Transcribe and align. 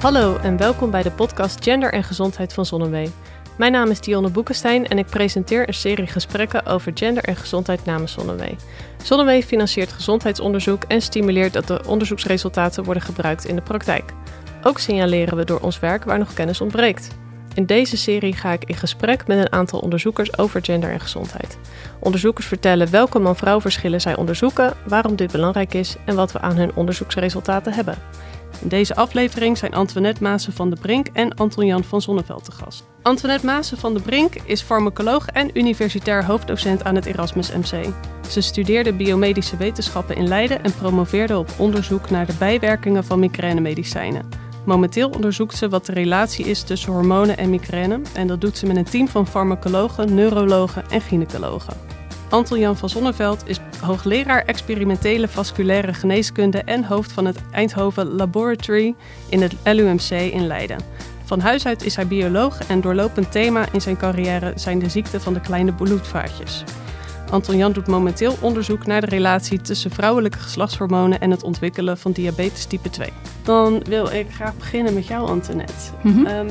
Hallo 0.00 0.36
en 0.36 0.56
welkom 0.56 0.90
bij 0.90 1.02
de 1.02 1.10
podcast 1.10 1.64
Gender 1.64 1.92
en 1.92 2.04
Gezondheid 2.04 2.52
van 2.52 2.66
Zonnewee. 2.66 3.10
Mijn 3.58 3.72
naam 3.72 3.90
is 3.90 4.00
Dionne 4.00 4.30
Boekenstein 4.30 4.86
en 4.86 4.98
ik 4.98 5.06
presenteer 5.06 5.68
een 5.68 5.74
serie 5.74 6.06
gesprekken 6.06 6.66
over 6.66 6.92
gender 6.94 7.24
en 7.24 7.36
gezondheid 7.36 7.84
namens 7.84 8.12
Zonnewee. 8.12 8.56
Zonnewee 9.02 9.42
financiert 9.42 9.92
gezondheidsonderzoek 9.92 10.84
en 10.84 11.02
stimuleert 11.02 11.52
dat 11.52 11.66
de 11.66 11.80
onderzoeksresultaten 11.86 12.84
worden 12.84 13.02
gebruikt 13.02 13.44
in 13.44 13.56
de 13.56 13.62
praktijk. 13.62 14.12
Ook 14.62 14.78
signaleren 14.78 15.36
we 15.36 15.44
door 15.44 15.60
ons 15.60 15.78
werk 15.78 16.04
waar 16.04 16.18
nog 16.18 16.34
kennis 16.34 16.60
ontbreekt. 16.60 17.08
In 17.54 17.66
deze 17.66 17.96
serie 17.96 18.32
ga 18.32 18.52
ik 18.52 18.64
in 18.64 18.74
gesprek 18.74 19.26
met 19.26 19.38
een 19.38 19.52
aantal 19.52 19.80
onderzoekers 19.80 20.38
over 20.38 20.64
gender 20.64 20.90
en 20.90 21.00
gezondheid. 21.00 21.58
Onderzoekers 22.00 22.46
vertellen 22.46 22.90
welke 22.90 23.18
man-vrouw 23.18 23.60
verschillen 23.60 24.00
zij 24.00 24.16
onderzoeken, 24.16 24.74
waarom 24.86 25.16
dit 25.16 25.32
belangrijk 25.32 25.74
is 25.74 25.96
en 26.04 26.14
wat 26.14 26.32
we 26.32 26.40
aan 26.40 26.56
hun 26.56 26.74
onderzoeksresultaten 26.74 27.72
hebben. 27.72 27.98
In 28.62 28.68
deze 28.68 28.96
aflevering 28.96 29.58
zijn 29.58 29.74
Antoinette 29.74 30.22
Maassen 30.22 30.52
van 30.52 30.70
de 30.70 30.76
Brink 30.80 31.06
en 31.12 31.34
Anton-Jan 31.34 31.84
van 31.84 32.02
Zonneveld 32.02 32.44
te 32.44 32.52
gast. 32.52 32.84
Antoinette 33.02 33.46
Maassen 33.46 33.78
van 33.78 33.94
de 33.94 34.00
Brink 34.00 34.34
is 34.44 34.62
farmacoloog 34.62 35.26
en 35.26 35.58
universitair 35.58 36.24
hoofddocent 36.24 36.84
aan 36.84 36.94
het 36.94 37.06
Erasmus 37.06 37.52
MC. 37.52 37.92
Ze 38.28 38.40
studeerde 38.40 38.92
biomedische 38.92 39.56
wetenschappen 39.56 40.16
in 40.16 40.28
Leiden 40.28 40.64
en 40.64 40.74
promoveerde 40.74 41.38
op 41.38 41.50
onderzoek 41.58 42.10
naar 42.10 42.26
de 42.26 42.34
bijwerkingen 42.38 43.04
van 43.04 43.18
migrainemedicijnen. 43.18 44.28
Momenteel 44.64 45.10
onderzoekt 45.10 45.56
ze 45.56 45.68
wat 45.68 45.86
de 45.86 45.92
relatie 45.92 46.44
is 46.44 46.62
tussen 46.62 46.92
hormonen 46.92 47.36
en 47.36 47.50
migraine 47.50 48.00
en 48.14 48.26
dat 48.26 48.40
doet 48.40 48.56
ze 48.56 48.66
met 48.66 48.76
een 48.76 48.84
team 48.84 49.08
van 49.08 49.26
farmacologen, 49.26 50.14
neurologen 50.14 50.84
en 50.90 51.00
gynaecologen. 51.00 51.95
Anton-Jan 52.28 52.76
van 52.76 52.88
Zonneveld 52.88 53.42
is 53.46 53.60
hoogleraar 53.80 54.44
experimentele 54.44 55.28
vasculaire 55.28 55.94
geneeskunde 55.94 56.62
en 56.62 56.84
hoofd 56.84 57.12
van 57.12 57.24
het 57.24 57.38
Eindhoven 57.50 58.06
Laboratory 58.06 58.94
in 59.28 59.42
het 59.42 59.54
LUMC 59.64 60.10
in 60.10 60.46
Leiden. 60.46 60.78
Van 61.24 61.40
huis 61.40 61.66
uit 61.66 61.84
is 61.84 61.96
hij 61.96 62.06
bioloog 62.06 62.58
en 62.66 62.80
doorlopend 62.80 63.32
thema 63.32 63.66
in 63.72 63.80
zijn 63.80 63.96
carrière 63.96 64.52
zijn 64.54 64.78
de 64.78 64.88
ziekten 64.88 65.20
van 65.20 65.34
de 65.34 65.40
kleine 65.40 65.72
bloedvaatjes. 65.72 66.64
Anton 67.30 67.56
Jan 67.56 67.72
doet 67.72 67.86
momenteel 67.86 68.36
onderzoek 68.40 68.86
naar 68.86 69.00
de 69.00 69.06
relatie 69.06 69.60
tussen 69.60 69.90
vrouwelijke 69.90 70.38
geslachtshormonen 70.38 71.20
en 71.20 71.30
het 71.30 71.42
ontwikkelen 71.42 71.98
van 71.98 72.12
diabetes 72.12 72.64
type 72.64 72.90
2. 72.90 73.08
Dan 73.42 73.82
wil 73.84 74.12
ik 74.12 74.26
graag 74.30 74.56
beginnen 74.56 74.94
met 74.94 75.06
jou, 75.06 75.28
Antoinette. 75.28 75.74
Mhm. 76.02 76.26
Ehm, 76.26 76.48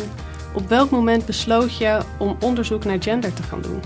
op 0.53 0.69
welk 0.69 0.89
moment 0.89 1.25
besloot 1.25 1.77
je 1.77 1.99
om 2.17 2.37
onderzoek 2.39 2.85
naar 2.85 3.01
gender 3.01 3.33
te 3.33 3.43
gaan 3.43 3.61
doen? 3.61 3.79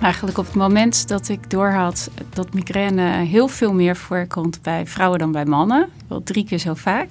Eigenlijk 0.00 0.38
op 0.38 0.46
het 0.46 0.54
moment 0.54 1.08
dat 1.08 1.28
ik 1.28 1.50
doorhad 1.50 2.10
dat 2.34 2.54
migraine 2.54 3.02
heel 3.02 3.48
veel 3.48 3.72
meer 3.72 3.96
voorkomt 3.96 4.62
bij 4.62 4.86
vrouwen 4.86 5.18
dan 5.18 5.32
bij 5.32 5.44
mannen. 5.44 5.88
Wel 6.08 6.22
drie 6.22 6.44
keer 6.44 6.58
zo 6.58 6.74
vaak. 6.74 7.08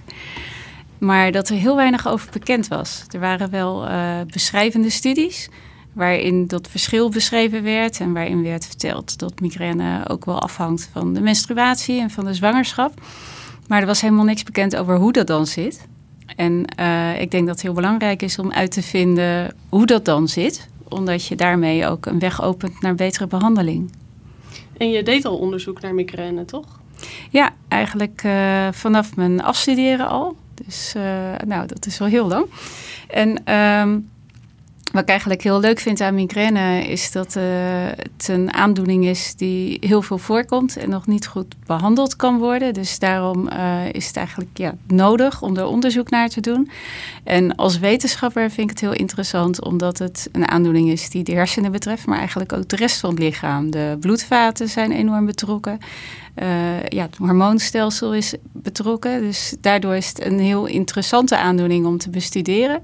Maar 0.97 1.31
dat 1.31 1.49
er 1.49 1.55
heel 1.55 1.75
weinig 1.75 2.07
over 2.07 2.29
bekend 2.31 2.67
was. 2.67 3.03
Er 3.09 3.19
waren 3.19 3.49
wel 3.49 3.87
eh, 3.87 4.21
beschrijvende 4.31 4.89
studies 4.89 5.49
waarin 5.93 6.47
dat 6.47 6.67
verschil 6.67 7.09
beschreven 7.09 7.63
werd 7.63 7.99
en 7.99 8.13
waarin 8.13 8.43
werd 8.43 8.65
verteld 8.65 9.19
dat 9.19 9.39
migraine 9.39 10.09
ook 10.09 10.25
wel 10.25 10.41
afhangt 10.41 10.89
van 10.91 11.13
de 11.13 11.21
menstruatie 11.21 12.01
en 12.01 12.09
van 12.09 12.25
de 12.25 12.33
zwangerschap. 12.33 13.01
Maar 13.67 13.81
er 13.81 13.87
was 13.87 14.01
helemaal 14.01 14.25
niks 14.25 14.43
bekend 14.43 14.75
over 14.75 14.95
hoe 14.95 15.11
dat 15.11 15.27
dan 15.27 15.47
zit. 15.47 15.87
En 16.35 16.65
eh, 16.65 17.21
ik 17.21 17.31
denk 17.31 17.45
dat 17.45 17.55
het 17.55 17.63
heel 17.63 17.73
belangrijk 17.73 18.21
is 18.21 18.39
om 18.39 18.51
uit 18.51 18.71
te 18.71 18.81
vinden 18.81 19.55
hoe 19.69 19.85
dat 19.85 20.05
dan 20.05 20.27
zit, 20.27 20.67
omdat 20.89 21.25
je 21.25 21.35
daarmee 21.35 21.87
ook 21.87 22.05
een 22.05 22.19
weg 22.19 22.41
opent 22.41 22.81
naar 22.81 22.95
betere 22.95 23.27
behandeling. 23.27 23.91
En 24.77 24.89
je 24.89 25.03
deed 25.03 25.25
al 25.25 25.37
onderzoek 25.37 25.81
naar 25.81 25.93
migraine, 25.93 26.45
toch? 26.45 26.79
Ja, 27.29 27.49
eigenlijk 27.67 28.23
uh, 28.25 28.67
vanaf 28.71 29.15
mijn 29.15 29.43
afstuderen 29.43 30.07
al. 30.07 30.35
Dus 30.65 30.93
uh, 30.97 31.03
nou, 31.45 31.67
dat 31.67 31.85
is 31.85 31.97
wel 31.97 32.07
heel 32.07 32.27
lang. 32.27 32.45
En 33.07 33.53
um, 33.55 34.09
wat 34.91 35.01
ik 35.01 35.09
eigenlijk 35.09 35.43
heel 35.43 35.59
leuk 35.59 35.79
vind 35.79 36.01
aan 36.01 36.15
migraine 36.15 36.87
is 36.87 37.11
dat 37.11 37.35
uh, 37.35 37.43
het 37.85 38.27
een 38.27 38.53
aandoening 38.53 39.05
is 39.05 39.35
die 39.35 39.77
heel 39.81 40.01
veel 40.01 40.17
voorkomt 40.17 40.77
en 40.77 40.89
nog 40.89 41.07
niet 41.07 41.27
goed 41.27 41.55
behandeld 41.65 42.15
kan 42.15 42.37
worden. 42.37 42.73
Dus 42.73 42.99
daarom 42.99 43.47
uh, 43.47 43.81
is 43.91 44.07
het 44.07 44.15
eigenlijk 44.15 44.57
ja, 44.57 44.75
nodig 44.87 45.41
om 45.41 45.57
er 45.57 45.65
onderzoek 45.65 46.09
naar 46.09 46.29
te 46.29 46.41
doen. 46.41 46.69
En 47.23 47.55
als 47.55 47.79
wetenschapper 47.79 48.51
vind 48.51 48.69
ik 48.69 48.69
het 48.69 48.79
heel 48.79 48.99
interessant 48.99 49.63
omdat 49.63 49.97
het 49.97 50.29
een 50.31 50.47
aandoening 50.47 50.89
is 50.89 51.09
die 51.09 51.23
de 51.23 51.33
hersenen 51.33 51.71
betreft, 51.71 52.05
maar 52.05 52.17
eigenlijk 52.17 52.53
ook 52.53 52.69
de 52.69 52.75
rest 52.75 52.99
van 52.99 53.09
het 53.09 53.19
lichaam. 53.19 53.71
De 53.71 53.97
bloedvaten 53.99 54.69
zijn 54.69 54.91
enorm 54.91 55.25
betrokken. 55.25 55.79
Uh, 56.41 56.83
ja, 56.87 57.03
het 57.03 57.17
hormoonstelsel 57.17 58.13
is 58.13 58.33
betrokken. 58.51 59.21
Dus 59.21 59.55
daardoor 59.61 59.95
is 59.95 60.07
het 60.07 60.25
een 60.25 60.39
heel 60.39 60.65
interessante 60.65 61.37
aandoening 61.37 61.85
om 61.85 61.97
te 61.97 62.09
bestuderen. 62.09 62.79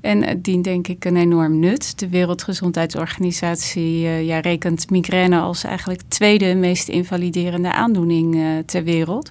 En 0.00 0.24
het 0.24 0.44
dient 0.44 0.64
denk 0.64 0.88
ik 0.88 1.04
een 1.04 1.16
enorm 1.16 1.58
nut. 1.58 1.98
De 1.98 2.08
Wereldgezondheidsorganisatie 2.08 4.02
uh, 4.02 4.26
ja, 4.26 4.40
rekent 4.40 4.90
migraine 4.90 5.38
als 5.38 5.64
eigenlijk 5.64 6.00
tweede 6.08 6.54
meest 6.54 6.88
invaliderende 6.88 7.72
aandoening 7.72 8.34
uh, 8.34 8.58
ter 8.66 8.84
wereld. 8.84 9.30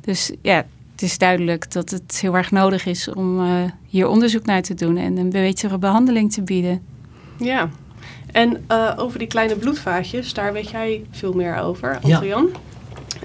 Dus 0.00 0.32
ja, 0.42 0.66
het 0.92 1.02
is 1.02 1.18
duidelijk 1.18 1.72
dat 1.72 1.90
het 1.90 2.18
heel 2.20 2.36
erg 2.36 2.50
nodig 2.50 2.86
is 2.86 3.08
om 3.08 3.40
hier 3.88 4.08
onderzoek 4.08 4.44
naar 4.44 4.62
te 4.62 4.74
doen 4.74 4.96
en 4.96 5.16
een 5.16 5.30
betere 5.30 5.78
behandeling 5.78 6.32
te 6.32 6.42
bieden. 6.42 6.82
Ja, 7.38 7.68
en 8.32 8.64
over 8.96 9.18
die 9.18 9.28
kleine 9.28 9.56
bloedvaatjes, 9.56 10.34
daar 10.34 10.52
weet 10.52 10.70
jij 10.70 11.04
veel 11.10 11.32
meer 11.32 11.56
over, 11.56 11.98
Adrian. 12.02 12.48
Ja. 12.52 12.58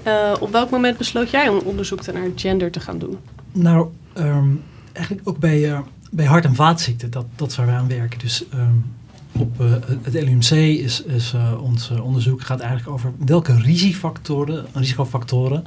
Uh, 0.06 0.32
op 0.40 0.50
welk 0.50 0.70
moment 0.70 0.98
besloot 0.98 1.30
jij 1.30 1.48
om 1.48 1.58
onderzoek 1.58 2.06
naar 2.06 2.28
gender 2.36 2.70
te 2.70 2.80
gaan 2.80 2.98
doen? 2.98 3.18
Nou, 3.52 3.88
um, 4.18 4.62
eigenlijk 4.92 5.28
ook 5.28 5.38
bij, 5.38 5.70
uh, 5.70 5.78
bij 6.10 6.26
hart- 6.26 6.44
en 6.44 6.54
vaatziekten, 6.54 7.10
dat, 7.10 7.26
dat 7.36 7.54
waar 7.54 7.66
we 7.66 7.72
aan 7.72 7.88
werken. 7.88 8.18
Dus 8.18 8.44
um, 8.54 8.84
op 9.32 9.60
uh, 9.60 9.72
het 10.02 10.12
LUMC 10.12 10.50
is, 10.50 11.02
is 11.02 11.34
ons 11.60 11.90
onderzoek 11.90 12.42
gaat 12.42 12.60
eigenlijk 12.60 12.90
over 12.90 13.12
welke 13.26 13.54
risicofactoren, 13.54 14.66
risicofactoren 14.72 15.64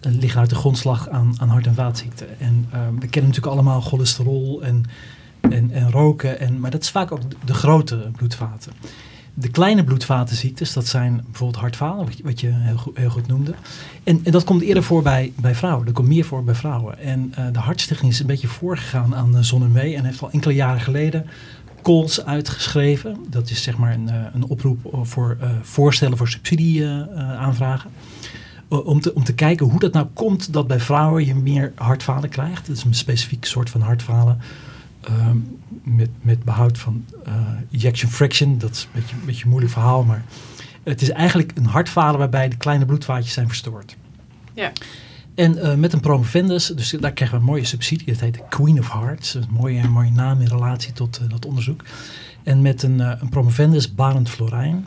liggen 0.00 0.40
uit 0.40 0.50
de 0.50 0.56
grondslag 0.56 1.08
aan, 1.08 1.34
aan 1.38 1.48
hart- 1.48 1.66
en 1.66 1.74
vaatziekten. 1.74 2.40
En 2.40 2.66
we 2.70 3.06
kennen 3.06 3.30
natuurlijk 3.30 3.46
allemaal 3.46 3.80
cholesterol 3.80 4.62
en, 4.62 4.84
en, 5.40 5.70
en 5.70 5.90
roken, 5.90 6.40
en, 6.40 6.60
maar 6.60 6.70
dat 6.70 6.82
is 6.82 6.90
vaak 6.90 7.12
ook 7.12 7.20
de 7.44 7.54
grote 7.54 8.10
bloedvaten. 8.16 8.72
De 9.36 9.48
kleine 9.48 9.84
bloedvatenziektes, 9.84 10.72
dat 10.72 10.86
zijn 10.86 11.22
bijvoorbeeld 11.24 11.60
hartfalen, 11.60 12.08
wat 12.22 12.40
je 12.40 12.48
heel 12.50 12.76
goed, 12.76 12.96
heel 12.96 13.10
goed 13.10 13.26
noemde. 13.26 13.54
En, 14.04 14.20
en, 14.24 14.32
dat 14.32 14.44
komt 14.44 14.62
eerder 14.62 14.82
voor 14.82 15.02
bij, 15.02 15.32
bij 15.36 15.54
vrouwen. 15.54 15.84
Dat 15.84 15.94
komt 15.94 16.08
meer 16.08 16.24
voor 16.24 16.44
bij 16.44 16.54
vrouwen. 16.54 16.98
En 16.98 17.34
uh, 17.38 17.46
de 17.52 17.58
Hartstichting 17.58 18.12
is 18.12 18.20
een 18.20 18.26
beetje 18.26 18.48
voorgegaan 18.48 19.14
aan 19.14 19.36
uh, 19.36 19.42
Zonnewee 19.42 19.96
en 19.96 20.04
heeft 20.04 20.22
al 20.22 20.30
enkele 20.30 20.54
jaren 20.54 20.80
geleden 20.80 21.26
calls 21.82 22.24
uitgeschreven. 22.24 23.16
Dat 23.28 23.50
is 23.50 23.62
zeg 23.62 23.76
maar 23.76 23.92
een, 23.92 24.08
uh, 24.08 24.14
een 24.34 24.44
oproep 24.44 24.98
voor 25.02 25.36
voorstellen 25.62 26.16
voor 26.16 26.28
subsidieaanvragen. 26.28 27.90
om, 28.68 29.00
te, 29.00 29.14
om 29.14 29.24
te 29.24 29.34
kijken 29.34 29.66
hoe 29.66 29.80
dat 29.80 29.92
nou 29.92 30.06
komt 30.12 30.52
dat 30.52 30.66
bij 30.66 30.80
vrouwen 30.80 31.26
je 31.26 31.34
meer 31.34 31.72
hartfalen 31.74 32.28
krijgt. 32.28 32.66
Dat 32.66 32.76
is 32.76 32.84
een 32.84 32.94
specifiek 32.94 33.44
soort 33.44 33.70
van 33.70 33.80
hartfalen. 33.80 34.38
Um, 35.10 35.58
met, 35.82 36.10
met 36.20 36.44
behoud 36.44 36.78
van 36.78 37.04
uh, 37.26 37.34
ejection 37.70 38.10
fraction. 38.10 38.58
Dat 38.58 38.70
is 38.70 38.82
een 38.82 39.00
beetje, 39.00 39.16
een 39.16 39.24
beetje 39.24 39.42
een 39.42 39.48
moeilijk 39.48 39.72
verhaal, 39.72 40.04
maar 40.04 40.24
het 40.82 41.02
is 41.02 41.10
eigenlijk 41.10 41.52
een 41.54 41.66
hartfalen 41.66 42.18
waarbij 42.18 42.48
de 42.48 42.56
kleine 42.56 42.84
bloedvaatjes 42.84 43.32
zijn 43.32 43.48
verstoord. 43.48 43.96
Ja. 44.54 44.72
En 45.34 45.56
uh, 45.56 45.74
met 45.74 45.92
een 45.92 46.00
promovendus, 46.00 46.66
dus 46.66 46.90
daar 46.90 47.12
krijgen 47.12 47.36
we 47.36 47.42
een 47.42 47.50
mooie 47.50 47.64
subsidie. 47.64 48.06
Dat 48.06 48.20
heet 48.20 48.34
de 48.34 48.42
Queen 48.48 48.78
of 48.78 48.92
Hearts. 48.92 49.34
Een 49.34 49.46
mooie, 49.50 49.88
mooie 49.88 50.10
naam 50.10 50.40
in 50.40 50.46
relatie 50.46 50.92
tot 50.92 51.20
uh, 51.22 51.28
dat 51.28 51.46
onderzoek. 51.46 51.84
En 52.42 52.62
met 52.62 52.82
een, 52.82 52.98
een 52.98 53.28
promovendus, 53.28 53.94
Barend 53.94 54.30
Florijn, 54.30 54.86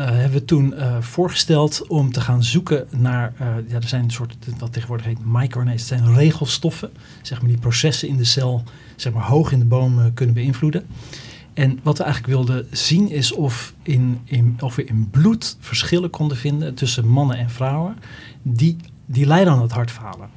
hebben 0.00 0.38
we 0.38 0.44
toen 0.44 0.74
voorgesteld 1.00 1.86
om 1.86 2.12
te 2.12 2.20
gaan 2.20 2.44
zoeken 2.44 2.86
naar, 2.90 3.32
ja, 3.68 3.74
er 3.74 3.88
zijn 3.88 4.04
een 4.04 4.10
soort, 4.10 4.36
wat 4.58 4.72
tegenwoordig 4.72 5.06
heet 5.06 5.24
microRNA's, 5.24 5.78
het 5.78 5.88
zijn 5.88 6.14
regelstoffen, 6.14 6.90
zeg 7.22 7.40
maar 7.40 7.50
die 7.50 7.58
processen 7.58 8.08
in 8.08 8.16
de 8.16 8.24
cel 8.24 8.64
zeg 9.00 9.12
maar, 9.12 9.24
hoog 9.24 9.52
in 9.52 9.58
de 9.58 9.64
boom 9.64 9.98
uh, 9.98 10.04
kunnen 10.14 10.34
beïnvloeden. 10.34 10.86
En 11.54 11.78
wat 11.82 11.98
we 11.98 12.04
eigenlijk 12.04 12.34
wilden 12.34 12.66
zien 12.70 13.10
is 13.10 13.32
of, 13.32 13.74
in, 13.82 14.20
in, 14.24 14.56
of 14.60 14.76
we 14.76 14.84
in 14.84 15.08
bloed 15.10 15.56
verschillen 15.60 16.10
konden 16.10 16.36
vinden 16.36 16.74
tussen 16.74 17.08
mannen 17.08 17.36
en 17.36 17.50
vrouwen 17.50 17.96
die, 18.42 18.76
die 19.06 19.26
lijden 19.26 19.52
aan 19.52 19.62
het 19.62 19.72
hartfalen. 19.72 20.28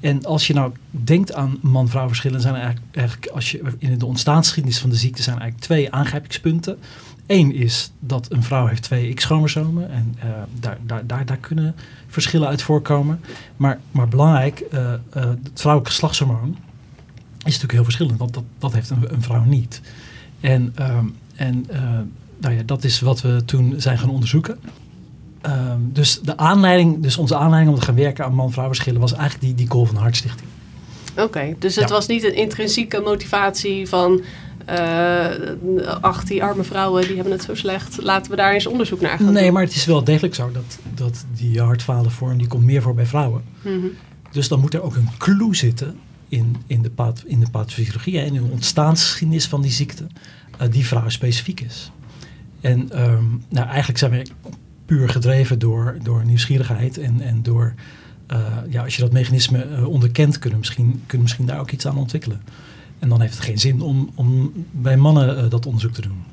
En 0.00 0.24
als 0.24 0.46
je 0.46 0.54
nou 0.54 0.72
denkt 0.90 1.32
aan 1.34 1.58
man-vrouw 1.60 2.06
verschillen, 2.06 2.40
zijn 2.40 2.54
er 2.54 2.60
eigenlijk, 2.60 2.96
eigenlijk, 2.96 3.26
als 3.26 3.50
je 3.50 3.62
in 3.78 3.98
de 3.98 4.06
ontstaansgeschiedenis 4.06 4.78
van 4.78 4.90
de 4.90 4.96
ziekte 4.96 5.22
zijn 5.22 5.36
er 5.36 5.42
eigenlijk 5.42 5.70
twee 5.70 5.92
aangrijpingspunten. 5.92 6.78
Eén 7.26 7.54
is 7.54 7.92
dat 7.98 8.26
een 8.32 8.42
vrouw 8.42 8.66
heeft 8.66 8.82
twee 8.82 9.14
X-chromosomen 9.14 9.90
en 9.90 10.14
uh, 10.16 10.30
daar, 10.60 10.78
daar, 10.86 11.06
daar, 11.06 11.26
daar 11.26 11.36
kunnen 11.36 11.74
verschillen 12.06 12.48
uit 12.48 12.62
voorkomen. 12.62 13.20
Maar, 13.56 13.80
maar 13.90 14.08
belangrijk, 14.08 14.64
uh, 14.72 14.80
uh, 14.80 14.94
het 15.14 15.50
vrouwelijk 15.54 15.90
geslachtshormoon, 15.90 16.56
is 17.38 17.44
natuurlijk 17.44 17.72
heel 17.72 17.84
verschillend, 17.84 18.18
want 18.18 18.34
dat, 18.34 18.44
dat 18.58 18.72
heeft 18.72 18.90
een, 18.90 19.12
een 19.12 19.22
vrouw 19.22 19.44
niet. 19.44 19.80
En, 20.40 20.74
um, 20.80 21.16
en 21.34 21.66
nou 22.38 22.54
ja, 22.54 22.62
dat 22.66 22.84
is 22.84 23.00
wat 23.00 23.20
we 23.20 23.42
toen 23.44 23.74
zijn 23.76 23.98
gaan 23.98 24.10
onderzoeken. 24.10 24.58
Um, 25.46 25.90
dus, 25.92 26.20
de 26.20 26.36
aanleiding, 26.36 27.02
dus 27.02 27.16
onze 27.16 27.36
aanleiding 27.36 27.72
om 27.74 27.78
te 27.80 27.86
gaan 27.86 27.94
werken 27.94 28.24
aan 28.24 28.34
man-vrouw 28.34 28.66
verschillen 28.66 29.00
was 29.00 29.12
eigenlijk 29.12 29.56
die, 29.58 29.66
die 29.68 29.86
van 29.86 29.94
de 29.94 30.00
Hartstichting. 30.00 30.48
Oké, 31.16 31.54
dus 31.58 31.76
het 31.76 31.88
Ja. 31.88 31.94
was 31.94 32.06
niet 32.06 32.24
een 32.24 32.34
intrinsieke 32.34 33.00
motivatie 33.00 33.88
van... 33.88 34.20
eh 34.64 36.00
ach, 36.00 36.24
die 36.24 36.42
arme 36.42 36.64
vrouwen 36.64 37.06
die 37.06 37.14
hebben 37.14 37.32
het 37.32 37.42
zo 37.42 37.54
slecht. 37.54 38.02
Laten 38.02 38.30
we 38.30 38.36
daar 38.36 38.52
eens 38.52 38.66
onderzoek 38.66 39.00
naar 39.00 39.18
gaan 39.18 39.32
Nee, 39.32 39.44
doen. 39.44 39.52
maar 39.52 39.62
het 39.62 39.74
is 39.74 39.84
wel 39.84 40.04
degelijk 40.04 40.34
zo 40.34 40.50
dat, 40.52 40.78
dat 40.94 41.24
die 41.36 41.60
hartfalenvorm 41.60 42.38
die 42.38 42.46
komt 42.46 42.64
meer 42.64 42.82
voor 42.82 42.94
bij 42.94 43.06
vrouwen. 43.06 43.42
Mhm. 43.62 43.86
Dus 44.30 44.48
dan 44.48 44.60
moet 44.60 44.74
er 44.74 44.82
ook 44.82 44.96
een 44.96 45.08
clue 45.18 45.54
zitten 45.56 45.98
in, 46.28 46.56
in 46.66 46.82
de, 46.82 46.90
path, 46.90 47.22
in 47.26 47.40
de 47.40 47.50
pathofysiologie 47.50 48.18
en 48.18 48.26
in 48.26 48.32
de 48.34 48.50
ontstaansgeschiedenis 48.50 49.46
van 49.46 49.62
die 49.62 49.70
ziekte, 49.70 50.06
eh, 50.58 50.70
die 50.70 50.86
vrouwenspecifiek 50.86 51.60
is. 51.60 51.90
En 52.60 52.90
ehm, 52.90 53.24
nou, 53.48 53.66
eigenlijk 53.68 53.98
zijn 53.98 54.10
we 54.10 54.26
puur 54.86 55.08
gedreven 55.08 55.58
door, 55.58 55.96
door 56.02 56.24
nieuwsgierigheid 56.24 56.98
en, 56.98 57.20
en 57.20 57.42
door, 57.42 57.74
eh, 58.26 58.38
ja, 58.68 58.82
als 58.82 58.96
je 58.96 59.02
dat 59.02 59.12
mechanisme 59.12 59.86
onderkent, 59.88 60.38
kunnen 60.38 60.52
we 60.52 60.58
misschien, 60.66 60.86
kunnen 60.90 61.08
we 61.08 61.18
misschien 61.18 61.46
daar 61.46 61.60
ook 61.60 61.70
iets 61.70 61.86
aan 61.86 61.96
ontwikkelen. 61.98 62.42
En 63.02 63.08
dan 63.08 63.20
heeft 63.20 63.34
het 63.34 63.42
geen 63.44 63.58
zin 63.58 63.80
om, 63.80 64.10
om 64.14 64.52
bij 64.70 64.96
mannen 64.96 65.36
eh, 65.38 65.50
dat 65.50 65.66
onderzoek 65.66 65.92
te 65.92 66.00
doen. 66.02 66.24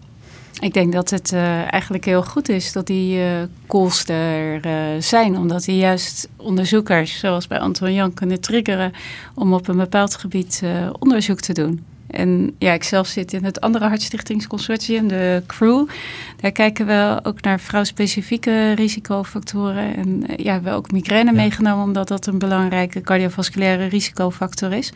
Ik 0.60 0.74
denk 0.74 0.94
dat 0.94 1.10
het 1.10 1.34
eh, 1.34 1.74
eigenlijk 1.74 2.06
heel 2.06 2.24
goed 2.24 2.50
is 2.50 2.72
dat 2.72 2.88
die 2.88 3.22
eh 3.22 3.42
calls 3.68 4.08
er 4.08 4.62
zijn. 5.04 5.38
Omdat 5.38 5.64
die 5.64 5.78
juist 5.78 6.30
onderzoekers, 6.36 7.20
zoals 7.20 7.48
bij 7.48 7.60
Anton 7.60 7.94
Jan, 7.94 8.14
kunnen 8.14 8.42
triggeren 8.42 8.92
om 9.36 9.54
op 9.54 9.68
een 9.68 9.78
bepaald 9.78 10.16
gebied 10.16 10.64
onderzoek 11.00 11.40
te 11.40 11.54
doen. 11.54 11.84
En 12.08 12.56
ja, 12.58 12.74
ik 12.74 12.84
zelf 12.84 13.08
zit 13.08 13.34
in 13.34 13.44
het 13.44 13.62
andere 13.62 13.88
Hartstichtingsconsortium, 13.88 15.08
de 15.08 15.44
CREW. 15.48 15.88
Daar 16.42 16.52
kijken 16.52 16.86
we 16.86 17.20
ook 17.24 17.42
naar 17.42 17.60
vrouwspecifieke 17.60 18.72
risicofactoren. 18.72 19.96
En 19.96 20.24
ja, 20.28 20.44
we 20.44 20.50
hebben 20.50 20.74
ook 20.74 20.92
migraine 20.92 21.32
Ja. 21.32 21.36
meegenomen, 21.38 21.84
omdat 21.86 22.08
dat 22.08 22.28
een 22.28 22.38
belangrijke 22.40 23.02
cardiovasculaire 23.02 23.86
risicofactor 23.86 24.74
is. 24.74 24.92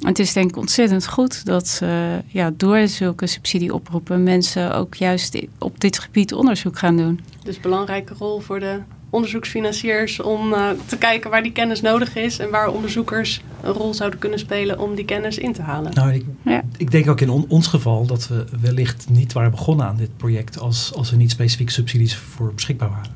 En 0.00 0.08
het 0.08 0.18
is 0.18 0.32
denk 0.32 0.48
ik 0.50 0.56
ontzettend 0.56 1.06
goed 1.08 1.44
dat 1.44 1.78
eh, 1.82 2.18
ja, 2.26 2.50
door 2.56 2.88
zulke 2.88 3.26
subsidieoproepen 3.26 4.22
mensen 4.22 4.74
ook 4.74 4.94
juist 4.94 5.38
op 5.58 5.80
dit 5.80 5.98
gebied 5.98 6.32
onderzoek 6.32 6.78
gaan 6.78 6.96
doen. 6.96 7.20
Dus 7.44 7.60
belangrijke 7.60 8.14
rol 8.18 8.40
voor 8.40 8.60
de 8.60 8.78
onderzoeksfinanciers 9.10 10.20
om 10.20 10.52
eh, 10.52 10.68
te 10.86 10.96
kijken 10.98 11.30
waar 11.30 11.42
die 11.42 11.52
kennis 11.52 11.80
nodig 11.80 12.16
is 12.16 12.38
en 12.38 12.50
waar 12.50 12.68
onderzoekers 12.72 13.40
een 13.62 13.72
rol 13.72 13.94
zouden 13.94 14.18
kunnen 14.18 14.38
spelen 14.38 14.78
om 14.80 14.94
die 14.94 15.04
kennis 15.04 15.38
in 15.38 15.52
te 15.52 15.62
halen. 15.62 15.92
Nou, 15.94 16.12
ik, 16.12 16.24
Ja. 16.44 16.62
ik 16.76 16.90
denk 16.90 17.08
ook 17.08 17.20
in 17.20 17.30
on- 17.30 17.44
ons 17.48 17.66
geval 17.66 18.06
dat 18.06 18.28
we 18.28 18.44
wellicht 18.60 19.06
niet 19.10 19.32
waren 19.32 19.50
begonnen 19.50 19.86
aan 19.86 19.96
dit 19.96 20.16
project 20.16 20.58
als, 20.58 20.92
als 20.94 21.10
er 21.10 21.16
niet 21.16 21.30
specifieke 21.30 21.72
subsidies 21.72 22.16
voor 22.16 22.54
beschikbaar 22.54 22.88
waren. 22.90 23.15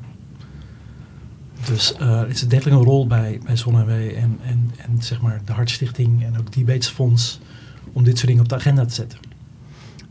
Dus 1.67 1.95
eh 1.95 2.21
het 2.21 2.31
is 2.31 2.49
degelijk 2.49 2.77
een 2.77 2.85
rol 2.85 3.07
bij, 3.07 3.41
bij 3.45 3.57
ZonneW 3.57 3.91
en, 3.91 4.39
en, 4.43 4.71
en 4.77 5.03
zeg 5.03 5.21
maar 5.21 5.41
de 5.45 5.53
Hartstichting 5.53 6.25
en 6.25 6.39
ook 6.39 6.53
Diabetesfonds 6.53 7.41
om 7.93 8.05
dit 8.05 8.15
soort 8.15 8.27
dingen 8.27 8.43
op 8.43 8.49
de 8.49 8.55
agenda 8.55 8.85
te 8.85 8.95
zetten. 8.95 9.19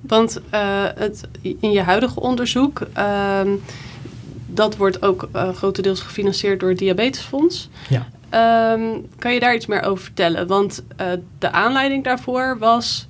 Want 0.01 0.41
eh, 0.49 0.85
het, 0.95 1.27
in 1.41 1.71
je 1.71 1.81
huidige 1.81 2.19
onderzoek, 2.19 2.81
ehm, 2.93 3.49
dat 4.45 4.77
wordt 4.77 5.01
ook 5.01 5.29
eh, 5.31 5.53
grotendeels 5.53 6.01
gefinancierd 6.01 6.59
door 6.59 6.69
het 6.69 6.77
Diabetesfonds. 6.77 7.69
Ja. 7.89 8.07
Ehm, 8.29 8.81
kan 9.17 9.33
je 9.33 9.39
daar 9.39 9.55
iets 9.55 9.65
meer 9.65 9.81
over 9.81 10.03
vertellen? 10.03 10.47
Want 10.47 10.83
de 11.39 11.51
aanleiding 11.51 12.03
daarvoor 12.03 12.57
was 12.59 13.07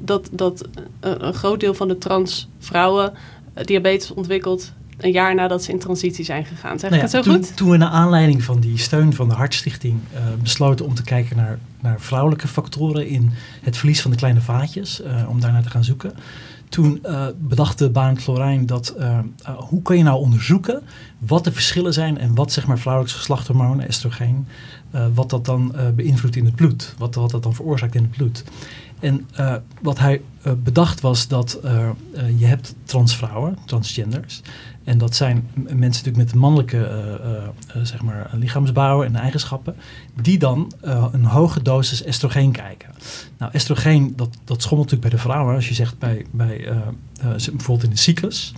dat, 0.00 0.28
dat 0.32 0.68
een, 1.00 1.34
groot 1.34 1.60
deel 1.60 1.74
van 1.74 1.88
de 1.88 1.98
transvrouwen 1.98 3.12
diabetes 3.64 4.10
ontwikkelt 4.10 4.72
een 5.00 5.12
jaar 5.12 5.34
nadat 5.34 5.64
ze 5.64 5.70
in 5.70 5.78
transitie 5.78 6.24
zijn 6.24 6.44
gegaan. 6.44 6.78
Zeg 6.78 6.90
Nou 6.90 7.02
ik 7.02 7.10
ja, 7.10 7.16
het 7.16 7.24
zo 7.26 7.32
toen, 7.32 7.44
goed? 7.44 7.56
toen 7.56 7.70
we 7.70 7.76
naar 7.76 7.88
aanleiding 7.88 8.42
van 8.42 8.60
die 8.60 8.78
steun 8.78 9.14
van 9.14 9.28
de 9.28 9.34
Hartstichting 9.34 10.00
eh, 10.12 10.20
besloten 10.42 10.86
om 10.86 10.94
te 10.94 11.02
kijken 11.02 11.36
naar, 11.36 11.58
naar 11.80 12.00
vrouwelijke 12.00 12.48
factoren 12.48 13.06
in 13.06 13.30
het 13.62 13.76
verlies 13.76 14.02
van 14.02 14.10
de 14.10 14.16
kleine 14.16 14.40
vaatjes, 14.40 15.02
eh, 15.02 15.28
om 15.28 15.40
daarnaar 15.40 15.62
te 15.62 15.70
gaan 15.70 15.84
zoeken. 15.84 16.12
Toen 16.68 16.98
eh, 17.02 17.26
bedacht 17.38 17.78
de 17.78 17.90
Barend 17.90 18.22
Florijn 18.22 18.66
dat 18.66 18.96
hoe 19.56 19.82
kan 19.82 19.96
je 19.96 20.02
nou 20.02 20.20
onderzoeken 20.20 20.82
wat 21.18 21.44
de 21.44 21.52
verschillen 21.52 21.92
zijn 21.92 22.18
en 22.18 22.34
wat 22.34 22.52
zeg 22.52 22.66
maar 22.66 22.78
vrouwelijke 22.78 23.18
geslachtshormonen, 23.18 23.88
estrogeen, 23.88 24.46
eh, 24.90 25.06
wat 25.14 25.30
dat 25.30 25.44
dan 25.44 25.74
beïnvloedt 25.94 26.36
in 26.36 26.44
het 26.44 26.54
bloed, 26.54 26.94
wat, 26.98 27.14
wat 27.14 27.30
dat 27.30 27.42
dan 27.42 27.54
veroorzaakt 27.54 27.94
in 27.94 28.02
het 28.02 28.10
bloed. 28.10 28.44
En 29.00 29.28
eh, 29.34 29.54
wat 29.82 29.98
hij 29.98 30.22
eh, 30.42 30.52
bedacht 30.62 31.00
was 31.00 31.28
dat 31.28 31.60
eh, 31.62 31.88
je 32.36 32.46
hebt 32.46 32.74
transvrouwen, 32.84 33.58
transgenders. 33.64 34.40
En 34.84 34.98
dat 34.98 35.14
zijn 35.14 35.48
mensen 35.54 36.04
natuurlijk 36.04 36.16
met 36.16 36.34
mannelijke 36.34 37.08
zeg 37.82 38.02
maar, 38.02 38.30
lichaamsbouw 38.32 39.04
en 39.04 39.16
eigenschappen. 39.16 39.76
Die 40.22 40.38
dan 40.38 40.72
een 41.12 41.24
hoge 41.24 41.62
dosis 41.62 42.02
estrogeen 42.02 42.52
kijken. 42.52 42.88
Nou, 43.38 43.52
estrogeen, 43.52 44.12
dat, 44.16 44.28
dat 44.44 44.62
schommelt 44.62 44.90
natuurlijk 44.90 45.00
bij 45.00 45.10
de 45.10 45.28
vrouwen. 45.28 45.54
Als 45.54 45.68
je 45.68 45.74
zegt 45.74 45.98
bij, 45.98 46.26
bij 46.30 46.68
bijvoorbeeld 47.30 47.82
in 47.82 47.90
de 47.90 47.96
cyclus. 47.96 48.52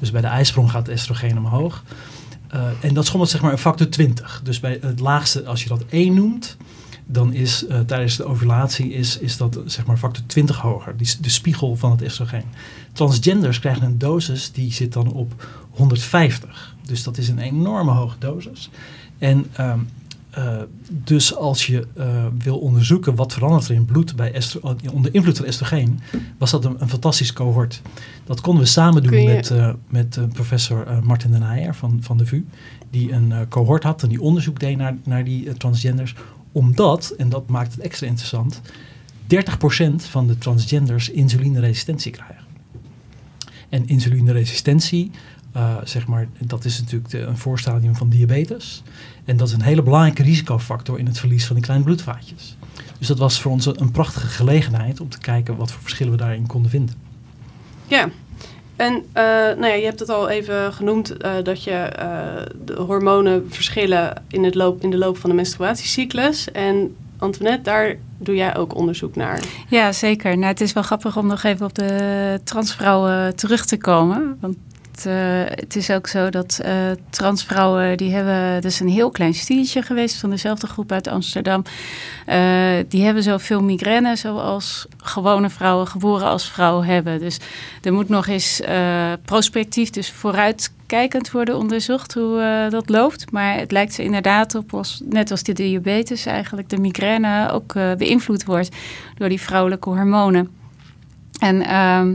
Dus 0.00 0.10
bij 0.10 0.20
de 0.20 0.26
ijsprong 0.26 0.70
gaat 0.70 0.88
estrogeen 0.88 1.38
omhoog. 1.38 1.84
En 2.80 2.94
dat 2.94 3.06
schommelt 3.06 3.30
zeg 3.30 3.40
maar 3.42 3.52
een 3.52 3.58
factor 3.58 3.88
20. 3.88 4.40
Dus 4.44 4.60
bij 4.60 4.78
het 4.80 5.00
laagste, 5.00 5.44
als 5.44 5.62
je 5.62 5.68
dat 5.68 5.84
1 5.88 6.14
noemt, 6.14 6.56
dan 7.06 7.32
is 7.32 7.66
eh, 7.66 7.80
tijdens 7.80 8.16
de 8.16 8.24
ovulatie 8.24 8.92
is, 8.92 9.18
is 9.18 9.36
dat 9.36 9.60
zeg 9.66 9.86
maar 9.86 9.96
factor 9.96 10.24
20 10.26 10.56
hoger. 10.60 10.96
Die, 10.96 11.08
de 11.20 11.28
spiegel 11.30 11.76
van 11.76 11.90
het 11.90 12.02
estrogeen. 12.02 12.44
Transgenders 12.92 13.58
krijgen 13.58 13.82
een 13.82 13.98
dosis 13.98 14.52
die 14.52 14.72
zit 14.72 14.92
dan 14.92 15.12
op 15.12 15.46
150. 15.70 16.76
Dus 16.86 17.02
dat 17.02 17.18
is 17.18 17.28
een 17.28 17.38
enorme 17.38 17.90
hoge 17.90 18.16
dosis. 18.18 18.70
En 19.18 19.46
ehm, 19.52 19.78
eh, 20.30 20.56
dus 20.90 21.34
als 21.36 21.66
je 21.66 21.86
eh, 21.96 22.26
wil 22.38 22.58
onderzoeken 22.58 23.14
wat 23.14 23.32
verandert 23.32 23.68
er 23.68 23.74
in 23.74 23.84
bloed 23.84 24.16
bij 24.16 24.32
estro- 24.32 24.76
onder 24.92 25.14
invloed 25.14 25.36
van 25.36 25.46
estrogeen, 25.46 26.00
was 26.38 26.50
dat 26.50 26.64
een, 26.64 26.76
een 26.78 26.88
fantastisch 26.88 27.32
cohort. 27.32 27.82
Dat 28.24 28.40
konden 28.40 28.62
we 28.62 28.68
samen 28.68 29.02
doen 29.02 29.20
je- 29.20 29.26
met, 29.28 29.52
met 29.88 30.18
professor 30.32 30.86
Martin 31.02 31.30
den 31.30 31.42
Heijer 31.42 31.74
van, 31.74 31.98
van 32.00 32.16
de 32.16 32.26
VU. 32.26 32.44
Die 32.90 33.12
een 33.12 33.32
cohort 33.48 33.82
had 33.82 34.02
en 34.02 34.08
die 34.08 34.20
onderzoek 34.20 34.60
deed 34.60 34.76
naar, 34.76 34.96
naar 35.04 35.24
die 35.24 35.52
transgenders. 35.52 36.14
Omdat, 36.52 37.14
en 37.16 37.28
dat 37.28 37.48
maakt 37.48 37.72
het 37.72 37.80
extra 37.80 38.06
interessant, 38.06 38.60
30% 39.26 39.94
van 39.96 40.26
de 40.26 40.38
transgenders 40.38 41.10
insulineresistentie 41.10 42.12
krijgen. 42.12 42.44
En 43.68 43.86
insulineresistentie, 43.86 45.10
eh, 45.52 45.76
zeg 45.84 46.06
maar, 46.06 46.28
dat 46.38 46.64
is 46.64 46.80
natuurlijk 46.80 47.12
een 47.12 47.38
voorstadium 47.38 47.96
van 47.96 48.08
diabetes. 48.08 48.82
En 49.24 49.36
dat 49.36 49.48
is 49.48 49.54
een 49.54 49.62
hele 49.62 49.82
belangrijke 49.82 50.22
risicofactor 50.22 50.98
in 50.98 51.06
het 51.06 51.18
verlies 51.18 51.46
van 51.46 51.54
die 51.54 51.64
kleine 51.64 51.84
bloedvaatjes. 51.84 52.56
Dus 52.98 53.06
dat 53.06 53.18
was 53.18 53.40
voor 53.40 53.52
ons 53.52 53.66
een, 53.66 53.80
een 53.80 53.90
prachtige 53.90 54.26
gelegenheid 54.26 55.00
om 55.00 55.08
te 55.08 55.18
kijken 55.18 55.56
wat 55.56 55.72
voor 55.72 55.82
verschillen 55.82 56.12
we 56.12 56.18
daarin 56.18 56.46
konden 56.46 56.70
vinden. 56.70 56.94
Ja. 57.86 58.08
En 58.76 59.04
eh, 59.12 59.24
nou 59.24 59.66
ja, 59.66 59.74
je 59.74 59.84
hebt 59.84 60.00
het 60.00 60.08
al 60.08 60.28
even 60.28 60.72
genoemd 60.72 61.16
eh, 61.16 61.32
dat 61.42 61.64
je 61.64 61.70
eh, 61.70 62.18
de 62.64 62.74
hormonen 62.74 63.46
verschillen 63.48 64.22
in, 64.28 64.44
het 64.44 64.54
loop, 64.54 64.82
in 64.82 64.90
de 64.90 64.98
loop 64.98 65.16
van 65.16 65.30
de 65.30 65.36
menstruatiecyclus. 65.36 66.50
En 66.50 66.96
Antoinette, 67.18 67.62
daar 67.62 67.96
doe 68.18 68.34
jij 68.34 68.56
ook 68.56 68.74
onderzoek 68.74 69.16
naar. 69.16 69.42
Ja, 69.68 69.92
zeker. 69.92 70.36
Nou, 70.36 70.46
het 70.46 70.60
is 70.60 70.72
wel 70.72 70.82
grappig 70.82 71.16
om 71.16 71.26
nog 71.26 71.42
even 71.42 71.66
op 71.66 71.74
de 71.74 72.40
transvrouwen 72.44 73.36
terug 73.36 73.66
te 73.66 73.76
komen. 73.76 74.38
Want 74.40 74.56
eh, 75.06 75.14
het 75.44 75.76
is 75.76 75.90
ook 75.90 76.06
zo 76.06 76.30
dat 76.30 76.58
eh, 76.62 76.74
transvrouwen, 77.10 77.96
die 77.96 78.14
hebben, 78.14 78.60
dus 78.62 78.80
een 78.80 78.88
heel 78.88 79.10
klein 79.10 79.34
studietje 79.34 79.82
geweest 79.82 80.16
van 80.16 80.30
dezelfde 80.30 80.66
groep 80.66 80.92
uit 80.92 81.08
Amsterdam. 81.08 81.62
Eh, 82.26 82.38
die 82.88 83.04
hebben 83.04 83.22
zoveel 83.22 83.62
migraine 83.62 84.16
zoals 84.16 84.86
gewone 84.96 85.50
vrouwen, 85.50 85.86
geboren 85.86 86.26
als 86.26 86.48
vrouw 86.50 86.82
hebben. 86.82 87.18
Dus 87.18 87.38
er 87.82 87.92
moet 87.92 88.08
nog 88.08 88.26
eens 88.26 88.60
prospectief, 89.24 89.90
dus 89.90 90.10
vooruitkijkend 90.10 91.30
worden 91.30 91.56
onderzocht 91.56 92.14
hoe 92.14 92.66
dat 92.70 92.88
loopt. 92.88 93.30
Maar 93.30 93.58
het 93.58 93.70
lijkt 93.72 93.98
er 93.98 94.04
inderdaad 94.04 94.54
op, 94.54 94.80
net 95.04 95.30
als 95.30 95.42
de 95.42 95.52
diabetes 95.52 96.26
eigenlijk, 96.26 96.68
de 96.68 96.78
migraine 96.78 97.50
ook 97.50 97.72
beïnvloed 97.98 98.44
wordt 98.44 98.76
door 99.14 99.28
die 99.28 99.40
vrouwelijke 99.40 99.88
hormonen. 99.88 100.50
En 101.38 101.62
ehm, 101.62 102.14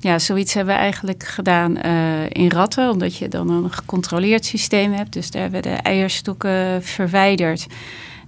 ja, 0.00 0.18
zoiets 0.18 0.54
hebben 0.54 0.74
we 0.74 0.80
eigenlijk 0.80 1.24
gedaan 1.24 1.76
eh, 1.76 2.30
in 2.30 2.50
ratten, 2.50 2.90
omdat 2.90 3.16
je 3.16 3.28
dan 3.28 3.50
een 3.50 3.72
gecontroleerd 3.72 4.44
systeem 4.44 4.92
hebt. 4.92 5.12
Dus 5.12 5.30
daar 5.30 5.42
hebben 5.42 5.62
we 5.62 5.68
de 5.68 5.74
eierstokken 5.74 6.82
verwijderd. 6.82 7.66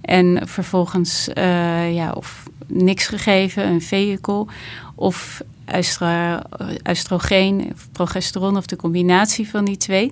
En 0.01 0.47
vervolgens 0.47 1.27
eh, 1.27 1.93
ja, 1.93 2.11
of 2.11 2.43
niks 2.67 3.07
gegeven, 3.07 3.67
een 3.67 3.81
vehicle, 3.81 4.45
of 4.95 5.41
oestrogeen 6.89 7.69
of 7.73 7.87
progesteron 7.91 8.57
of 8.57 8.65
de 8.65 8.75
combinatie 8.75 9.49
van 9.49 9.65
die 9.65 9.77
twee. 9.77 10.11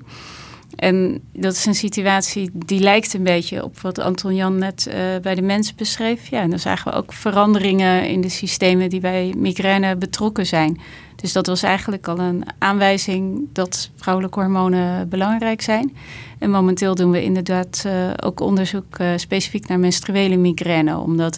En 0.75 1.21
dat 1.33 1.53
is 1.53 1.65
een 1.65 1.75
situatie 1.75 2.49
die 2.53 2.79
lijkt 2.79 3.13
een 3.13 3.23
beetje 3.23 3.63
op 3.63 3.79
wat 3.79 3.99
Anton 3.99 4.35
Jan 4.35 4.57
net 4.57 4.87
eh, 4.87 4.97
bij 5.21 5.35
de 5.35 5.41
mens 5.41 5.75
beschreef. 5.75 6.29
Ja, 6.29 6.41
en 6.41 6.49
dan 6.49 6.59
zagen 6.59 6.91
we 6.91 6.97
ook 6.97 7.13
veranderingen 7.13 8.07
in 8.07 8.21
de 8.21 8.29
systemen 8.29 8.89
die 8.89 8.99
bij 8.99 9.33
migraine 9.37 9.95
betrokken 9.95 10.45
zijn. 10.45 10.79
Dus 11.21 11.33
dat 11.33 11.47
was 11.47 11.63
eigenlijk 11.63 12.07
al 12.07 12.19
een 12.19 12.43
aanwijzing 12.57 13.47
dat 13.53 13.89
vrouwelijke 13.95 14.39
hormonen 14.39 15.09
belangrijk 15.09 15.61
zijn. 15.61 15.95
En 16.39 16.49
momenteel 16.49 16.95
doen 16.95 17.11
we 17.11 17.23
inderdaad 17.23 17.85
ook 18.23 18.39
onderzoek 18.39 18.97
specifiek 19.15 19.67
naar 19.67 19.79
menstruele 19.79 20.37
migraine. 20.37 20.97
Omdat 20.97 21.37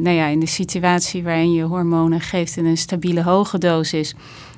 nou 0.00 0.10
ja, 0.10 0.26
in 0.26 0.40
de 0.40 0.46
situatie 0.46 1.22
waarin 1.22 1.52
je 1.52 1.62
hormonen 1.62 2.20
geeft 2.20 2.56
in 2.56 2.66
een 2.66 2.76
stabiele 2.76 3.22
hoge 3.22 3.58
dosis 3.58 4.14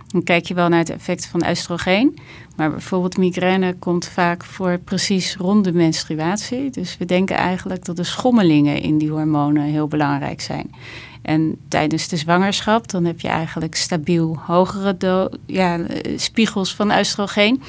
dan 0.06 0.22
kijk 0.22 0.44
je 0.44 0.54
wel 0.54 0.68
naar 0.68 0.78
het 0.78 0.90
effect 0.90 1.26
van 1.26 1.48
oestrogeen. 1.48 2.18
Maar 2.56 2.70
bijvoorbeeld 2.70 3.16
migraine 3.16 3.74
komt 3.78 4.06
vaak 4.06 4.44
voor 4.44 4.78
precies 4.78 5.36
rond 5.36 5.64
de 5.64 5.72
menstruatie. 5.72 6.70
Dus 6.70 6.96
we 6.96 7.04
denken 7.04 7.36
eigenlijk 7.36 7.84
dat 7.84 7.96
de 7.96 8.04
schommelingen 8.04 8.80
in 8.80 8.98
die 8.98 9.10
hormonen 9.10 9.62
heel 9.62 9.88
belangrijk 9.88 10.40
zijn. 10.40 10.70
En 11.26 11.56
tijdens 11.68 12.08
de 12.08 12.16
zwangerschap, 12.16 12.90
dan 12.90 13.04
heb 13.04 13.20
je 13.20 13.28
eigenlijk 13.28 13.74
stabiel 13.74 14.38
hogere 14.40 15.30
ja, 15.46 15.80
spiegels 16.16 16.74
van 16.74 16.98
oestrogeen. 16.98 17.62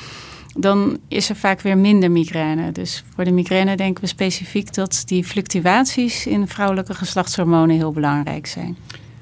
Dan 0.58 0.98
is 1.08 1.30
er 1.30 1.36
vaak 1.36 1.62
weer 1.62 1.78
minder 1.78 2.12
migraine. 2.12 2.72
Dus 2.72 3.04
voor 3.16 3.24
de 3.24 3.32
migraine 3.32 3.76
denken 3.76 4.04
we 4.04 4.10
specifiek 4.10 4.74
dat 4.74 5.04
die 5.06 5.24
fluctuaties 5.24 6.26
in 6.26 6.48
vrouwelijke 6.48 6.94
geslachtshormonen 6.94 7.76
heel 7.76 7.92
belangrijk 7.92 8.48
zijn. 8.48 8.78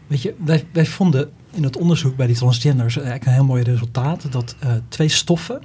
Weet 0.08 0.22
je, 0.22 0.36
wij, 0.44 0.66
wij 0.72 0.86
vonden 0.86 1.32
in 1.52 1.64
het 1.64 1.78
onderzoek 1.78 2.16
bij 2.16 2.28
die 2.28 2.36
transgenders 2.36 2.96
eigenlijk 2.96 3.26
een 3.26 3.34
heel 3.34 3.46
mooi 3.46 3.64
resultaat. 3.64 4.32
Dat 4.32 4.56
uh, 4.64 4.72
twee 4.88 5.10
stoffen, 5.10 5.62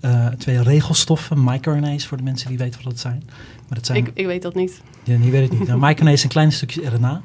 uh, 0.00 0.26
twee 0.26 0.62
regelstoffen, 0.62 1.44
microRNA's 1.44 2.06
voor 2.06 2.16
de 2.16 2.22
mensen 2.22 2.48
die 2.48 2.58
weten 2.58 2.80
wat 2.82 2.92
dat 2.92 3.00
zijn. 3.00 3.22
Maar 3.68 3.78
dat 3.78 3.86
zijn 3.86 3.98
ik, 3.98 4.10
ik 4.14 4.26
weet 4.26 4.42
dat 4.42 4.54
niet. 4.54 4.80
Ja, 5.04 5.16
die 5.16 5.30
weet 5.30 5.48
het 5.48 5.58
niet. 5.58 5.68
nou, 5.68 5.80
microRNA's 5.80 6.20
zijn 6.20 6.32
kleine 6.32 6.52
stukjes 6.52 6.88
RNA. 6.88 7.22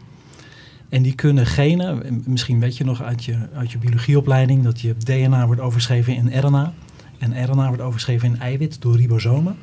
En 0.90 1.02
die 1.02 1.16
kunnen 1.16 1.46
genen, 1.46 2.24
misschien 2.26 2.60
weet 2.60 2.78
je 2.78 2.84
nog 2.84 3.02
uit 3.02 3.24
je, 3.24 3.38
uit 3.54 3.72
je 3.72 3.78
biologieopleiding, 3.78 4.64
dat 4.64 4.82
je 4.82 4.96
DNA 4.98 5.46
wordt 5.46 5.62
overgeschreven 5.62 6.16
in 6.16 6.40
RNA. 6.40 6.74
En 7.18 7.46
RNA 7.46 7.68
wordt 7.68 7.82
overgeschreven 7.82 8.28
in 8.28 8.40
eiwit 8.40 8.82
door 8.82 8.96
ribosomen. 8.96 9.56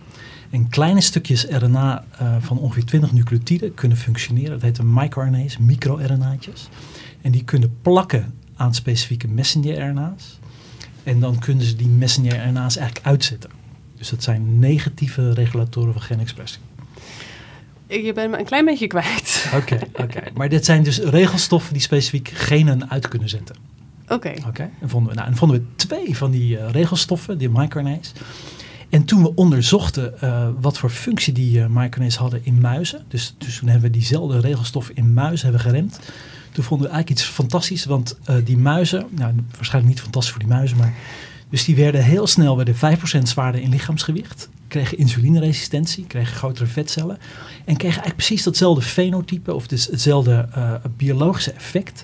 En 0.50 0.69
kleine 0.69 1.00
stukjes 1.00 1.45
RNA 1.45 2.05
uh, 2.23 2.37
van 2.41 2.59
ongeveer 2.59 2.85
20 2.85 3.12
nucleotiden 3.12 3.75
kunnen 3.75 3.99
functioneren. 3.99 4.50
Dat 4.50 4.62
heet 4.62 4.83
microRNA's, 4.83 5.59
microRNA'tjes. 5.59 6.69
En 7.21 7.33
die 7.33 7.45
kunnen 7.45 7.76
plakken 7.83 8.35
aan 8.57 8.75
specifieke 8.75 9.29
messenger-RNA's. 9.29 10.38
En 11.02 11.21
dan 11.21 11.38
kunnen 11.38 11.64
ze 11.64 11.76
die 11.76 11.88
messenger-RNA's 11.88 12.76
eigenlijk 12.76 13.07
uitzetten. 13.07 13.50
Dus 13.97 14.09
dat 14.09 14.23
zijn 14.23 14.59
negatieve 14.59 15.33
regulatoren 15.33 15.93
van 15.93 16.02
genexpressie. 16.02 16.61
Je 18.00 18.12
bent 18.12 18.30
me 18.30 18.38
een 18.38 18.44
klein 18.44 18.64
beetje 18.64 18.87
kwijt. 18.87 19.46
Oké, 19.54 19.78
oké. 19.94 20.22
maar 20.34 20.49
dit 20.49 20.64
zijn 20.64 20.82
dus 20.82 20.99
regelstoffen 20.99 21.72
die 21.72 21.82
specifiek 21.82 22.28
genen 22.28 22.90
uit 22.90 23.08
kunnen 23.08 23.28
zetten. 23.28 23.56
Oké. 24.08 24.32
Oké. 24.46 24.70
En 24.80 24.88
vonden 24.88 25.11
we, 25.11 25.18
nou, 25.18 25.28
en 25.28 25.37
vonden 25.37 25.58
we 25.58 25.64
twee 25.76 26.16
van 26.16 26.30
die 26.30 26.56
uh, 26.56 26.70
regelstoffen, 26.70 27.38
die 27.38 27.49
microRNA's. 27.49 28.12
En 28.90 29.04
toen 29.04 29.22
we 29.22 29.34
onderzochten 29.34 30.14
uh, 30.25 30.49
wat 30.61 30.78
voor 30.78 30.90
functie 30.90 31.32
die 31.32 31.58
uh, 31.58 31.66
microRNA's 31.68 32.16
hadden 32.16 32.40
in 32.44 32.61
muizen, 32.61 33.04
dus, 33.08 33.34
dus 33.38 33.58
toen 33.58 33.68
hebben 33.68 33.90
we 33.90 33.99
diezelfde 33.99 34.40
regelstoffen 34.40 34.96
in 34.96 35.12
muizen 35.12 35.49
hebben 35.49 35.70
geremd, 35.70 35.99
toen 36.52 36.64
vonden 36.64 36.87
we 36.87 36.92
eigenlijk 36.92 37.11
iets 37.11 37.34
fantastisch, 37.34 37.84
want 37.84 38.18
uh, 38.30 38.37
die 38.44 38.58
muizen, 38.58 39.06
nou, 39.11 39.34
waarschijnlijk 39.56 39.94
niet 39.94 40.02
fantastisch 40.02 40.32
voor 40.32 40.42
die 40.42 40.52
muizen, 40.52 40.76
maar 40.76 40.94
dus 41.49 41.64
die 41.64 41.76
werden 41.76 42.04
heel 42.04 42.26
snel 42.26 42.56
werden 42.56 42.75
5% 42.75 43.22
zwaarder 43.22 43.61
in 43.61 43.70
lichaamsgewicht, 43.70 44.49
kregen 44.73 44.99
insulineresistentie, 44.99 46.05
kregen 46.07 46.37
grotere 46.37 46.67
vetcellen 46.67 47.19
en 47.64 47.76
kregen 47.76 48.02
eigenlijk 48.02 48.17
precies 48.17 48.43
datzelfde 48.43 48.83
fenotype 48.83 49.55
of 49.55 49.67
dus 49.67 49.87
hetzelfde 49.87 50.49
uh, 50.57 50.75
biologische 50.97 51.52
effect. 51.52 52.02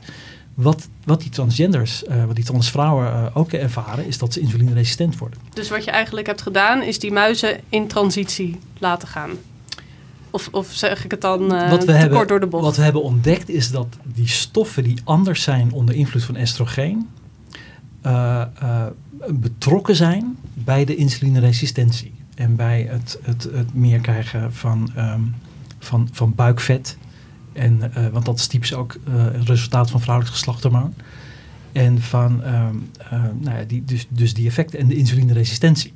Wat, 0.54 0.88
wat 1.04 1.20
die 1.20 1.30
transgenders, 1.30 2.02
uh, 2.04 2.24
wat 2.24 2.34
die 2.34 2.44
transvrouwen 2.44 3.34
ook 3.34 3.52
ervaren, 3.52 4.06
is 4.06 4.18
dat 4.18 4.32
ze 4.32 4.40
insulineresistent 4.40 5.18
worden. 5.18 5.38
Dus 5.52 5.68
wat 5.68 5.84
je 5.84 5.90
eigenlijk 5.90 6.26
hebt 6.26 6.42
gedaan, 6.42 6.82
is 6.82 6.98
die 6.98 7.12
muizen 7.12 7.60
in 7.68 7.86
transitie 7.86 8.58
laten 8.78 9.08
gaan? 9.08 9.30
Of, 10.30 10.48
of 10.52 10.68
zeg 10.72 11.04
ik 11.04 11.10
het 11.10 11.20
dan 11.20 11.54
uh, 11.54 11.70
wat 11.70 11.78
we 11.78 11.84
te 11.84 11.92
hebben, 11.92 12.16
kort 12.16 12.28
door 12.28 12.40
de 12.40 12.46
bocht? 12.46 12.64
Wat 12.64 12.76
we 12.76 12.82
hebben 12.82 13.02
ontdekt 13.02 13.48
is 13.48 13.70
dat 13.70 13.96
die 14.14 14.28
stoffen 14.28 14.84
die 14.84 15.00
anders 15.04 15.42
zijn 15.42 15.72
onder 15.72 15.94
invloed 15.94 16.24
van 16.24 16.36
estrogeen... 16.36 17.08
Betrokken 19.30 19.96
zijn 19.96 20.36
bij 20.54 20.84
de 20.84 20.96
insulineresistentie. 20.96 22.17
En 22.38 22.56
bij 22.56 22.86
het, 22.90 23.18
het, 23.22 23.42
het 23.42 23.74
meer 23.74 24.00
krijgen 24.00 24.52
van, 24.52 24.92
um, 24.96 25.34
van, 25.78 26.08
van 26.12 26.34
buikvet. 26.34 26.96
En, 27.52 27.92
want 28.12 28.24
dat 28.24 28.38
is 28.38 28.46
typisch 28.46 28.74
ook 28.74 28.96
een 29.04 29.44
resultaat 29.44 29.90
van 29.90 30.00
vrouwelijk 30.00 30.34
geslachthormoon. 30.34 30.94
En 31.72 32.00
van 32.02 32.32
um, 32.32 32.90
nou 33.40 33.58
ja, 33.58 33.64
die, 33.66 33.84
dus, 33.84 34.06
dus 34.08 34.34
die 34.34 34.46
effecten 34.46 34.78
en 34.78 34.88
de 34.88 34.96
insulineresistentie. 34.96 35.92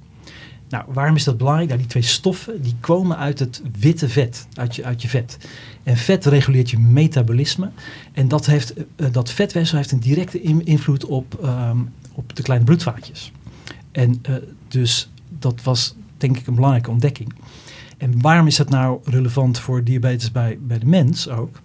Nou, 0.68 0.84
waarom 0.88 1.16
is 1.16 1.24
dat 1.24 1.36
belangrijk? 1.36 1.68
Nou, 1.68 1.80
die 1.80 1.90
twee 1.90 2.02
stoffen 2.02 2.62
die 2.62 2.74
komen 2.80 3.16
uit 3.16 3.38
het 3.38 3.62
witte 3.78 4.08
vet, 4.08 4.46
uit 4.54 4.76
je, 4.76 4.84
uit 4.84 5.02
je 5.02 5.08
vet. 5.08 5.38
En 5.82 5.96
vet 5.96 6.24
reguleert 6.24 6.70
je 6.70 6.78
metabolisme. 6.78 7.70
En 8.12 8.28
dat, 8.28 8.46
heeft, 8.46 8.74
uh, 8.76 9.06
dat 9.12 9.30
vetweefsel 9.30 9.76
heeft 9.76 9.92
een 9.92 10.00
directe 10.00 10.40
invloed 10.42 11.04
op, 11.04 11.38
um, 11.44 11.92
op 12.12 12.36
de 12.36 12.42
kleine 12.42 12.64
bloedvaatjes. 12.64 13.32
En 13.90 14.22
uh, 14.28 14.36
dus 14.68 15.10
dat 15.38 15.62
was 15.62 15.94
denk 16.22 16.38
ik 16.38 16.46
een 16.46 16.54
belangrijke 16.54 16.90
ontdekking. 16.90 17.32
En 17.98 18.20
waarom 18.20 18.46
is 18.46 18.56
dat 18.56 18.68
nou 18.68 19.00
relevant 19.04 19.58
voor 19.58 19.84
diabetes 19.84 20.32
bij, 20.32 20.58
bij 20.60 20.78
de 20.78 20.86
mens 20.86 21.28
ook? 21.28 21.60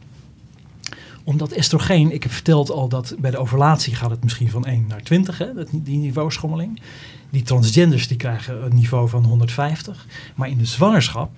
Omdat 1.23 1.51
estrogeen, 1.51 2.13
ik 2.13 2.23
heb 2.23 2.31
verteld 2.31 2.71
al 2.71 2.87
dat 2.89 3.15
bij 3.19 3.31
de 3.31 3.37
ovulatie 3.37 3.95
gaat 3.95 4.09
het 4.09 4.23
misschien 4.23 4.49
van 4.49 4.65
1 4.65 4.85
naar 4.87 5.01
20, 5.01 5.37
hè, 5.37 5.47
die 5.71 5.97
niveauschommeling. 5.97 6.81
Die 7.29 7.41
transgenders 7.41 8.07
die 8.07 8.17
krijgen 8.17 8.65
een 8.65 8.75
niveau 8.75 9.09
van 9.09 9.25
150. 9.25 10.05
Maar 10.35 10.49
in 10.49 10.57
de 10.57 10.65
zwangerschap 10.65 11.29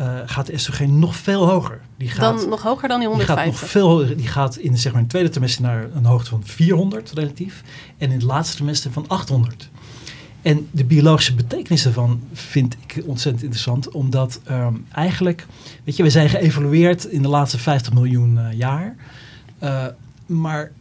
uh, 0.00 0.18
gaat 0.26 0.46
de 0.46 0.52
estrogeen 0.52 0.98
nog 0.98 1.16
veel 1.16 1.48
hoger. 1.48 1.80
Die 1.96 2.08
gaat, 2.08 2.38
dan 2.40 2.48
nog 2.48 2.62
hoger 2.62 2.88
dan 2.88 2.98
die 2.98 3.08
150? 3.08 3.44
Die 3.44 3.52
gaat 3.52 3.62
nog 3.62 3.70
veel. 3.70 4.16
Die 4.16 4.26
gaat 4.26 4.56
in 4.56 4.78
zeg 4.78 4.92
maar, 4.92 5.00
het 5.00 5.10
tweede 5.10 5.28
trimester 5.28 5.62
naar 5.62 5.86
een 5.94 6.04
hoogte 6.04 6.30
van 6.30 6.44
400 6.44 7.12
relatief. 7.14 7.62
En 7.98 8.08
in 8.08 8.14
het 8.14 8.22
laatste 8.22 8.56
trimester 8.56 8.92
van 8.92 9.04
800. 9.08 9.70
En 10.42 10.68
de 10.70 10.84
biologische 10.84 11.34
betekenis 11.34 11.82
daarvan 11.82 12.20
vind 12.32 12.76
ik 12.86 13.02
ontzettend 13.06 13.42
interessant. 13.42 13.90
Omdat 13.90 14.40
um, 14.50 14.86
eigenlijk, 14.92 15.46
weet 15.84 15.96
je, 15.96 16.02
we 16.02 16.10
zijn 16.10 16.28
geëvolueerd 16.28 17.04
in 17.04 17.22
de 17.22 17.28
laatste 17.28 17.58
50 17.58 17.92
miljoen 17.92 18.38
uh, 18.38 18.52
jaar. 18.52 18.96
Uh, 19.62 19.86
maar 20.26 20.72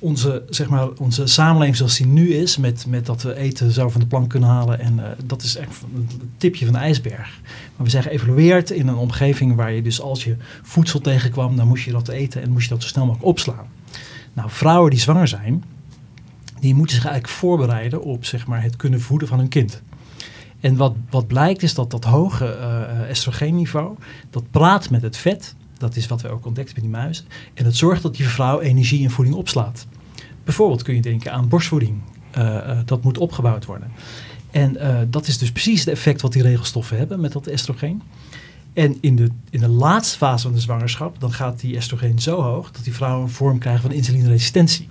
onze, 0.00 0.42
zeg 0.48 0.68
maar, 0.68 0.88
onze 0.88 1.26
samenleving 1.26 1.76
zoals 1.76 1.96
die 1.96 2.06
nu 2.06 2.34
is, 2.34 2.56
met, 2.56 2.86
met 2.88 3.06
dat 3.06 3.22
we 3.22 3.34
eten 3.34 3.72
zo 3.72 3.88
van 3.88 4.00
de 4.00 4.06
plank 4.06 4.30
kunnen 4.30 4.48
halen, 4.48 4.80
en 4.80 4.96
uh, 4.96 5.04
dat 5.24 5.42
is 5.42 5.56
echt 5.56 5.82
een 5.94 6.32
tipje 6.36 6.64
van 6.64 6.74
de 6.74 6.80
ijsberg. 6.80 7.40
Maar 7.76 7.86
we 7.86 7.90
zijn 7.90 8.02
geëvolueerd 8.02 8.70
in 8.70 8.88
een 8.88 8.96
omgeving 8.96 9.54
waar 9.54 9.72
je 9.72 9.82
dus 9.82 10.00
als 10.00 10.24
je 10.24 10.36
voedsel 10.62 11.00
tegenkwam, 11.00 11.56
dan 11.56 11.68
moest 11.68 11.84
je 11.84 11.92
dat 11.92 12.08
eten 12.08 12.42
en 12.42 12.50
moest 12.50 12.68
je 12.68 12.74
dat 12.74 12.82
zo 12.82 12.88
snel 12.88 13.04
mogelijk 13.04 13.28
opslaan. 13.28 13.66
Nou, 14.32 14.50
vrouwen 14.50 14.90
die 14.90 15.00
zwanger 15.00 15.28
zijn, 15.28 15.64
die 16.66 16.74
moeten 16.74 16.96
zich 16.96 17.04
eigenlijk 17.04 17.34
voorbereiden 17.34 18.02
op 18.02 18.24
zeg 18.24 18.46
maar, 18.46 18.62
het 18.62 18.76
kunnen 18.76 19.00
voeden 19.00 19.28
van 19.28 19.38
hun 19.38 19.48
kind. 19.48 19.82
En 20.60 20.76
wat, 20.76 20.94
wat 21.10 21.26
blijkt 21.26 21.62
is 21.62 21.74
dat 21.74 21.90
dat 21.90 22.04
hoge 22.04 22.58
uh, 22.60 23.10
estrogeenniveau, 23.10 23.96
dat 24.30 24.50
praat 24.50 24.90
met 24.90 25.02
het 25.02 25.16
vet 25.16 25.54
dat 25.78 25.96
is 25.96 26.06
wat 26.06 26.22
we 26.22 26.28
ook 26.28 26.46
ontdekt 26.46 26.72
bij 26.72 26.82
die 26.82 26.90
muizen. 26.90 27.24
En 27.54 27.64
het 27.64 27.76
zorgt 27.76 28.02
dat 28.02 28.16
die 28.16 28.28
vrouw 28.28 28.60
energie 28.60 29.04
en 29.04 29.10
voeding 29.10 29.36
opslaat. 29.36 29.86
Bijvoorbeeld 30.44 30.82
kun 30.82 30.94
je 30.94 31.00
denken 31.00 31.32
aan 31.32 31.48
borstvoeding. 31.48 32.00
Uh, 32.38 32.44
uh, 32.44 32.78
dat 32.84 33.02
moet 33.02 33.18
opgebouwd 33.18 33.64
worden. 33.64 33.92
En 34.50 34.76
dat 35.10 35.26
is 35.26 35.38
dus 35.38 35.52
precies 35.52 35.80
het 35.80 35.88
effect 35.88 36.20
wat 36.20 36.32
die 36.32 36.42
regelstoffen 36.42 36.98
hebben 36.98 37.20
met 37.20 37.32
dat 37.32 37.46
estrogeen. 37.46 38.02
En 38.72 38.96
in 39.00 39.16
de, 39.16 39.28
in 39.50 39.60
de 39.60 39.68
laatste 39.68 40.16
fase 40.16 40.42
van 40.42 40.52
de 40.52 40.60
zwangerschap, 40.60 41.20
dan 41.20 41.32
gaat 41.32 41.60
die 41.60 41.76
estrogeen 41.76 42.18
zo 42.18 42.42
hoog 42.42 42.70
dat 42.70 42.84
die 42.84 42.94
vrouwen 42.94 43.22
een 43.22 43.30
vorm 43.32 43.58
krijgen 43.58 43.82
van 43.82 43.92
insulineresistentie. 43.92 44.88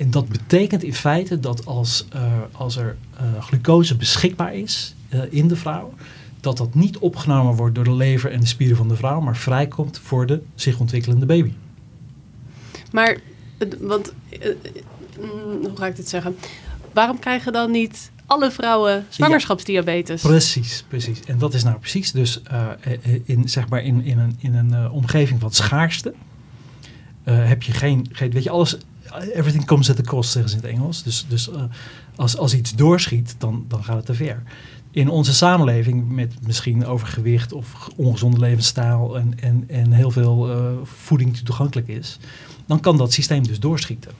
En 0.00 0.10
dat 0.10 0.28
betekent 0.28 0.82
in 0.82 0.94
feite 0.94 1.40
dat 1.40 1.66
als, 1.66 2.06
als 2.52 2.76
er 2.76 2.96
glucose 3.40 3.96
beschikbaar 3.96 4.54
is 4.54 4.94
in 5.30 5.48
de 5.48 5.56
vrouw, 5.56 5.92
dat 6.40 6.56
dat 6.56 6.74
niet 6.74 6.98
opgenomen 6.98 7.54
wordt 7.54 7.74
door 7.74 7.84
de 7.84 7.94
lever 7.94 8.32
en 8.32 8.40
de 8.40 8.46
spieren 8.46 8.76
van 8.76 8.88
de 8.88 8.96
vrouw, 8.96 9.20
maar 9.20 9.36
vrijkomt 9.36 9.98
voor 9.98 10.26
de 10.26 10.42
zich 10.54 10.78
ontwikkelende 10.78 11.26
baby. 11.26 11.52
Maar, 12.92 13.20
want, 13.80 14.12
uh, 14.30 14.54
hoe 15.62 15.72
ga 15.74 15.86
ik 15.86 15.96
dit 15.96 16.08
zeggen? 16.08 16.36
Waarom 16.92 17.18
krijgen 17.18 17.52
dan 17.52 17.70
niet 17.70 18.10
alle 18.26 18.50
vrouwen 18.50 19.06
zwangerschapsdiabetes? 19.08 20.22
Ja, 20.22 20.28
precies, 20.28 20.84
precies. 20.88 21.20
En 21.24 21.38
dat 21.38 21.54
is 21.54 21.64
nou 21.64 21.78
precies 21.78 22.12
dus 22.12 22.40
uh, 22.52 22.68
in, 23.24 23.48
zeg 23.48 23.68
maar 23.68 23.82
in, 23.82 24.04
in 24.04 24.18
een, 24.18 24.36
in 24.38 24.54
een 24.54 24.70
uh, 24.70 24.94
omgeving 24.94 25.40
van 25.40 25.52
schaarste. 25.52 26.14
heb 27.24 27.62
je 27.62 27.72
geen, 27.72 28.06
geen, 28.12 28.30
weet 28.30 28.42
je, 28.42 28.50
alles, 28.50 28.78
everything 29.32 29.64
comes 29.64 29.90
at 29.90 29.98
a 29.98 30.02
cost, 30.02 30.30
zeggen 30.30 30.50
ze 30.50 30.56
in 30.56 30.62
het 30.62 30.72
Engels. 30.72 31.02
Dus, 31.02 31.26
dus 31.28 31.50
als, 32.16 32.36
als 32.36 32.54
iets 32.54 32.74
doorschiet, 32.74 33.34
dan, 33.38 33.64
dan 33.68 33.84
gaat 33.84 33.96
het 33.96 34.06
te 34.06 34.14
ver 34.14 34.42
in 34.90 35.08
onze 35.08 35.34
samenleving 35.34 36.08
met 36.08 36.34
misschien 36.46 36.86
overgewicht 36.86 37.52
of 37.52 37.88
ongezonde 37.96 38.38
levensstijl 38.38 39.18
en, 39.18 39.32
en, 39.40 39.64
en 39.68 39.92
heel 39.92 40.10
veel 40.10 40.50
uh, 40.50 40.72
voeding 40.82 41.32
die 41.32 41.42
toegankelijk 41.42 41.88
is, 41.88 42.18
dan 42.66 42.80
kan 42.80 42.96
dat 42.96 43.12
systeem 43.12 43.46
dus 43.46 43.60
doorschieten. 43.60 44.12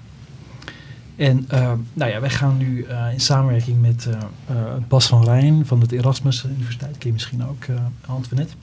En 1.17 1.47
uh, 1.53 1.73
nou 1.93 2.11
ja, 2.11 2.21
wij 2.21 2.31
gaan 2.31 2.57
nu 2.57 2.87
uh, 2.87 3.13
in 3.13 3.21
samenwerking 3.21 3.81
met 3.81 4.09
uh, 4.09 4.57
Bas 4.89 5.07
van 5.07 5.25
Rijn 5.25 5.67
van 5.67 5.81
de 5.81 5.97
Erasmus 5.97 6.45
Universiteit, 6.45 6.99
ken 6.99 7.13
misschien 7.13 7.47
ook, 7.47 7.65
Antoinette. 8.07 8.55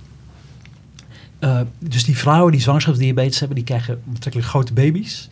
dus 1.79 2.05
die 2.05 2.17
vrouwen 2.17 2.51
die 2.51 2.61
zwangerschapsdiabetes 2.61 3.39
hebben, 3.39 3.57
die 3.57 3.65
krijgen 3.65 4.01
betrekkelijk 4.05 4.49
grote 4.49 4.73
baby's. 4.73 5.29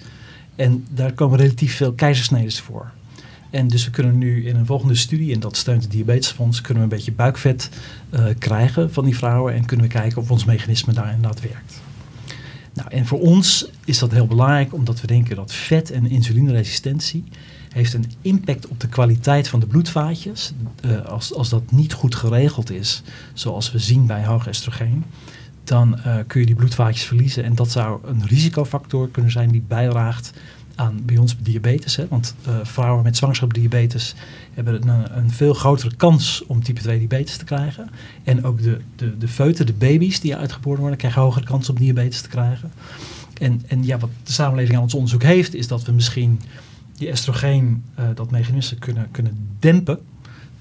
En 0.56 0.86
daar 0.90 1.14
komen 1.14 1.40
relatief 1.40 1.76
veel 1.76 1.94
keizersneden 1.94 2.52
voor. 2.52 2.92
En 3.50 3.68
dus 3.68 3.86
we 3.86 3.92
kunnen 3.92 4.18
nu 4.18 4.48
in 4.48 4.56
een 4.56 4.66
volgende 4.66 4.96
studie, 4.96 5.34
en 5.34 5.40
dat 5.40 5.58
steunt 5.58 5.84
het 5.84 5.92
Diabetesfonds, 5.92 6.62
kunnen 6.62 6.84
we 6.84 6.90
een 6.90 6.96
beetje 6.96 7.12
buikvet 7.12 7.70
krijgen 8.40 8.94
van 8.94 9.06
die 9.06 9.18
vrouwen. 9.18 9.54
En 9.54 9.66
kunnen 9.66 9.86
we 9.86 9.92
kijken 9.92 10.22
of 10.22 10.32
ons 10.32 10.46
mechanisme 10.46 10.94
daar 10.94 11.14
inderdaad 11.14 11.42
werkt. 11.42 11.82
Nou, 12.76 12.90
en 12.90 13.06
voor 13.06 13.20
ons 13.20 13.70
is 13.86 14.00
dat 14.00 14.12
heel 14.12 14.28
belangrijk, 14.28 14.74
omdat 14.74 15.02
we 15.02 15.08
denken 15.08 15.36
dat 15.36 15.54
vet 15.54 15.92
en 15.92 16.10
insulineresistentie 16.10 17.24
heeft 17.70 17.94
een 17.94 18.12
impact 18.22 18.68
op 18.68 18.80
de 18.80 18.88
kwaliteit 18.88 19.48
van 19.48 19.60
de 19.60 19.66
bloedvaatjes. 19.66 20.54
Uh, 20.86 21.06
als, 21.06 21.34
als 21.34 21.50
dat 21.50 21.72
niet 21.72 21.94
goed 21.94 22.16
geregeld 22.16 22.72
is, 22.72 23.04
zoals 23.34 23.72
we 23.72 23.80
zien 23.80 24.06
bij 24.06 24.26
hoog 24.26 24.48
estrogeen, 24.48 25.04
dan 25.68 26.00
uh, 26.06 26.16
kun 26.28 26.40
je 26.40 26.46
die 26.46 26.56
bloedvaatjes 26.56 27.04
verliezen. 27.04 27.44
En 27.44 27.56
dat 27.56 27.72
zou 27.72 28.00
een 28.08 28.26
risicofactor 28.26 29.10
kunnen 29.10 29.32
zijn 29.32 29.50
die 29.50 29.64
bijdraagt 29.68 30.34
aan 30.76 31.02
bij 31.06 31.18
ons 31.18 31.36
diabetes. 31.40 31.96
Hè? 31.96 32.08
Want 32.08 32.36
uh, 32.48 32.56
vrouwen 32.64 33.04
met 33.04 33.18
zwangerschapsdiabetes 33.18 34.16
hebben 34.54 34.88
een, 34.88 35.18
een, 35.18 35.30
veel 35.30 35.54
grotere 35.54 35.96
kans 35.96 36.44
om 36.48 36.64
type 36.64 36.82
2 36.82 36.98
diabetes 36.98 37.38
te 37.38 37.46
krijgen. 37.46 37.90
En 38.24 38.44
ook 38.44 38.62
de, 38.62 38.80
de, 38.96 39.18
de 39.18 39.28
feuten, 39.28 39.66
de 39.66 39.74
baby's 39.74 40.20
die 40.20 40.36
uitgeboren 40.36 40.80
worden, 40.80 40.98
krijgen 40.98 41.22
hogere 41.22 41.46
kans 41.46 41.70
om 41.70 41.76
diabetes 41.76 42.22
te 42.22 42.30
krijgen. 42.30 42.72
En, 43.40 43.62
en 43.68 43.84
ja, 43.84 43.98
wat 43.98 44.10
de 44.24 44.32
samenleving 44.32 44.78
aan 44.78 44.84
ons 44.84 44.94
onderzoek 44.94 45.24
heeft, 45.24 45.54
is 45.54 45.68
dat 45.68 45.84
we 45.84 45.92
misschien 45.92 46.42
die 46.98 47.10
estrogeen, 47.10 47.84
uh, 48.00 48.06
dat 48.16 48.32
mechanisme 48.32 48.78
kunnen, 48.78 49.08
kunnen 49.12 49.58
dempen. 49.60 50.00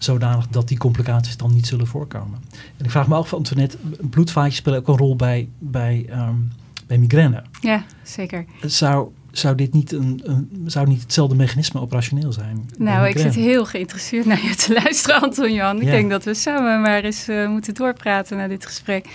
Zodanig 0.05 0.49
dat 0.49 0.69
die 0.69 0.79
complicaties 0.79 1.37
dan 1.37 1.53
niet 1.53 1.67
zullen 1.67 1.87
voorkomen. 1.87 2.41
En 2.77 2.85
ik 2.85 2.91
vraag 2.91 3.09
me 3.09 3.15
af, 3.15 3.35
Antoinette, 3.35 3.77
bloedvaatjes 4.11 4.57
spelen 4.57 4.79
ook 4.79 4.89
een 4.89 4.97
rol 4.97 5.17
bij, 5.17 5.49
bij, 5.59 6.07
um, 6.11 6.53
bij 6.87 6.99
migraine. 6.99 7.43
Ja, 7.61 7.85
zeker. 8.03 8.45
Zou 8.61 9.09
zou 9.39 9.55
dit 9.55 9.73
niet, 9.73 9.93
een, 9.93 10.21
een, 10.25 10.65
zou 10.67 10.89
niet 10.89 11.03
hetzelfde 11.03 11.37
mechanisme 11.37 11.81
operationeel 11.81 12.33
zijn? 12.33 12.69
Nou, 12.79 13.09
ik 13.09 13.19
zit 13.19 13.35
heel 13.35 13.67
geïnteresseerd 13.67 14.27
naar 14.27 14.43
je 14.43 14.55
te 14.55 14.73
luisteren, 14.83 15.21
Anton 15.21 15.53
Jan. 15.53 15.81
Ik 15.81 15.87
denk 15.87 16.11
dat 16.11 16.25
we 16.25 16.35
samen 16.35 16.81
maar 16.81 17.01
eens 17.01 17.29
uh, 17.29 17.49
moeten 17.49 17.75
doorpraten 17.75 18.37
na 18.37 18.49
dit 18.49 18.67
gesprek. 18.67 19.07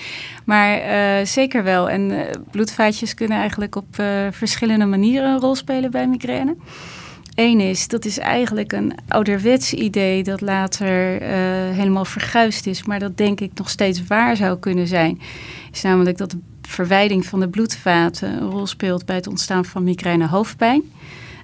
Maar 0.46 0.80
uh, 0.80 1.26
zeker 1.26 1.64
wel. 1.64 1.90
En 1.90 2.12
uh, 2.12 2.22
bloedvaatjes 2.52 3.14
kunnen 3.14 3.38
eigenlijk 3.38 3.76
op 3.76 3.96
verschillende 4.32 4.86
manieren 4.86 5.32
een 5.32 5.40
rol 5.40 5.56
spelen 5.56 5.92
bij 5.92 6.08
migraine. 6.08 6.56
Eén 7.40 7.60
is, 7.60 7.88
dat 7.88 8.06
is 8.06 8.18
eigenlijk 8.18 8.72
een 8.72 8.94
ouderwets 9.08 9.74
idee 9.74 10.24
dat 10.24 10.42
later 10.42 11.22
helemaal 11.74 12.06
verguisd 12.06 12.68
is, 12.68 12.84
maar 12.84 13.00
dat 13.00 13.18
denk 13.18 13.40
ik 13.40 13.52
nog 13.54 13.70
steeds 13.70 14.08
waar 14.08 14.36
zou 14.36 14.60
kunnen 14.60 14.88
zijn. 14.88 15.22
Is 15.72 15.82
namelijk 15.82 16.18
dat 16.18 16.32
de 16.32 16.38
verwijding 16.62 17.26
van 17.26 17.40
de 17.40 17.50
bloedvaten 17.50 18.42
een 18.42 18.50
rol 18.50 18.68
speelt 18.68 19.06
bij 19.06 19.16
het 19.16 19.28
ontstaan 19.28 19.66
van 19.66 19.84
migraine 19.84 20.28
hoofdpijn. 20.28 20.82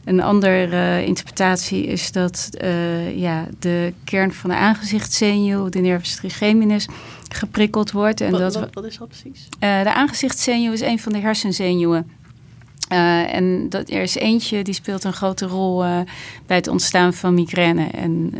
Een 0.05 0.21
andere 0.21 0.67
uh, 0.67 1.07
interpretatie 1.07 1.85
is 1.85 2.11
dat 2.11 2.49
uh, 2.63 3.17
ja, 3.17 3.45
de 3.59 3.93
kern 4.03 4.33
van 4.33 4.49
de 4.49 4.55
aangezichtszenuw, 4.55 5.69
de 5.69 5.79
nervus 5.79 6.15
trigeminus, 6.15 6.87
geprikkeld 7.29 7.91
wordt. 7.91 8.21
En 8.21 8.31
wat, 8.31 8.39
dat 8.39 8.53
wat, 8.55 8.73
wat 8.73 8.85
is 8.85 8.97
dat 8.97 9.07
precies? 9.07 9.47
Uh, 9.59 9.83
de 9.83 9.93
aangezichtszenuw 9.93 10.71
is 10.71 10.81
een 10.81 10.99
van 10.99 11.11
de 11.11 11.19
hersenzenuwen. 11.19 12.11
En 13.31 13.69
dat, 13.69 13.89
er 13.89 14.01
is 14.01 14.15
eentje 14.15 14.63
die 14.63 14.73
speelt 14.73 15.03
een 15.03 15.13
grote 15.13 15.45
rol 15.45 15.79
bij 16.45 16.55
het 16.55 16.67
ontstaan 16.67 17.13
van 17.13 17.33
migraine. 17.33 17.87
En 17.87 18.33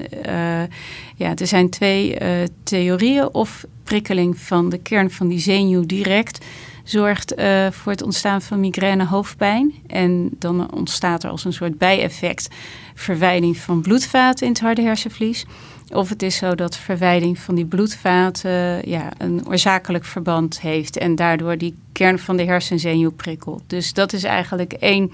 ja, 1.15 1.35
er 1.35 1.47
zijn 1.47 1.69
twee 1.69 2.17
theorieën 2.63 3.33
of 3.33 3.65
prikkeling 3.83 4.37
van 4.37 4.69
de 4.69 4.77
kern 4.77 5.11
van 5.11 5.27
die 5.27 5.39
zenuw 5.39 5.85
direct 5.85 6.45
zorgt 6.83 7.33
voor 7.71 7.91
het 7.91 8.01
ontstaan 8.01 8.41
van 8.41 8.59
migraine 8.59 9.05
hoofdpijn. 9.05 9.73
En 9.87 10.29
dan 10.39 10.73
ontstaat 10.73 11.23
er 11.23 11.29
als 11.29 11.45
een 11.45 11.53
soort 11.53 11.77
bijeffect 11.77 12.47
verwijding 12.93 13.57
van 13.57 13.81
bloedvaten 13.81 14.45
in 14.45 14.51
het 14.51 14.61
harde 14.61 14.81
hersenvlies. 14.81 15.45
Of 15.89 16.09
het 16.09 16.21
is 16.21 16.35
zo 16.35 16.55
dat 16.55 16.77
verwijding 16.77 17.39
van 17.39 17.55
die 17.55 17.65
bloedvaten 17.65 18.89
ja, 18.89 19.09
een 19.17 19.47
oorzakelijk 19.47 20.05
verband 20.05 20.61
heeft 20.61 20.97
en 20.97 21.15
daardoor 21.15 21.57
die 21.57 21.75
kern 21.91 22.19
van 22.19 22.37
de 22.37 22.43
hersenzenuw 22.43 23.11
prikkelt. 23.11 23.63
Dus 23.67 23.93
dat 23.93 24.13
is 24.13 24.23
eigenlijk 24.23 24.73
één 24.73 25.11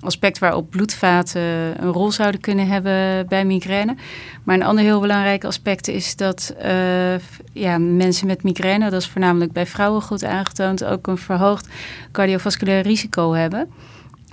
aspect 0.00 0.38
waarop 0.38 0.70
bloedvaten 0.70 1.42
een 1.82 1.92
rol 1.92 2.12
zouden 2.12 2.40
kunnen 2.40 2.66
hebben 2.66 3.26
bij 3.28 3.44
migraine. 3.44 3.96
Maar 4.42 4.54
een 4.54 4.62
ander 4.62 4.84
heel 4.84 5.00
belangrijk 5.00 5.44
aspect 5.44 5.88
is 5.88 6.16
dat 6.16 6.54
uh, 6.64 7.14
ja, 7.52 7.78
mensen 7.78 8.26
met 8.26 8.42
migraine, 8.42 8.90
dat 8.90 9.00
is 9.00 9.08
voornamelijk 9.08 9.52
bij 9.52 9.66
vrouwen 9.66 10.02
goed 10.02 10.24
aangetoond, 10.24 10.84
ook 10.84 11.06
een 11.06 11.18
verhoogd 11.18 11.68
cardiovasculair 12.12 12.82
risico 12.82 13.32
hebben. 13.32 13.68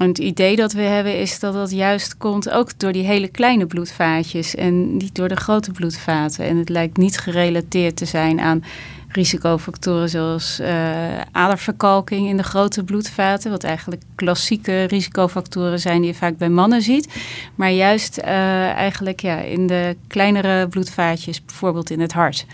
En 0.02 0.08
het 0.08 0.18
idee 0.18 0.56
dat 0.56 0.74
we 0.74 0.82
hebben 0.82 1.20
is 1.20 1.40
dat 1.40 1.54
dat 1.54 1.72
juist 1.72 2.18
komt 2.18 2.50
ook 2.50 2.80
door 2.80 2.92
die 2.92 3.04
hele 3.04 3.28
kleine 3.28 3.66
bloedvaatjes 3.66 4.56
en 4.56 4.98
niet 4.98 5.16
door 5.16 5.28
de 5.28 5.36
grote 5.36 5.72
bloedvaten. 5.72 6.46
En 6.46 6.58
het 6.58 6.70
lijkt 6.70 6.98
niet 6.98 7.18
gerelateerd 7.18 7.96
te 7.96 8.06
zijn 8.06 8.40
aan 8.40 8.64
risicofactoren 9.08 10.10
zoals 10.10 10.60
uh, 10.62 11.22
aderverkalking 11.32 12.28
in 12.28 12.38
de 12.38 12.44
grote 12.44 12.84
bloedvaten, 12.84 13.52
wat 13.52 13.64
eigenlijk 13.64 14.02
klassieke 14.16 14.84
risicofactoren 14.84 15.80
zijn 15.80 16.02
die 16.02 16.12
je 16.12 16.18
vaak 16.18 16.38
bij 16.38 16.50
mannen 16.50 16.82
ziet. 16.82 17.14
Maar 17.56 17.72
juist 17.72 18.18
uh, 18.18 18.26
eigenlijk 18.70 19.20
ja, 19.20 19.38
in 19.38 19.68
de 19.68 19.96
kleinere 20.08 20.68
bloedvaatjes, 20.68 21.46
bijvoorbeeld 21.46 21.90
in 21.90 22.00
het 22.00 22.14
hart. 22.14 22.46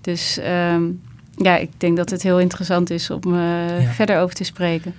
Dus 0.00 0.38
um, 0.72 1.00
ja, 1.36 1.56
ik 1.56 1.70
denk 1.76 1.96
dat 1.96 2.10
het 2.10 2.22
heel 2.22 2.40
interessant 2.40 2.90
is 2.90 3.10
om 3.10 3.34
uh, 3.34 3.80
ja. 3.82 3.90
verder 3.92 4.20
over 4.20 4.34
te 4.34 4.44
spreken. 4.44 4.94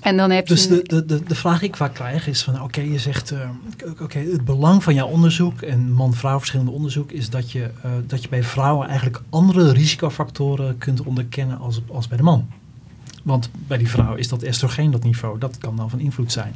En 0.00 0.16
dan 0.16 0.30
heb 0.30 0.46
dus 0.46 0.64
je... 0.64 0.82
de, 0.82 1.04
de, 1.04 1.22
de 1.22 1.34
vraag 1.34 1.58
die 1.58 1.68
ik 1.68 1.76
vaak 1.76 1.94
krijg 1.94 2.26
is 2.26 2.42
van 2.42 2.62
oké, 2.62 2.80
je 2.80 2.98
zegt 2.98 3.32
uh, 3.32 3.48
oké, 4.00 4.18
het 4.18 4.44
belang 4.44 4.82
van 4.82 4.94
jouw 4.94 5.06
onderzoek 5.06 5.62
en 5.62 5.92
man-vrouw 5.92 6.38
verschillende 6.38 6.70
onderzoek 6.70 7.10
is 7.10 7.30
dat 7.30 7.50
je, 7.52 7.70
uh, 7.84 7.90
dat 8.06 8.22
je 8.22 8.28
bij 8.28 8.42
vrouwen 8.42 8.86
eigenlijk 8.86 9.22
andere 9.30 9.72
risicofactoren 9.72 10.78
kunt 10.78 11.02
onderkennen 11.02 11.58
als, 11.58 11.80
als 11.88 12.08
bij 12.08 12.16
de 12.16 12.22
man. 12.22 12.48
Want 13.22 13.50
bij 13.52 13.78
die 13.78 13.88
vrouw 13.88 14.14
is 14.14 14.28
dat 14.28 14.42
estrogeen 14.42 14.90
dat 14.90 15.02
niveau, 15.02 15.38
dat 15.38 15.58
kan 15.58 15.76
dan 15.76 15.90
van 15.90 15.98
invloed 15.98 16.32
zijn. 16.32 16.54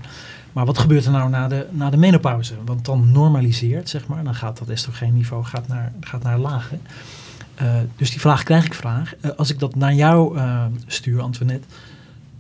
Maar 0.53 0.67
wat 0.67 0.79
gebeurt 0.79 1.05
er 1.05 1.11
nou 1.11 1.31
na 1.31 1.49
de, 1.49 1.67
na 1.71 1.91
de 1.91 1.97
menopauze? 1.97 2.55
Want 2.65 2.85
dan 2.85 3.13
normaliseert, 3.13 3.89
zeg 3.89 4.07
maar, 4.07 4.25
dan 4.25 4.35
gaat 4.35 4.59
dat 4.59 4.69
estrogeenniveau 4.69 5.45
gaat 5.45 5.69
naar, 5.69 5.93
gaat 6.01 6.23
naar 6.23 6.39
laag. 6.39 6.71
Uh, 7.63 7.75
dus 7.97 8.11
die 8.11 8.21
vraag 8.21 8.43
krijg 8.43 8.65
ik 8.65 8.75
vraag. 8.75 9.15
als 9.37 9.51
ik 9.51 9.59
dat 9.59 9.75
naar 9.75 9.95
jou 9.95 10.39
stuur, 10.87 11.21
Antoinette, 11.21 11.67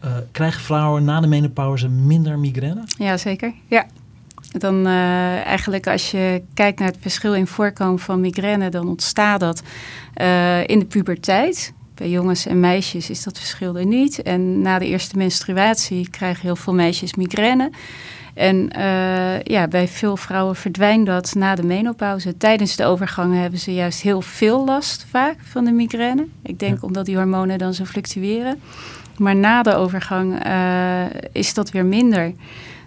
uh, 0.05 0.11
krijgen 0.33 0.61
vrouwen 0.61 1.05
na 1.05 1.21
de 1.21 1.27
menopauze 1.27 1.89
minder 1.89 2.39
migraine? 2.39 2.85
Ja, 2.99 3.17
zeker. 3.17 3.53
Ja. 3.67 3.87
Dan 4.59 4.87
uh, 4.87 5.47
eigenlijk 5.47 5.87
als 5.87 6.11
je 6.11 6.43
kijkt 6.55 6.79
naar 6.79 6.89
het 6.89 6.99
verschil 7.01 7.35
in 7.35 7.47
voorkomen 7.47 7.99
van 7.99 8.21
migraine, 8.21 8.69
dan 8.69 8.89
ontstaat 8.89 9.41
dat 9.41 9.63
uh, 10.17 10.69
in 10.69 10.79
de 10.79 10.85
puberteit. 10.85 11.73
Bij 11.95 12.11
jongens 12.11 12.47
en 12.47 12.61
meisjes 12.61 13.11
is 13.11 13.23
dat 13.23 13.39
verschil 13.39 13.77
er 13.77 13.87
niet. 13.87 14.23
En 14.23 14.61
na 14.63 14.79
de 14.79 14.87
eerste 14.87 15.17
menstruatie 15.17 16.11
krijgen 16.11 16.43
heel 16.43 16.57
veel 16.57 16.75
meisjes 16.75 17.15
migraine. 17.15 17.71
En 18.35 18.71
uh, 18.79 19.43
ja, 19.43 19.69
bij 19.69 19.89
veel 19.89 20.17
vrouwen 20.17 20.57
verdwijnt 20.57 21.07
dat 21.07 21.35
na 21.35 21.55
de 21.55 21.63
menopauze. 21.63 22.37
Tijdens 22.37 22.77
de 22.77 22.85
overgang 22.85 23.35
hebben 23.35 23.59
ze 23.59 23.75
juist 23.75 24.03
heel 24.03 24.21
veel 24.21 24.65
last 24.65 25.07
vaak 25.11 25.37
van 25.43 25.65
de 25.65 25.73
migraine. 25.73 26.27
Ik 26.43 26.59
denk 26.59 26.81
ja. 26.81 26.87
omdat 26.87 27.07
die 27.07 27.17
hormonen 27.17 27.59
dan 27.59 27.75
zo 27.75 27.85
fluctueren. 27.85 28.61
Maar 29.19 29.37
na 29.37 29.63
de 29.63 29.75
overgang 29.75 30.47
uh, 30.47 31.05
is 31.33 31.55
dat 31.55 31.71
weer 31.71 31.85
minder. 31.85 32.33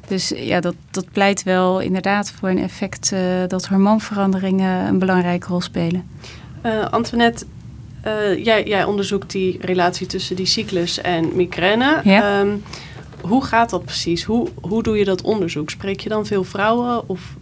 Dus 0.08 0.34
ja, 0.36 0.60
dat, 0.60 0.76
dat 0.92 1.12
pleit 1.12 1.44
wel 1.44 1.80
inderdaad 1.80 2.32
voor 2.32 2.50
een 2.50 2.64
effect 2.64 3.12
uh, 3.12 3.20
dat 3.48 3.66
hormoonveranderingen 3.66 4.88
een 4.88 5.00
belangrijke 5.00 5.48
rol 5.48 5.62
spelen. 5.62 6.10
Uh, 6.66 6.86
Antoinette, 6.86 7.46
jij, 8.44 8.64
jij, 8.64 8.84
onderzoekt 8.84 9.32
die 9.32 9.58
relatie 9.62 10.08
tussen 10.08 10.36
die 10.36 10.46
cyclus 10.46 11.02
en 11.02 11.36
migraine. 11.36 12.00
Ja. 12.04 12.40
Um, 12.40 12.64
hoe 13.22 13.46
gaat 13.46 13.70
dat 13.70 13.86
precies? 13.86 14.24
Hoe, 14.24 14.48
hoe 14.62 14.84
doe 14.84 14.98
je 14.98 15.06
dat 15.06 15.22
onderzoek? 15.22 15.70
Spreek 15.70 16.00
je 16.00 16.10
dan 16.10 16.26
veel 16.26 16.44
vrouwen? 16.44 17.10
Of, 17.10 17.36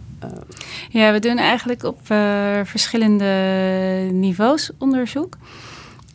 Ja, 0.90 1.12
we 1.12 1.18
doen 1.18 1.38
eigenlijk 1.38 1.82
op 1.82 1.98
verschillende 2.64 3.24
niveaus 4.12 4.70
onderzoek. 4.78 5.36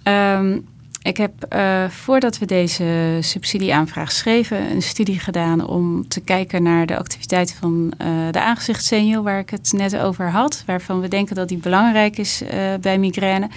Um, 0.03 0.65
ik 1.01 1.17
heb 1.17 1.31
uh, 1.53 1.89
voordat 1.89 2.37
we 2.37 2.45
deze 2.45 3.17
subsidieaanvraag 3.19 4.11
schreven, 4.11 4.71
een 4.71 4.81
studie 4.81 5.19
gedaan 5.19 5.67
om 5.67 6.07
te 6.07 6.19
kijken 6.19 6.63
naar 6.63 6.85
de 6.85 6.97
activiteit 6.97 7.53
van 7.59 7.93
uh, 8.01 8.07
de 8.31 8.41
aangezichtssenio, 8.41 9.23
waar 9.23 9.39
ik 9.39 9.49
het 9.49 9.71
net 9.75 9.97
over 9.97 10.29
had, 10.29 10.63
waarvan 10.65 11.01
we 11.01 11.07
denken 11.07 11.35
dat 11.35 11.47
die 11.47 11.57
belangrijk 11.57 12.17
is 12.17 12.41
uh, 12.41 12.49
bij 12.81 12.97
migraine. 12.97 13.49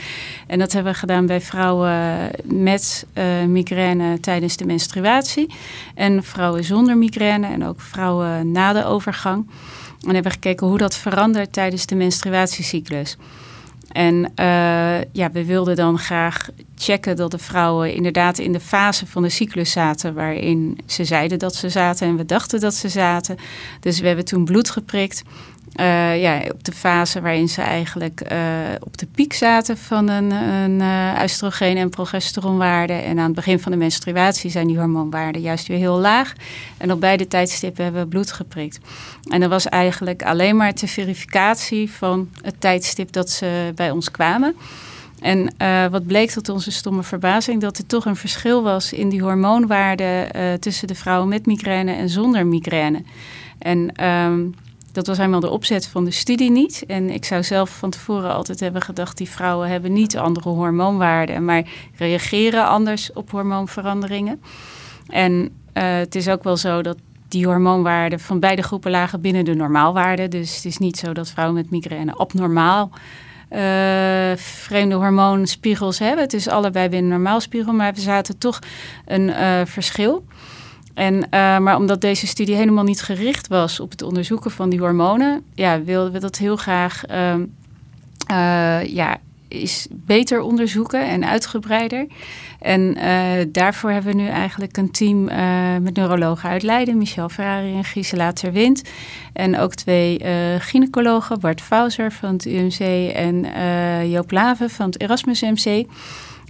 En 0.47 0.59
dat 0.59 0.73
hebben 0.73 0.93
we 0.93 0.99
gedaan 0.99 1.27
bij 1.27 1.41
vrouwen 1.41 2.31
met 2.45 3.07
migraine 3.47 4.21
tijdens 4.21 4.57
de 4.57 4.67
menstruatie 4.67 5.55
en 5.95 6.23
vrouwen 6.23 6.65
zonder 6.65 6.97
migraine 6.97 7.47
en 7.47 7.65
ook 7.65 7.81
vrouwen 7.81 8.51
na 8.51 8.73
de 8.73 8.85
overgang. 8.85 9.47
En 10.01 10.15
hebben 10.15 10.23
we 10.23 10.39
gekeken 10.39 10.67
hoe 10.67 10.79
dat 10.79 10.97
verandert 10.97 11.53
tijdens 11.53 11.87
de 11.87 11.95
menstruatiecyclus. 11.95 13.17
En 13.95 14.15
uh, 14.15 15.03
ja, 15.13 15.31
we 15.33 15.45
wilden 15.45 15.77
dan 15.77 15.99
graag 15.99 16.49
checken 16.77 17.17
dat 17.17 17.31
de 17.31 17.39
vrouwen 17.39 17.95
inderdaad 17.95 18.39
in 18.39 18.53
de 18.53 18.61
fase 18.61 19.07
van 19.07 19.23
de 19.23 19.29
cyclus 19.29 19.71
zaten 19.71 20.15
waarin 20.15 20.79
ze 20.87 21.05
zeiden 21.05 21.39
dat 21.39 21.55
ze 21.55 21.69
zaten 21.69 22.07
en 22.07 22.17
we 22.17 22.25
dachten 22.25 22.61
dat 22.61 22.75
ze 22.75 22.89
zaten. 22.89 23.37
Dus 23.81 24.01
we 24.01 24.07
hebben 24.07 24.25
toen 24.25 24.45
bloed 24.45 24.71
geprikt. 24.71 25.23
Uh, 25.81 26.21
ja, 26.21 26.41
op 26.53 26.65
de 26.65 26.73
fase 26.73 27.21
waarin 27.21 27.49
ze 27.49 27.63
eigenlijk 27.63 28.33
uh, 28.33 28.39
op 28.81 28.99
de 28.99 29.07
piek 29.07 29.33
zaten 29.33 29.77
van 29.77 30.09
een, 30.09 30.31
een 30.31 30.81
uh, 30.81 31.21
oestrogeen- 31.23 31.77
en 31.77 31.89
progesteronwaarde. 31.89 32.93
En 32.93 33.19
aan 33.19 33.25
het 33.25 33.35
begin 33.35 33.61
van 33.61 33.73
de 33.73 33.79
menstruatie 33.79 34.51
zijn 34.51 34.67
die 34.67 34.79
hormoonwaarden 34.79 35.43
juist 35.43 35.67
weer 35.67 35.79
heel 35.79 35.99
laag. 35.99 36.33
En 36.77 36.93
op 36.93 37.01
beide 37.01 37.29
tijdstippen 37.29 37.85
hebben 37.85 38.03
we 38.03 38.09
bloed 38.09 38.33
geprikt. 38.33 38.81
En 39.29 39.41
dat 39.41 39.51
was 39.51 39.69
eigenlijk 39.69 40.23
alleen 40.23 40.57
maar 40.57 40.75
ter 40.75 40.89
verificatie 40.89 41.91
van 41.91 42.29
het 42.43 42.61
tijdstip 42.61 43.13
dat 43.13 43.31
ze 43.31 43.73
bij 43.75 43.91
ons 43.91 44.11
kwamen. 44.11 44.57
En 45.21 45.55
wat 45.91 46.07
bleek 46.07 46.31
tot 46.31 46.49
onze 46.49 46.71
stomme 46.71 47.03
verbazing, 47.03 47.61
dat 47.61 47.79
er 47.79 47.87
toch 47.87 48.05
een 48.05 48.17
verschil 48.17 48.63
was 48.63 48.93
in 48.93 49.09
die 49.09 49.23
hormoonwaarden 49.23 50.29
tussen 50.61 50.89
de 50.89 50.95
vrouwen 50.95 51.29
met 51.29 51.47
migraine 51.47 51.93
en 51.93 52.09
zonder 52.09 52.47
migraine. 52.47 53.03
En 53.59 54.05
um, 54.07 54.55
dat 54.95 55.07
was 55.07 55.17
helemaal 55.17 55.41
de 55.41 55.51
opzet 55.51 55.87
van 55.87 56.05
de 56.05 56.11
studie 56.11 56.51
niet. 56.51 56.85
En 56.87 57.11
ik 57.11 57.25
zou 57.25 57.43
zelf 57.43 57.71
van 57.71 57.91
tevoren 57.91 58.35
altijd 58.35 58.61
hebben 58.61 58.83
gedacht, 58.83 59.17
die 59.17 59.29
vrouwen 59.29 59.69
hebben 59.69 59.93
niet 59.93 60.17
andere 60.17 60.49
hormoonwaarden, 60.49 61.45
maar 61.45 61.63
reageren 61.97 62.67
anders 62.67 63.13
op 63.13 63.31
hormoonveranderingen. 63.31 64.43
En 65.09 65.33
uh, 65.33 65.83
het 65.97 66.15
is 66.15 66.29
ook 66.29 66.45
wel 66.45 66.57
zo 66.57 66.83
dat 66.83 66.97
die 67.29 67.47
hormoonwaarden 67.47 68.21
van 68.21 68.41
beide 68.41 68.63
groepen 68.63 68.91
lagen 68.91 69.21
binnen 69.21 69.45
de 69.45 69.55
normaalwaarden. 69.55 70.31
Dus 70.31 70.57
het 70.57 70.65
is 70.65 70.79
niet 70.79 70.97
zo 70.97 71.13
dat 71.13 71.31
vrouwen 71.31 71.57
met 71.57 71.71
migraine 71.71 72.13
abnormaal 72.13 72.91
uh, 73.51 74.37
vreemde 74.37 74.95
hormoonspiegels 74.95 75.99
hebben. 75.99 76.25
Het 76.25 76.33
is 76.33 76.49
allebei 76.49 76.89
binnen 76.89 77.11
normaalspiegel, 77.11 77.73
maar 77.73 77.95
we 77.95 78.01
zaten 78.01 78.39
toch 78.39 78.59
een 79.07 79.29
uh, 79.29 79.61
verschil. 79.65 80.25
En, 80.95 81.15
uh, 81.15 81.59
maar 81.59 81.77
omdat 81.77 82.01
deze 82.01 82.27
studie 82.27 82.55
helemaal 82.55 82.85
niet 82.85 83.03
gericht 83.03 83.49
was 83.49 83.81
op 83.81 83.91
het 83.91 84.03
onderzoeken 84.03 84.51
van 84.51 84.71
die 84.71 84.79
hormonen, 84.79 85.43
ja, 85.55 85.83
wilden 85.83 86.13
we 86.13 86.19
dat 86.19 86.39
heel 86.39 86.57
graag 86.57 87.03
uh, 88.31 88.85
ja, 88.85 89.17
is 89.49 89.87
beter 89.91 90.41
onderzoeken 90.41 91.09
en 91.09 91.27
uitgebreider. 91.27 92.07
En 92.61 92.97
daarvoor 93.53 93.91
hebben 93.91 94.17
we 94.17 94.23
nu 94.23 94.29
eigenlijk 94.29 94.77
een 94.77 94.91
team 94.91 95.25
met 95.83 95.97
neurologen 95.97 96.49
uit 96.49 96.63
Leiden, 96.63 96.99
Michel 96.99 97.29
Ferrari 97.29 97.75
en 97.75 97.85
Gisela 97.85 98.33
Terwind. 98.33 98.83
En 99.33 99.59
ook 99.59 99.75
twee 99.75 100.21
gynaecologen, 100.59 101.41
Bart 101.41 101.61
Fauser 101.61 102.13
van 102.13 102.33
het 102.33 102.45
UMC 102.45 103.13
en 103.15 103.47
Joop 104.11 104.31
Laven 104.31 104.71
van 104.71 104.87
het 104.87 105.01
Erasmus 105.01 105.41
MC. 105.41 105.87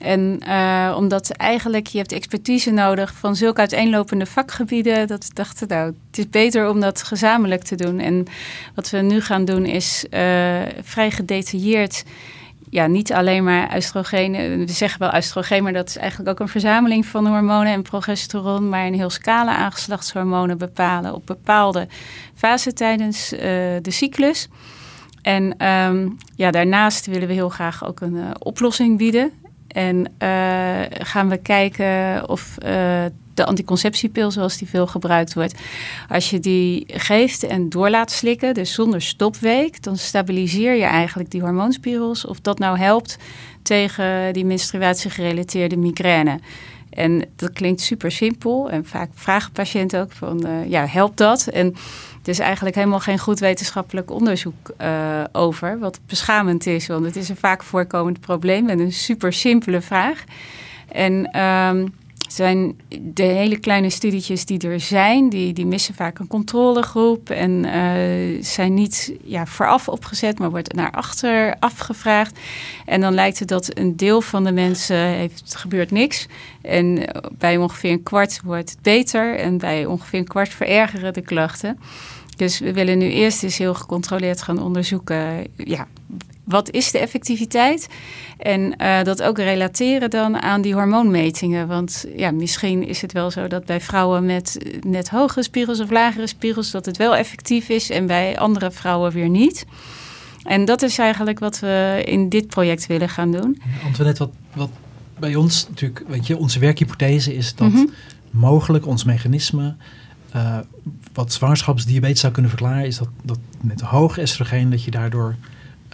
En 0.05 0.41
uh, 0.49 0.95
omdat 0.97 1.31
eigenlijk 1.31 1.87
je 1.87 1.99
hebt 1.99 2.13
expertise 2.13 2.71
nodig 2.71 3.15
van 3.15 3.37
zulke 3.37 3.61
uiteenlopende 3.61 4.27
vakgebieden, 4.27 5.07
dat 5.07 5.27
we 5.27 5.35
dachten, 5.35 5.69
nou, 5.69 5.87
het 6.07 6.19
is 6.19 6.29
beter 6.29 6.69
om 6.69 6.81
dat 6.81 7.03
gezamenlijk 7.03 7.63
te 7.63 7.75
doen. 7.75 7.99
En 7.99 8.27
wat 8.75 8.91
we 8.91 8.99
nu 8.99 9.21
gaan 9.21 9.45
doen 9.45 9.65
is 9.65 10.05
uh, 10.11 10.21
vrij 10.83 11.11
gedetailleerd 11.11 12.05
ja, 12.71 12.87
niet 12.87 13.13
alleen 13.13 13.45
maar 13.45 13.77
oestrogeen. 13.77 14.33
We 14.33 14.73
zeggen 14.73 15.01
wel 15.01 15.15
oestrogeen, 15.15 15.63
maar 15.63 15.73
dat 15.73 15.89
is 15.89 15.97
eigenlijk 15.97 16.31
ook 16.31 16.41
een 16.41 16.49
verzameling 16.49 17.07
van 17.07 17.27
hormonen 17.27 17.73
en 17.73 17.83
progesteron. 17.83 18.69
Maar 18.69 18.87
een 18.87 18.95
heel 18.95 19.11
scala 19.11 19.57
aan 19.57 19.73
geslachtshormonen 19.73 20.59
bepalen 20.59 21.15
op 21.15 21.27
bepaalde 21.27 21.89
fasen 22.35 22.75
tijdens 22.75 23.33
uh, 23.33 23.41
de 23.83 23.91
cyclus. 23.91 24.49
En 25.23 25.67
um, 25.67 26.17
ja, 26.37 26.51
daarnaast 26.51 27.07
willen 27.07 27.29
we 27.29 27.35
heel 27.35 27.49
graag 27.49 27.87
ook 27.87 28.01
een 28.01 28.23
oplossing 28.39 28.99
bieden. 28.99 29.33
En 29.75 29.97
uh, 29.97 30.81
gaan 30.89 31.29
we 31.29 31.37
kijken 31.37 32.29
of 32.29 32.57
uh, 32.65 33.05
de 33.35 33.45
anticonceptiepil, 33.45 34.31
zoals 34.31 34.59
die 34.59 34.69
veel 34.69 34.87
gebruikt 34.87 35.35
wordt, 35.35 35.55
als 36.09 36.31
je 36.31 36.41
die 36.41 36.85
geeft 36.87 37.43
en 37.43 37.69
door 37.69 37.91
laat 37.91 38.11
slikken, 38.11 38.55
dus 38.55 38.73
zonder 38.73 39.03
stopweek, 39.03 39.83
dan 39.83 39.97
stabiliseer 39.97 40.75
je 40.75 40.85
eigenlijk 40.85 41.31
die 41.31 41.41
hormoonspiegels. 41.41 42.27
Of 42.27 42.41
dat 42.41 42.59
nou 42.59 42.79
helpt 42.79 43.17
tegen 43.63 44.33
die 44.33 44.45
menstruatiegerelateerde 44.45 45.77
migraine. 45.77 46.39
En 46.91 47.25
dat 47.37 47.53
klinkt 47.53 47.81
super 47.81 48.11
simpel. 48.11 48.71
En 48.71 48.85
vaak 48.85 49.11
vragen 49.15 49.53
patiënten 49.53 50.01
ook 50.01 50.13
van, 50.13 50.47
uh, 50.47 50.71
ja, 50.71 50.87
helpt 50.87 51.19
dat? 51.19 51.47
En 51.47 51.75
er 52.25 52.31
is 52.31 52.39
eigenlijk 52.39 52.75
helemaal 52.75 53.01
geen 53.01 53.19
goed 53.19 53.39
wetenschappelijk 53.39 54.11
onderzoek 54.11 54.73
uh, 54.81 55.25
over. 55.33 55.79
Wat 55.79 56.01
beschamend 56.07 56.67
is, 56.67 56.87
want 56.87 57.05
het 57.05 57.17
is 57.17 57.29
een 57.29 57.37
vaak 57.37 57.63
voorkomend 57.63 58.21
probleem 58.21 58.69
en 58.69 58.79
een 58.79 58.93
super 58.93 59.33
simpele 59.33 59.81
vraag. 59.81 60.25
En 60.89 61.41
um, 61.41 61.95
zijn 62.35 62.81
de 63.01 63.23
hele 63.23 63.59
kleine 63.59 63.91
studietjes 63.91 64.45
die 64.45 64.69
er 64.69 64.81
zijn, 64.81 65.29
die, 65.29 65.53
die 65.53 65.67
missen 65.67 65.95
vaak 65.95 66.19
een 66.19 66.27
controlegroep 66.27 67.31
en 67.31 67.51
uh, 67.51 68.43
zijn 68.43 68.75
niet 68.75 69.13
ja, 69.25 69.47
vooraf 69.47 69.89
opgezet, 69.89 70.39
maar 70.39 70.51
wordt 70.51 70.73
naar 70.73 70.91
achter 70.91 71.57
afgevraagd. 71.59 72.39
En 72.85 73.01
dan 73.01 73.15
lijkt 73.15 73.39
het 73.39 73.49
dat 73.49 73.79
een 73.79 73.97
deel 73.97 74.21
van 74.21 74.45
de 74.45 74.53
mensen 74.53 74.97
heeft 74.97 75.57
gebeurt 75.57 75.91
niks. 75.91 76.27
En 76.63 77.03
bij 77.39 77.57
ongeveer 77.57 77.91
een 77.91 78.03
kwart 78.03 78.41
wordt 78.45 78.71
het 78.71 78.83
beter 78.83 79.37
en 79.37 79.59
bij 79.59 79.87
ongeveer 79.87 80.19
een 80.19 80.29
kwart 80.29 80.49
verergeren 80.49 81.13
de 81.13 81.23
klachten. 81.23 81.79
Dus 82.37 82.59
we 82.59 82.73
willen 82.73 82.99
nu 82.99 83.11
eerst 83.11 83.43
eens 83.43 83.59
heel 83.59 83.75
gecontroleerd 83.75 84.43
gaan 84.43 84.63
onderzoeken. 84.63 85.47
Ja, 85.57 85.87
wat 86.45 86.71
is 86.71 86.91
de 86.91 86.99
effectiviteit? 86.99 87.89
En 88.39 88.75
uh, 88.81 89.03
dat 89.03 89.23
ook 89.23 89.39
relateren 89.39 90.11
dan 90.11 90.43
aan 90.43 90.61
die 90.61 90.75
hormoonmetingen. 90.75 91.69
Want 91.69 92.05
ja, 92.17 92.31
misschien 92.31 92.87
is 92.87 93.01
het 93.01 93.13
wel 93.13 93.31
zo 93.31 93.47
dat 93.47 93.65
bij 93.65 93.81
vrouwen 93.81 94.25
met 94.25 94.59
net 94.81 95.11
hogere 95.11 95.43
spiegels 95.43 95.81
of 95.81 95.91
lagere 95.91 96.27
spiegels... 96.27 96.71
dat 96.71 96.87
het 96.87 96.97
wel 96.97 97.17
effectief 97.17 97.69
is 97.69 97.91
en 97.91 98.07
bij 98.07 98.39
andere 98.39 98.71
vrouwen 98.71 99.13
weer 99.13 99.29
niet. 99.29 99.67
En 100.43 100.65
dat 100.65 100.83
is 100.83 100.99
eigenlijk 100.99 101.39
wat 101.39 101.59
we 101.59 102.03
in 102.05 102.29
dit 102.29 102.47
project 102.47 102.87
willen 102.87 103.09
gaan 103.09 103.33
doen. 103.33 103.63
Antoinette, 103.85 104.19
wat, 104.19 104.33
wat 104.55 104.71
bij 105.19 105.35
ons 105.35 105.69
natuurlijk... 105.69 106.05
Weet 106.09 106.27
je, 106.27 106.37
onze 106.37 106.59
werkhypothese 106.59 107.35
is 107.37 107.55
dat 107.55 107.69
mm 107.69 107.75
-hmm. 107.75 107.91
mogelijk 108.31 108.87
ons 108.87 109.05
mechanisme... 109.05 109.75
Uh, 110.37 110.59
wat 111.13 111.33
zwangerschapsdiabetes 111.33 112.21
zou 112.21 112.33
kunnen 112.33 112.51
verklaren... 112.51 112.87
is 112.87 112.99
dat, 112.99 113.09
dat 113.23 113.39
met 113.61 113.81
hoog 113.81 114.19
estrogeen 114.19 114.71
dat 114.71 114.85
je 114.85 114.91
daardoor... 114.91 115.37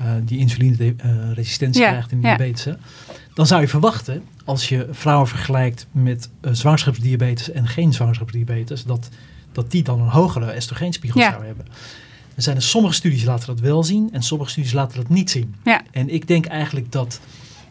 Uh, 0.00 0.06
die 0.24 0.38
insulineresistentie 0.38 1.82
krijgt 1.82 2.12
in 2.12 2.20
diabetes. 2.20 2.74
Dan 3.34 3.46
zou 3.46 3.60
je 3.60 3.68
verwachten, 3.68 4.22
als 4.44 4.68
je 4.68 4.88
vrouwen 4.90 5.28
vergelijkt 5.28 5.86
met 5.92 6.30
uh, 6.42 6.52
zwangerschapsdiabetes 6.52 7.50
en 7.50 7.66
geen 7.68 7.92
zwangerschapsdiabetes, 7.92 8.84
dat, 8.84 9.08
dat 9.52 9.70
die 9.70 9.82
dan 9.82 10.00
een 10.00 10.08
hogere 10.08 10.50
estrogeenspiegel 10.50 11.20
zou 11.20 11.44
hebben. 11.44 11.66
Er 12.34 12.42
zijn 12.42 12.56
er 12.56 12.62
sommige 12.62 12.94
studies 12.94 13.24
laten 13.24 13.46
dat 13.46 13.60
wel 13.60 13.84
zien 13.84 14.08
en 14.12 14.22
sommige 14.22 14.50
studies 14.50 14.72
laten 14.72 14.96
dat 14.96 15.08
niet 15.08 15.30
zien. 15.30 15.54
En 15.90 16.08
ik 16.08 16.26
denk 16.26 16.46
eigenlijk 16.46 16.92
dat 16.92 17.20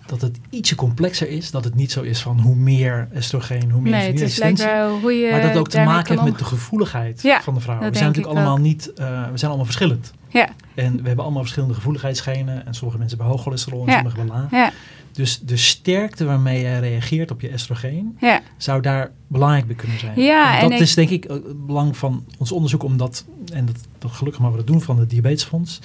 dat 0.09 0.21
het 0.21 0.39
ietsje 0.49 0.75
complexer 0.75 1.29
is. 1.29 1.51
Dat 1.51 1.63
het 1.63 1.75
niet 1.75 1.91
zo 1.91 2.01
is 2.01 2.21
van 2.21 2.39
hoe 2.39 2.55
meer 2.55 3.07
estrogeen, 3.13 3.71
hoe 3.71 3.81
meer 3.81 3.91
nee, 3.91 4.11
insulineresistentie. 4.11 5.01
hoe 5.01 5.13
je 5.13 5.31
maar 5.31 5.41
dat 5.41 5.49
het 5.49 5.59
ook 5.59 5.69
te 5.69 5.79
maken 5.79 6.11
heeft 6.11 6.29
met 6.29 6.39
de 6.39 6.45
gevoeligheid 6.45 7.21
ja, 7.21 7.41
van 7.41 7.53
de 7.53 7.59
vrouwen. 7.59 7.91
We 7.91 7.97
zijn 7.97 8.07
natuurlijk 8.07 8.35
allemaal 8.35 8.55
wel. 8.55 8.65
niet, 8.65 8.91
uh, 8.99 9.31
we 9.31 9.37
zijn 9.37 9.51
allemaal 9.51 9.65
verschillend. 9.65 10.13
Ja. 10.29 10.49
En 10.75 11.01
we 11.01 11.07
hebben 11.07 11.23
allemaal 11.23 11.41
verschillende 11.41 11.75
gevoeligheidsgenen. 11.75 12.65
En 12.65 12.73
sommige 12.73 12.99
mensen 12.99 13.17
hebben 13.17 13.35
hoog 13.35 13.43
cholesterol 13.43 13.81
en 13.81 13.87
ja. 13.87 13.93
sommige 13.93 14.17
hebben 14.17 14.35
laag. 14.35 14.51
Ja. 14.51 14.71
Dus 15.11 15.39
de 15.39 15.57
sterkte 15.57 16.25
waarmee 16.25 16.61
je 16.61 16.77
reageert 16.77 17.31
op 17.31 17.41
je 17.41 17.49
estrogeen, 17.49 18.17
ja. 18.19 18.41
zou 18.57 18.81
daar 18.81 19.11
belangrijk 19.27 19.67
bij 19.67 19.75
kunnen 19.75 19.99
zijn. 19.99 20.21
Ja, 20.21 20.55
en 20.55 20.61
dat 20.61 20.71
en 20.71 20.79
is 20.79 20.93
denk 20.93 21.09
ik 21.09 21.23
het 21.23 21.65
belang 21.65 21.97
van 21.97 22.25
ons 22.37 22.51
onderzoek, 22.51 22.83
omdat, 22.83 23.25
en 23.53 23.65
dat, 23.65 23.75
dat 23.97 24.11
gelukkig 24.11 24.41
maar 24.41 24.51
we 24.51 24.57
dat 24.57 24.67
doen 24.67 24.81
van 24.81 24.99
het 24.99 25.09
Diabetesfonds, 25.09 25.79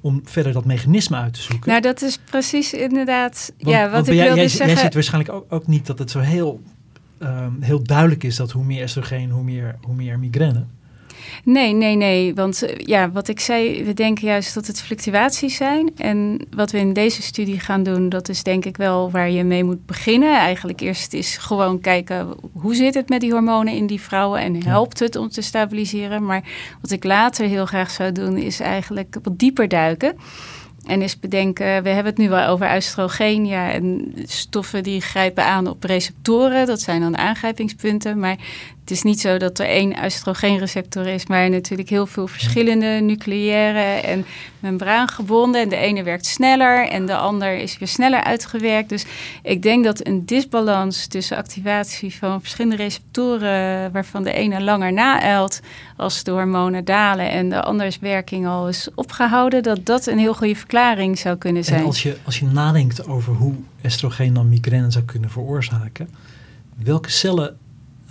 om 0.00 0.20
verder 0.24 0.52
dat 0.52 0.64
mechanisme 0.64 1.16
uit 1.16 1.34
te 1.34 1.42
zoeken. 1.42 1.70
Nou, 1.70 1.80
dat 1.80 2.02
is 2.02 2.18
precies 2.24 2.72
inderdaad 2.72 3.52
want, 3.58 3.76
ja, 3.76 3.82
wat 3.82 3.92
want 3.92 4.08
ik 4.08 4.14
jij, 4.14 4.24
wilde 4.24 4.40
jij, 4.40 4.48
zeggen. 4.48 4.74
Jij 4.74 4.84
ziet 4.84 4.94
waarschijnlijk 4.94 5.34
ook, 5.34 5.44
ook, 5.48 5.66
niet 5.66 5.86
dat 5.86 5.98
het 5.98 6.10
zo 6.10 6.18
heel, 6.18 6.60
um, 7.22 7.56
heel 7.60 7.82
duidelijk 7.82 8.24
is 8.24 8.36
dat 8.36 8.52
hoe 8.52 8.64
meer 8.64 8.82
estrogeen, 8.82 9.30
hoe 9.30 9.44
meer, 9.44 9.76
hoe 9.82 9.94
meer 9.94 10.18
migraine. 10.18 10.64
Nee, 11.44 11.72
nee, 11.72 11.96
nee. 11.96 12.34
Want 12.34 12.62
eh, 12.62 12.86
ja, 12.86 13.10
wat 13.10 13.28
ik 13.28 13.40
zei, 13.40 13.84
we 13.84 13.94
denken 13.94 14.26
juist 14.26 14.54
dat 14.54 14.66
het 14.66 14.82
fluctuaties 14.82 15.56
zijn. 15.56 15.90
En 15.96 16.46
wat 16.50 16.70
we 16.70 16.78
in 16.78 16.92
deze 16.92 17.22
studie 17.22 17.60
gaan 17.60 17.82
doen, 17.82 18.08
dat 18.08 18.28
is 18.28 18.42
denk 18.42 18.64
ik 18.64 18.76
wel 18.76 19.10
waar 19.10 19.30
je 19.30 19.44
mee 19.44 19.64
moet 19.64 19.86
beginnen. 19.86 20.38
Eigenlijk 20.38 20.80
eerst 20.80 21.12
is 21.12 21.36
gewoon 21.36 21.80
kijken 21.80 22.28
hoe 22.52 22.74
zit 22.74 22.94
het 22.94 23.08
met 23.08 23.20
die 23.20 23.32
hormonen 23.32 23.74
in 23.74 23.86
die 23.86 24.00
vrouwen 24.00 24.40
en 24.40 24.64
helpt 24.64 24.98
het 24.98 25.16
om 25.16 25.28
te 25.28 25.42
stabiliseren. 25.42 26.24
Maar 26.24 26.42
wat 26.80 26.90
ik 26.90 27.04
later 27.04 27.46
heel 27.46 27.66
graag 27.66 27.90
zou 27.90 28.12
doen, 28.12 28.36
is 28.36 28.60
eigenlijk 28.60 29.16
wat 29.22 29.38
dieper 29.38 29.68
duiken. 29.68 30.16
En 30.86 31.02
is 31.02 31.20
bedenken, 31.20 31.82
we 31.82 31.88
hebben 31.88 32.12
het 32.12 32.18
nu 32.18 32.28
wel 32.28 32.48
over 32.48 32.74
oestrogeen. 32.74 33.46
Ja, 33.46 33.72
en 33.72 34.12
stoffen 34.24 34.82
die 34.82 35.00
grijpen 35.00 35.44
aan 35.44 35.66
op 35.66 35.84
receptoren. 35.84 36.66
Dat 36.66 36.80
zijn 36.80 37.00
dan 37.00 37.16
aangrijpingspunten. 37.16 38.18
Maar 38.18 38.36
het 38.86 38.96
is 38.96 39.02
niet 39.02 39.20
zo 39.20 39.36
dat 39.36 39.58
er 39.58 39.66
één 39.66 40.04
oestrogeenreceptor 40.04 41.06
is, 41.06 41.26
maar 41.26 41.50
natuurlijk 41.50 41.88
heel 41.88 42.06
veel 42.06 42.26
verschillende 42.26 42.86
nucleaire 42.86 44.00
en 44.00 44.24
membraangebonden. 44.60 45.60
En 45.60 45.68
de 45.68 45.76
ene 45.76 46.02
werkt 46.02 46.26
sneller 46.26 46.88
en 46.88 47.06
de 47.06 47.16
ander 47.16 47.56
is 47.56 47.78
weer 47.78 47.88
sneller 47.88 48.24
uitgewerkt. 48.24 48.88
Dus 48.88 49.04
ik 49.42 49.62
denk 49.62 49.84
dat 49.84 50.06
een 50.06 50.26
disbalans 50.26 51.06
tussen 51.06 51.36
activatie 51.36 52.14
van 52.14 52.40
verschillende 52.40 52.76
receptoren, 52.76 53.92
waarvan 53.92 54.22
de 54.22 54.32
ene 54.32 54.62
langer 54.62 54.92
naeilt 54.92 55.60
als 55.96 56.22
de 56.22 56.30
hormonen 56.30 56.84
dalen 56.84 57.30
en 57.30 57.48
de 57.48 57.62
andere 57.62 57.92
werking 58.00 58.46
al 58.46 58.68
is 58.68 58.88
opgehouden, 58.94 59.62
dat 59.62 59.86
dat 59.86 60.06
een 60.06 60.18
heel 60.18 60.34
goede 60.34 60.56
verklaring 60.56 61.18
zou 61.18 61.36
kunnen 61.36 61.64
zijn. 61.64 61.80
En 61.80 61.86
als 61.86 62.02
je, 62.02 62.16
als 62.24 62.38
je 62.38 62.46
nadenkt 62.46 63.08
over 63.08 63.34
hoe 63.34 63.54
estrogeen 63.80 64.34
dan 64.34 64.48
migraine 64.48 64.90
zou 64.90 65.04
kunnen 65.04 65.30
veroorzaken, 65.30 66.08
welke 66.76 67.10
cellen 67.10 67.56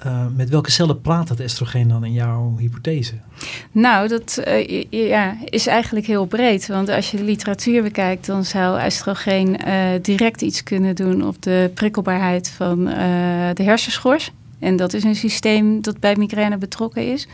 uh, 0.05 0.25
met 0.35 0.49
welke 0.49 0.71
cellen 0.71 1.01
praat 1.01 1.27
dat 1.27 1.39
estrogeen 1.39 1.87
dan 1.87 2.05
in 2.05 2.13
jouw 2.13 2.55
hypothese? 2.57 3.13
Nou, 3.71 4.07
dat 4.07 4.41
uh, 4.47 4.83
ja, 4.89 5.37
is 5.45 5.67
eigenlijk 5.67 6.05
heel 6.05 6.25
breed. 6.25 6.67
Want 6.67 6.89
als 6.89 7.11
je 7.11 7.17
de 7.17 7.23
literatuur 7.23 7.83
bekijkt, 7.83 8.25
dan 8.25 8.45
zou 8.45 8.79
estrogeen 8.79 9.59
uh, 9.67 9.83
direct 10.01 10.41
iets 10.41 10.63
kunnen 10.63 10.95
doen 10.95 11.27
op 11.27 11.41
de 11.41 11.71
prikkelbaarheid 11.73 12.49
van 12.49 12.85
de 13.53 13.63
hersenschors. 13.63 14.31
En 14.59 14.75
dat 14.75 14.93
is 14.93 15.03
een 15.03 15.15
systeem 15.15 15.81
dat 15.81 15.99
bij 15.99 16.15
migraine 16.15 16.57
betrokken 16.57 17.11
is. 17.11 17.27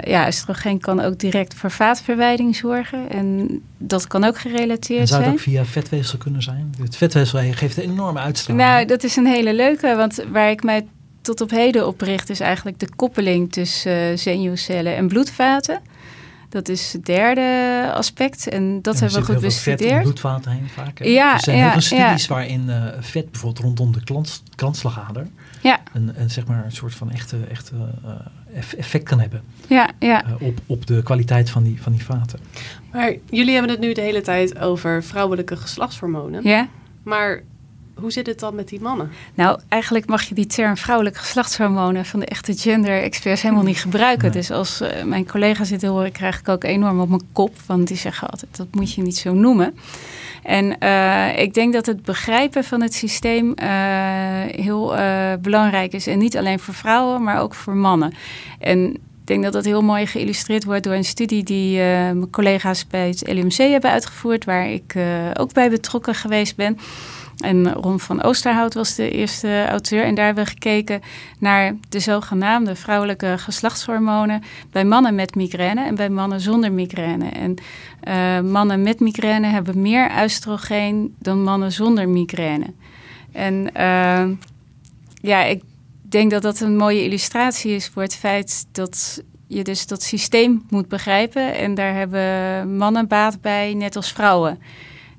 ja, 0.00 0.26
estrogeen 0.26 0.80
kan 0.80 1.00
ook 1.00 1.18
direct 1.18 1.54
voor 1.54 1.70
vaatverwijding 1.70 2.56
zorgen. 2.56 3.10
En 3.10 3.60
dat 3.78 4.06
kan 4.06 4.24
ook 4.24 4.38
gerelateerd 4.38 5.08
zijn. 5.08 5.22
Zou 5.22 5.22
het 5.22 5.32
ook 5.32 5.38
via 5.38 5.64
vetweefsel 5.64 6.18
kunnen 6.18 6.42
zijn? 6.42 6.74
Het 6.82 6.96
vetweefsel 6.96 7.40
geeft 7.50 7.76
een 7.76 7.90
enorme 7.90 8.18
uitstraling. 8.18 8.66
Nou, 8.66 8.86
dat 8.86 9.02
is 9.04 9.16
een 9.16 9.26
hele 9.26 9.54
leuke. 9.54 9.94
Want 9.96 10.24
waar 10.32 10.50
ik 10.50 10.62
mij 10.62 10.86
tot 11.24 11.40
op 11.40 11.50
heden 11.50 11.86
opricht, 11.86 12.30
is 12.30 12.40
eigenlijk 12.40 12.78
de 12.78 12.88
koppeling 12.96 13.52
tussen 13.52 14.10
uh, 14.10 14.16
zenuwcellen 14.16 14.96
en 14.96 15.08
bloedvaten. 15.08 15.80
Dat 16.48 16.68
is 16.68 16.92
het 16.92 17.06
derde 17.06 17.90
aspect. 17.94 18.48
En 18.48 18.82
dat 18.82 19.00
hebben 19.00 19.18
we 19.18 19.24
goed 19.24 19.40
bestudeerd. 19.40 19.92
Vet 19.92 20.02
bloedvaten 20.02 20.50
heen 20.50 20.68
vaak. 20.68 21.04
Ja, 21.04 21.34
er 21.34 21.40
zijn 21.40 21.56
ja, 21.56 21.62
heel 21.62 21.72
veel 21.72 21.80
studies 21.80 22.26
waarin 22.26 22.64
uh, 22.68 22.84
vet 23.00 23.30
bijvoorbeeld 23.30 23.64
rondom 23.64 23.92
de 23.92 24.24
kransslagader 24.54 25.26
ja. 25.60 25.80
een, 25.92 26.12
een, 26.16 26.30
zeg 26.30 26.46
maar 26.46 26.64
een 26.64 26.72
soort 26.72 26.94
van 26.94 27.10
echte, 27.10 27.36
echte 27.50 27.74
uh, 28.04 28.10
effect 28.76 29.04
kan 29.04 29.20
hebben. 29.20 29.42
Ja, 29.68 29.90
ja. 29.98 30.24
op, 30.40 30.58
op 30.66 30.86
de 30.86 31.02
kwaliteit 31.02 31.50
van 31.50 31.62
die, 31.62 31.82
van 31.82 31.92
die 31.92 32.04
vaten. 32.04 32.40
Maar 32.92 33.14
jullie 33.30 33.52
hebben 33.52 33.70
het 33.70 33.80
nu 33.80 33.92
de 33.92 34.00
hele 34.00 34.20
tijd 34.20 34.58
over 34.58 35.04
vrouwelijke 35.04 35.56
geslachtshormonen. 35.56 36.42
Ja. 36.42 36.68
Maar 37.02 37.42
hoe 38.00 38.12
zit 38.12 38.26
het 38.26 38.38
dan 38.38 38.54
met 38.54 38.68
die 38.68 38.80
mannen? 38.80 39.10
Nou, 39.34 39.60
eigenlijk 39.68 40.06
mag 40.06 40.22
je 40.22 40.34
die 40.34 40.46
term 40.46 40.76
vrouwelijke 40.76 41.18
geslachtshormonen 41.18 42.04
van 42.04 42.20
de 42.20 42.26
echte 42.26 42.56
gender-experts 42.56 43.42
helemaal 43.42 43.64
niet 43.64 43.78
gebruiken. 43.78 44.32
Dus 44.32 44.50
als 44.50 44.80
uh, 44.80 45.02
mijn 45.02 45.26
collega's 45.26 45.68
dit 45.68 45.82
horen, 45.82 46.12
krijg 46.12 46.38
ik 46.38 46.48
ook 46.48 46.64
enorm 46.64 47.00
op 47.00 47.08
mijn 47.08 47.28
kop. 47.32 47.54
Want 47.66 47.88
die 47.88 47.96
zeggen 47.96 48.28
altijd, 48.28 48.56
dat 48.56 48.66
moet 48.70 48.94
je 48.94 49.02
niet 49.02 49.16
zo 49.16 49.32
noemen. 49.32 49.78
En 50.42 50.76
uh, 50.82 51.38
ik 51.38 51.54
denk 51.54 51.72
dat 51.72 51.86
het 51.86 52.02
begrijpen 52.02 52.64
van 52.64 52.82
het 52.82 52.94
systeem 52.94 53.54
uh, 53.62 53.66
heel 54.46 54.94
belangrijk 55.40 55.92
is. 55.92 56.06
En 56.06 56.18
niet 56.18 56.36
alleen 56.36 56.58
voor 56.58 56.74
vrouwen, 56.74 57.22
maar 57.22 57.40
ook 57.40 57.54
voor 57.54 57.74
mannen. 57.74 58.14
En 58.58 58.94
ik 58.94 59.30
denk 59.30 59.42
dat 59.42 59.52
dat 59.52 59.64
heel 59.64 59.82
mooi 59.82 60.06
geïllustreerd 60.06 60.64
wordt 60.64 60.84
door 60.84 60.94
een 60.94 61.04
studie 61.04 61.42
die 61.42 61.76
mijn 61.78 62.30
collega's 62.30 62.86
bij 62.86 63.08
het 63.08 63.32
LUMC 63.32 63.56
hebben 63.56 63.90
uitgevoerd, 63.90 64.44
waar 64.44 64.68
ik 64.70 64.94
ook 65.34 65.52
bij 65.52 65.70
betrokken 65.70 66.14
geweest 66.14 66.56
ben. 66.56 66.78
En 67.38 67.72
Ron 67.72 68.00
van 68.00 68.22
Oosterhout 68.22 68.74
was 68.74 68.94
de 68.94 69.10
eerste 69.10 69.66
auteur. 69.68 70.04
En 70.04 70.14
daar 70.14 70.24
hebben 70.26 70.44
we 70.44 70.50
gekeken 70.50 71.00
naar 71.38 71.74
de 71.88 71.98
zogenaamde 71.98 72.74
vrouwelijke 72.74 73.34
geslachtshormonen 73.38 74.42
bij 74.70 74.84
mannen 74.84 75.14
met 75.14 75.34
migraine 75.34 75.84
en 75.84 75.94
bij 75.94 76.10
mannen 76.10 76.40
zonder 76.40 76.72
migraine. 76.72 77.28
En 77.28 77.54
uh, 78.08 78.50
mannen 78.50 78.82
met 78.82 79.00
migraine 79.00 79.46
hebben 79.46 79.82
meer 79.82 80.10
oestrogeen 80.22 81.14
dan 81.18 81.42
mannen 81.42 81.72
zonder 81.72 82.08
migraine. 82.08 82.66
En 83.32 83.70
uh, 83.76 84.24
ja, 85.20 85.44
ik 85.44 85.62
denk 86.02 86.30
dat 86.30 86.42
dat 86.42 86.60
een 86.60 86.76
mooie 86.76 87.04
illustratie 87.04 87.74
is 87.74 87.88
voor 87.88 88.02
het 88.02 88.16
feit 88.16 88.66
dat 88.72 89.22
je 89.46 89.64
dus 89.64 89.86
dat 89.86 90.02
systeem 90.02 90.62
moet 90.68 90.88
begrijpen. 90.88 91.54
En 91.54 91.74
daar 91.74 91.94
hebben 91.94 92.76
mannen 92.76 93.08
baat 93.08 93.40
bij, 93.40 93.74
net 93.74 93.96
als 93.96 94.12
vrouwen. 94.12 94.58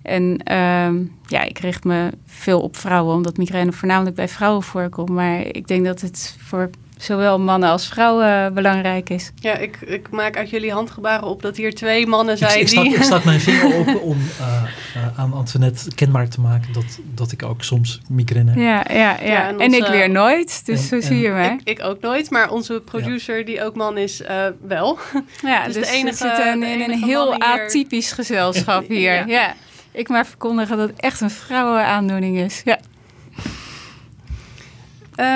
En 0.05 0.37
ehm, 0.43 1.03
ja, 1.27 1.41
ik 1.41 1.59
richt 1.59 1.83
me 1.83 2.09
veel 2.25 2.61
op 2.61 2.77
vrouwen, 2.77 3.15
omdat 3.15 3.37
migraine 3.37 3.71
voornamelijk 3.71 4.15
bij 4.15 4.27
vrouwen 4.27 4.63
voorkomt. 4.63 5.09
Maar 5.09 5.39
ik 5.39 5.67
denk 5.67 5.85
dat 5.85 6.01
het 6.01 6.35
voor 6.39 6.69
zowel 6.97 7.39
mannen 7.39 7.69
als 7.69 7.87
vrouwen 7.87 8.53
belangrijk 8.53 9.09
is. 9.09 9.31
Ja, 9.35 9.57
ik, 9.57 9.77
ik 9.81 10.09
maak 10.09 10.37
uit 10.37 10.49
jullie 10.49 10.71
handgebaren 10.71 11.27
op 11.27 11.41
dat 11.41 11.57
hier 11.57 11.75
twee 11.75 12.07
mannen 12.07 12.37
zijn 12.37 12.59
ik, 12.59 12.71
ik 12.71 12.81
die... 12.81 12.95
ik 12.95 13.03
stak 13.03 13.23
mijn 13.23 13.39
vinger 13.47 13.75
op 13.75 14.01
om 14.01 14.17
uh, 14.39 14.63
uh, 14.95 15.19
aan 15.19 15.33
Antoinette 15.33 15.95
kenbaar 15.95 16.29
te 16.29 16.41
maken 16.41 16.73
dat, 16.73 16.99
dat 17.13 17.31
ik 17.31 17.43
ook 17.43 17.63
soms 17.63 18.01
migraine 18.09 18.51
heb. 18.51 18.59
Ja, 18.59 18.95
ja, 18.97 19.17
ja. 19.21 19.57
en, 19.57 19.73
ik 19.73 19.87
weer 19.87 20.09
nooit, 20.09 20.65
dus 20.65 20.87
zo 20.87 21.01
zie 21.01 21.19
je 21.19 21.29
mij. 21.29 21.59
Ik, 21.63 21.77
ik, 21.79 21.83
ook 21.83 22.01
nooit, 22.01 22.29
maar 22.29 22.51
onze 22.51 22.81
producer 22.85 23.45
die 23.45 23.63
ook 23.63 23.75
man 23.75 23.97
is, 23.97 24.21
uh, 24.21 24.45
wel. 24.61 24.97
Ja, 25.41 25.65
dus, 25.65 25.73
dus 25.75 25.87
de 25.87 25.93
enige, 25.93 26.23
we 26.23 26.35
zitten 26.35 26.63
in, 26.63 26.81
in 26.81 26.91
een 26.91 27.03
heel 27.03 27.39
atypisch 27.39 28.11
gezelschap 28.11 28.87
hier. 28.97 29.27
ja 29.27 29.55
ik 29.95 30.09
maar 30.09 30.25
verkondigen 30.25 30.77
dat 30.77 30.89
het 30.89 30.99
echt 30.99 31.21
een 31.21 31.29
vrouwenaandoening 31.29 32.37
is. 32.37 32.61
Ja. 32.65 32.79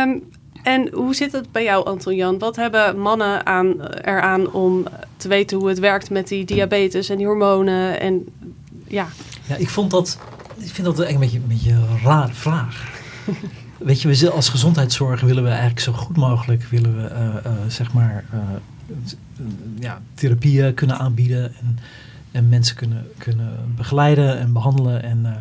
Um, 0.04 0.24
en 0.64 0.90
hoe 0.94 1.16
zit 1.16 1.32
het 1.32 1.52
bij 1.52 1.64
jou, 1.64 1.86
Anton 1.86 2.16
Jan? 2.16 2.38
Wat 2.38 2.56
hebben 2.56 3.00
mannen 3.00 3.46
aan, 3.46 3.82
eraan 3.86 4.52
om 4.52 4.86
te 5.18 5.28
weten 5.28 5.58
hoe 5.58 5.70
het 5.70 5.80
werkt 5.80 6.10
met 6.10 6.28
die 6.28 6.46
diabetes 6.46 7.10
en 7.10 7.18
die 7.18 7.26
hormonen? 7.26 8.00
En, 8.00 8.26
ja. 8.88 9.08
ja, 9.48 9.56
ik 9.56 9.70
vond 9.70 9.92
dat. 9.92 10.18
Ik 10.58 10.72
vind 10.72 10.88
dat 10.88 11.00
eigenlijk 11.00 11.34
een 11.34 11.48
beetje, 11.48 11.72
een 11.72 11.78
beetje 11.78 11.94
een 11.94 12.02
rare 12.04 12.34
vraag. 12.34 12.88
Weet 13.78 14.02
je, 14.02 14.08
we 14.08 14.32
als 14.32 14.50
gezondheidszorg 14.50 15.22
willen 15.22 15.44
we 15.44 15.50
eigenlijk 15.50 15.80
zo 15.80 15.92
goed 15.92 16.18
mogelijk 16.18 16.64
willen 16.64 16.96
we, 16.96 17.10
uh, 17.10 17.52
uh, 17.52 17.52
zeg 17.68 17.94
maar, 17.94 18.26
uh, 18.34 18.40
ja, 19.80 20.02
therapieën 20.14 20.74
kunnen 20.74 20.98
aanbieden. 20.98 21.44
En 21.44 21.80
en 22.32 22.50
mensen 22.50 22.76
kunnen, 22.76 23.08
kunnen 23.18 23.74
begeleiden 23.76 24.40
en 24.40 24.54
behandelen. 24.54 25.04
En, 25.04 25.20
uh, 25.24 25.32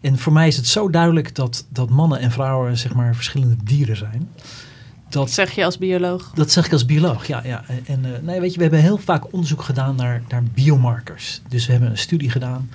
en 0.00 0.18
voor 0.18 0.32
mij 0.32 0.46
is 0.46 0.56
het 0.56 0.66
zo 0.66 0.90
duidelijk 0.90 1.34
dat, 1.34 1.66
dat 1.68 1.90
mannen 1.90 2.18
en 2.18 2.30
vrouwen 2.30 2.78
zeg 2.78 2.94
maar 2.94 3.14
verschillende 3.14 3.56
dieren 3.64 3.96
zijn. 3.96 4.28
Dat 5.08 5.30
zeg 5.30 5.50
je 5.50 5.64
als 5.64 5.78
bioloog? 5.78 6.32
Dat 6.34 6.50
zeg 6.50 6.66
ik 6.66 6.72
als 6.72 6.84
bioloog, 6.84 7.26
ja. 7.26 7.42
ja. 7.44 7.64
En 7.86 8.04
uh, 8.04 8.10
nee, 8.22 8.40
weet 8.40 8.50
je, 8.50 8.56
we 8.56 8.62
hebben 8.62 8.80
heel 8.80 8.98
vaak 8.98 9.32
onderzoek 9.32 9.62
gedaan 9.62 9.96
naar, 9.96 10.22
naar 10.28 10.42
biomarkers. 10.42 11.40
Dus 11.48 11.66
we 11.66 11.72
hebben 11.72 11.90
een 11.90 11.98
studie 11.98 12.30
gedaan 12.30 12.68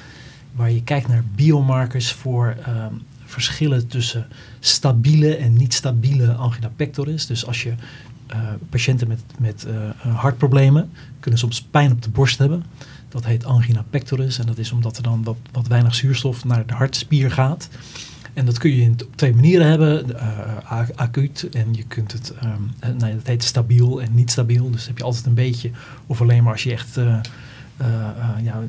waar 0.51 0.71
je 0.71 0.83
kijkt 0.83 1.07
naar 1.07 1.23
biomarkers 1.35 2.11
voor 2.11 2.55
um, 2.67 3.01
verschillen 3.25 3.87
tussen 3.87 4.27
stabiele 4.59 5.35
en 5.35 5.53
niet 5.53 5.73
stabiele 5.73 6.33
angina 6.33 6.71
pectoris. 6.75 7.25
Dus 7.25 7.45
als 7.45 7.63
je 7.63 7.73
uh, 8.33 8.37
patiënten 8.69 9.07
met, 9.07 9.21
met 9.39 9.65
uh, 9.67 10.15
hartproblemen 10.15 10.91
kunnen 11.19 11.39
soms 11.39 11.61
pijn 11.61 11.91
op 11.91 12.01
de 12.01 12.09
borst 12.09 12.37
hebben. 12.37 12.63
Dat 13.11 13.25
heet 13.25 13.45
angina 13.45 13.85
pectoris. 13.89 14.39
En 14.39 14.45
dat 14.45 14.57
is 14.57 14.71
omdat 14.71 14.97
er 14.97 15.03
dan 15.03 15.23
wat, 15.23 15.37
wat 15.51 15.67
weinig 15.67 15.95
zuurstof 15.95 16.45
naar 16.45 16.65
de 16.65 16.73
hartspier 16.73 17.31
gaat. 17.31 17.69
En 18.33 18.45
dat 18.45 18.57
kun 18.57 18.75
je 18.75 18.81
in 18.81 18.97
op 19.05 19.15
twee 19.15 19.33
manieren 19.33 19.67
hebben. 19.67 20.09
Uh, 20.09 20.89
acuut 20.95 21.49
en 21.51 21.73
je 21.73 21.83
kunt 21.83 22.11
het, 22.11 22.33
um, 22.43 22.95
nee, 22.97 23.15
dat 23.15 23.27
heet 23.27 23.43
stabiel 23.43 24.01
en 24.01 24.15
niet 24.15 24.31
stabiel. 24.31 24.71
Dus 24.71 24.87
heb 24.87 24.97
je 24.97 25.03
altijd 25.03 25.25
een 25.25 25.33
beetje. 25.33 25.71
Of 26.07 26.21
alleen 26.21 26.43
maar 26.43 26.51
als 26.51 26.63
je 26.63 26.71
echt 26.71 26.97
uh, 26.97 27.19
ja, 28.43 28.61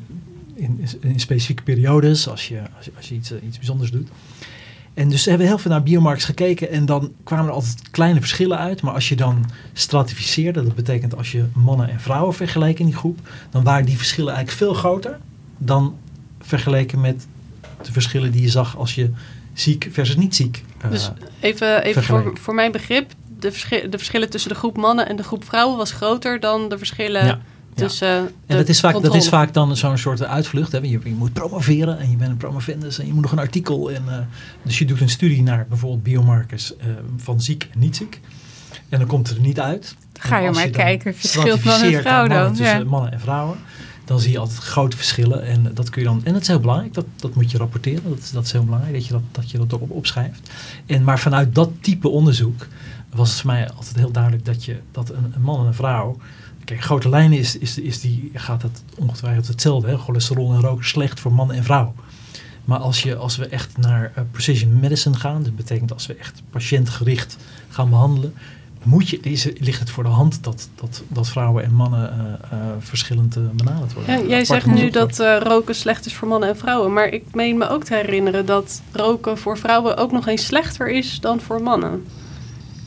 in, 0.53 0.87
in, 0.99 1.19
specifieke 1.19 1.63
periodes, 1.63 2.27
als 2.27 2.47
je, 2.47 2.61
als 2.75 2.85
je, 2.85 2.91
als 2.95 3.09
je 3.09 3.15
iets, 3.15 3.33
iets 3.45 3.57
bijzonders 3.57 3.91
doet. 3.91 4.09
En 4.93 5.09
dus 5.09 5.25
hebben 5.25 5.41
we 5.41 5.47
heel 5.47 5.61
veel 5.61 5.71
naar 5.71 5.83
biomarkers 5.83 6.25
gekeken 6.25 6.69
en 6.69 6.85
dan 6.85 7.11
kwamen 7.23 7.45
er 7.45 7.51
altijd 7.51 7.89
kleine 7.91 8.19
verschillen 8.19 8.57
uit. 8.57 8.81
Maar 8.81 8.93
als 8.93 9.09
je 9.09 9.15
dan 9.15 9.45
stratificeerde, 9.73 10.63
dat 10.63 10.75
betekent 10.75 11.17
als 11.17 11.31
je 11.31 11.45
mannen 11.53 11.89
en 11.89 11.99
vrouwen 11.99 12.33
vergelijkt 12.33 12.79
in 12.79 12.85
die 12.85 12.95
groep, 12.95 13.19
dan 13.49 13.63
waren 13.63 13.85
die 13.85 13.97
verschillen 13.97 14.33
eigenlijk 14.33 14.63
veel 14.63 14.73
groter 14.73 15.19
dan 15.57 15.97
vergeleken 16.39 17.01
met 17.01 17.27
de 17.81 17.91
verschillen 17.91 18.31
die 18.31 18.41
je 18.41 18.49
zag 18.49 18.77
als 18.77 18.95
je 18.95 19.09
ziek 19.53 19.87
versus 19.91 20.15
niet 20.15 20.35
ziek. 20.35 20.63
Uh, 20.85 20.91
dus 20.91 21.11
even, 21.39 21.83
even 21.83 22.03
voor, 22.03 22.37
voor 22.41 22.53
mijn 22.53 22.71
begrip, 22.71 23.11
de, 23.39 23.51
verschil, 23.51 23.89
de 23.89 23.97
verschillen 23.97 24.29
tussen 24.29 24.49
de 24.49 24.55
groep 24.55 24.77
mannen 24.77 25.07
en 25.07 25.15
de 25.15 25.23
groep 25.23 25.43
vrouwen 25.43 25.77
was 25.77 25.91
groter 25.91 26.39
dan 26.39 26.69
de 26.69 26.77
verschillen 26.77 27.25
Ja. 27.25 27.39
Tussen 27.75 28.25
de 28.25 28.31
En 28.45 28.57
dat 28.57 28.69
is, 28.69 28.79
vaak, 28.79 29.01
dat 29.01 29.15
is 29.15 29.29
vaak 29.29 29.53
dan 29.53 29.77
zo'n 29.77 29.97
soort 29.97 30.23
uitvlucht. 30.23 30.71
Hè? 30.71 30.77
Je, 30.77 30.89
je 31.03 31.15
moet 31.17 31.33
promoveren 31.33 31.99
en 31.99 32.09
je 32.11 32.17
bent 32.17 32.29
een 32.31 32.37
promovendus 32.37 32.99
en 32.99 33.05
je 33.07 33.13
moet 33.13 33.21
nog 33.21 33.31
een 33.31 33.39
artikel. 33.39 33.91
En, 33.91 34.03
eh, 34.07 34.17
dus 34.63 34.79
je 34.79 34.85
doet 34.85 35.01
een 35.01 35.09
studie 35.09 35.43
naar 35.43 35.65
bijvoorbeeld 35.69 36.03
biomarkers 36.03 36.75
eh, 36.77 36.87
van 37.17 37.41
ziek 37.41 37.67
en 37.73 37.79
niet 37.79 37.95
ziek. 37.95 38.19
En 38.89 38.99
dan 38.99 39.07
komt 39.07 39.27
het 39.27 39.37
er 39.37 39.43
niet 39.43 39.59
uit. 39.59 39.95
Ga 40.19 40.37
je 40.39 40.51
maar 40.51 40.69
kijken, 40.69 41.15
verschilt 41.15 41.45
man 41.45 41.53
en 41.53 41.59
stratificeert 41.59 42.01
vrouw 42.01 42.27
mannen. 42.27 42.53
Tussen 42.53 42.77
Ja. 42.79 42.83
mannen 42.83 43.11
en 43.11 43.19
vrouwen. 43.19 43.57
Dan 44.05 44.19
zie 44.19 44.31
je 44.31 44.37
altijd 44.37 44.59
grote 44.59 44.97
verschillen. 44.97 45.43
En 45.45 45.71
dat 45.73 45.89
kun 45.89 46.01
je 46.01 46.07
dan. 46.07 46.21
En 46.23 46.33
dat 46.33 46.41
is 46.41 46.47
heel 46.47 46.59
belangrijk. 46.59 46.93
Dat, 46.93 47.05
dat 47.15 47.35
moet 47.35 47.51
je 47.51 47.57
rapporteren. 47.57 48.09
Dat, 48.09 48.17
is- 48.17 48.31
dat 48.31 48.43
is 48.45 48.51
heel 48.51 48.63
belangrijk. 48.63 48.93
Dat 48.93 49.05
je 49.05 49.11
dat, 49.13 49.21
dat, 49.31 49.51
je 49.51 49.57
dat 49.57 49.73
ook 49.73 49.81
op 49.81 49.91
opschrijft. 49.91 50.49
En, 50.85 51.03
maar 51.03 51.19
vanuit 51.19 51.55
dat 51.55 51.69
type 51.81 52.07
onderzoek 52.09 52.67
was 53.15 53.29
het 53.31 53.39
voor 53.39 53.51
mij 53.51 53.69
altijd 53.71 53.95
heel 53.95 54.11
duidelijk 54.11 54.45
dat 54.45 54.65
je 54.65 54.79
dat 54.91 55.09
een, 55.09 55.31
een 55.35 55.41
man 55.41 55.59
en 55.59 55.65
een 55.65 55.73
vrouw. 55.73 56.17
Kijk, 56.65 56.81
grote 56.81 57.09
lijnen 57.09 57.37
is, 57.37 57.57
is, 57.57 57.77
is 57.77 58.01
die, 58.01 58.31
gaat 58.33 58.61
het 58.61 58.83
ongetwijfeld 58.97 59.47
hetzelfde. 59.47 59.87
Hè? 59.87 59.97
Cholesterol 59.97 60.53
en 60.53 60.61
roken 60.61 60.85
slecht 60.85 61.19
voor 61.19 61.33
man 61.33 61.51
en 61.51 61.63
vrouw. 61.63 61.93
Maar 62.65 62.79
als, 62.79 63.03
je, 63.03 63.15
als 63.15 63.37
we 63.37 63.47
echt 63.47 63.77
naar 63.77 64.11
eh, 64.15 64.23
precision 64.31 64.79
medicine 64.79 65.15
gaan, 65.15 65.43
dat 65.43 65.55
betekent 65.55 65.93
als 65.93 66.05
we 66.05 66.15
echt 66.15 66.41
patiëntgericht 66.49 67.37
gaan 67.69 67.89
behandelen, 67.89 68.33
moet 68.83 69.09
je, 69.09 69.19
is, 69.19 69.47
ligt 69.57 69.79
het 69.79 69.89
voor 69.89 70.03
de 70.03 70.09
hand 70.09 70.43
dat, 70.43 70.69
dat, 70.75 71.03
dat 71.07 71.29
vrouwen 71.29 71.63
en 71.63 71.73
mannen 71.73 72.11
eh, 72.11 72.57
eh, 72.57 72.65
verschillend 72.79 73.55
benaderd 73.55 73.93
worden. 73.93 74.19
Ja, 74.19 74.27
jij 74.27 74.45
zegt 74.45 74.65
nu 74.65 74.89
dat 74.89 75.17
roken 75.39 75.75
slecht 75.75 76.05
is 76.05 76.15
voor 76.15 76.27
mannen 76.27 76.49
en 76.49 76.57
vrouwen. 76.57 76.93
Maar 76.93 77.07
ik 77.07 77.23
meen 77.31 77.57
me 77.57 77.69
ook 77.69 77.83
te 77.83 77.95
herinneren 77.95 78.45
dat 78.45 78.81
roken 78.91 79.37
voor 79.37 79.57
vrouwen 79.57 79.97
ook 79.97 80.11
nog 80.11 80.27
eens 80.27 80.45
slechter 80.45 80.89
is 80.89 81.19
dan 81.19 81.39
voor 81.39 81.61
mannen. 81.61 82.05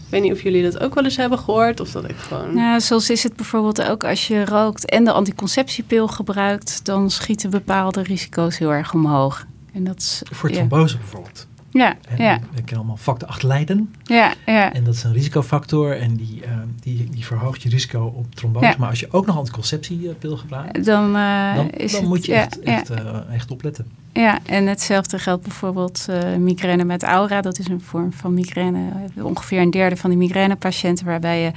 Ik 0.06 0.12
weet 0.12 0.22
niet 0.22 0.32
of 0.32 0.42
jullie 0.42 0.62
dat 0.62 0.80
ook 0.80 0.94
wel 0.94 1.04
eens 1.04 1.16
hebben 1.16 1.38
gehoord. 1.38 1.80
Of 1.80 1.90
dat 1.90 2.08
ik 2.08 2.16
gewoon... 2.16 2.56
Ja, 2.56 2.80
zoals 2.80 3.10
is 3.10 3.22
het 3.22 3.36
bijvoorbeeld 3.36 3.82
ook 3.82 4.04
als 4.04 4.28
je 4.28 4.44
rookt 4.44 4.90
en 4.90 5.04
de 5.04 5.12
anticonceptiepil 5.12 6.08
gebruikt, 6.08 6.84
dan 6.84 7.10
schieten 7.10 7.50
bepaalde 7.50 8.02
risico's 8.02 8.58
heel 8.58 8.72
erg 8.72 8.94
omhoog. 8.94 9.46
En 9.72 9.84
dat 9.84 9.98
is, 9.98 10.22
Voor 10.30 10.48
ja. 10.48 10.54
trombose 10.54 10.96
bijvoorbeeld. 10.96 11.46
Ja, 11.70 11.96
ja, 12.16 12.38
We 12.38 12.54
kennen 12.54 12.76
allemaal 12.76 12.96
factor 12.96 13.28
8 13.28 13.42
lijden. 13.42 13.94
ja, 14.02 14.34
ja. 14.46 14.72
En 14.72 14.84
dat 14.84 14.94
is 14.94 15.02
een 15.02 15.12
risicofactor 15.12 15.98
en 16.00 16.16
die, 16.16 16.42
eh, 16.44 16.50
die, 16.80 17.08
die 17.10 17.26
verhoogt 17.26 17.62
je 17.62 17.68
risico 17.68 18.12
op 18.16 18.34
trombose. 18.34 18.66
Ja. 18.66 18.74
Maar 18.78 18.88
als 18.88 19.00
je 19.00 19.08
ook 19.10 19.26
nog 19.26 19.36
anticonceptiepil 19.36 20.36
gebruikt, 20.36 20.84
Dan, 20.84 21.16
eh, 21.16 21.54
dan, 21.54 21.70
is 21.70 21.92
dan 21.92 22.00
het, 22.00 22.08
moet 22.08 22.24
je 22.24 22.32
ja, 22.32 22.38
echt, 22.38 22.58
ja, 22.64 22.78
echt, 22.78 22.90
eh, 22.90 23.34
echt 23.34 23.50
opletten. 23.50 23.86
Ja, 24.16 24.38
en 24.44 24.66
hetzelfde 24.66 25.18
geldt 25.18 25.42
bijvoorbeeld 25.42 26.07
eh, 26.09 26.35
migraine 26.37 26.85
met 26.85 27.02
aura. 27.02 27.40
Dat 27.40 27.59
is 27.59 27.68
een 27.68 27.81
vorm 27.81 28.12
van 28.12 28.35
migraine. 28.35 28.81
Ongeveer 29.22 29.61
een 29.61 29.70
derde 29.70 29.96
van 29.96 30.11
die 30.11 30.18
migrainepatiënten 30.18 31.07
waarbij 31.07 31.40
je 31.42 31.50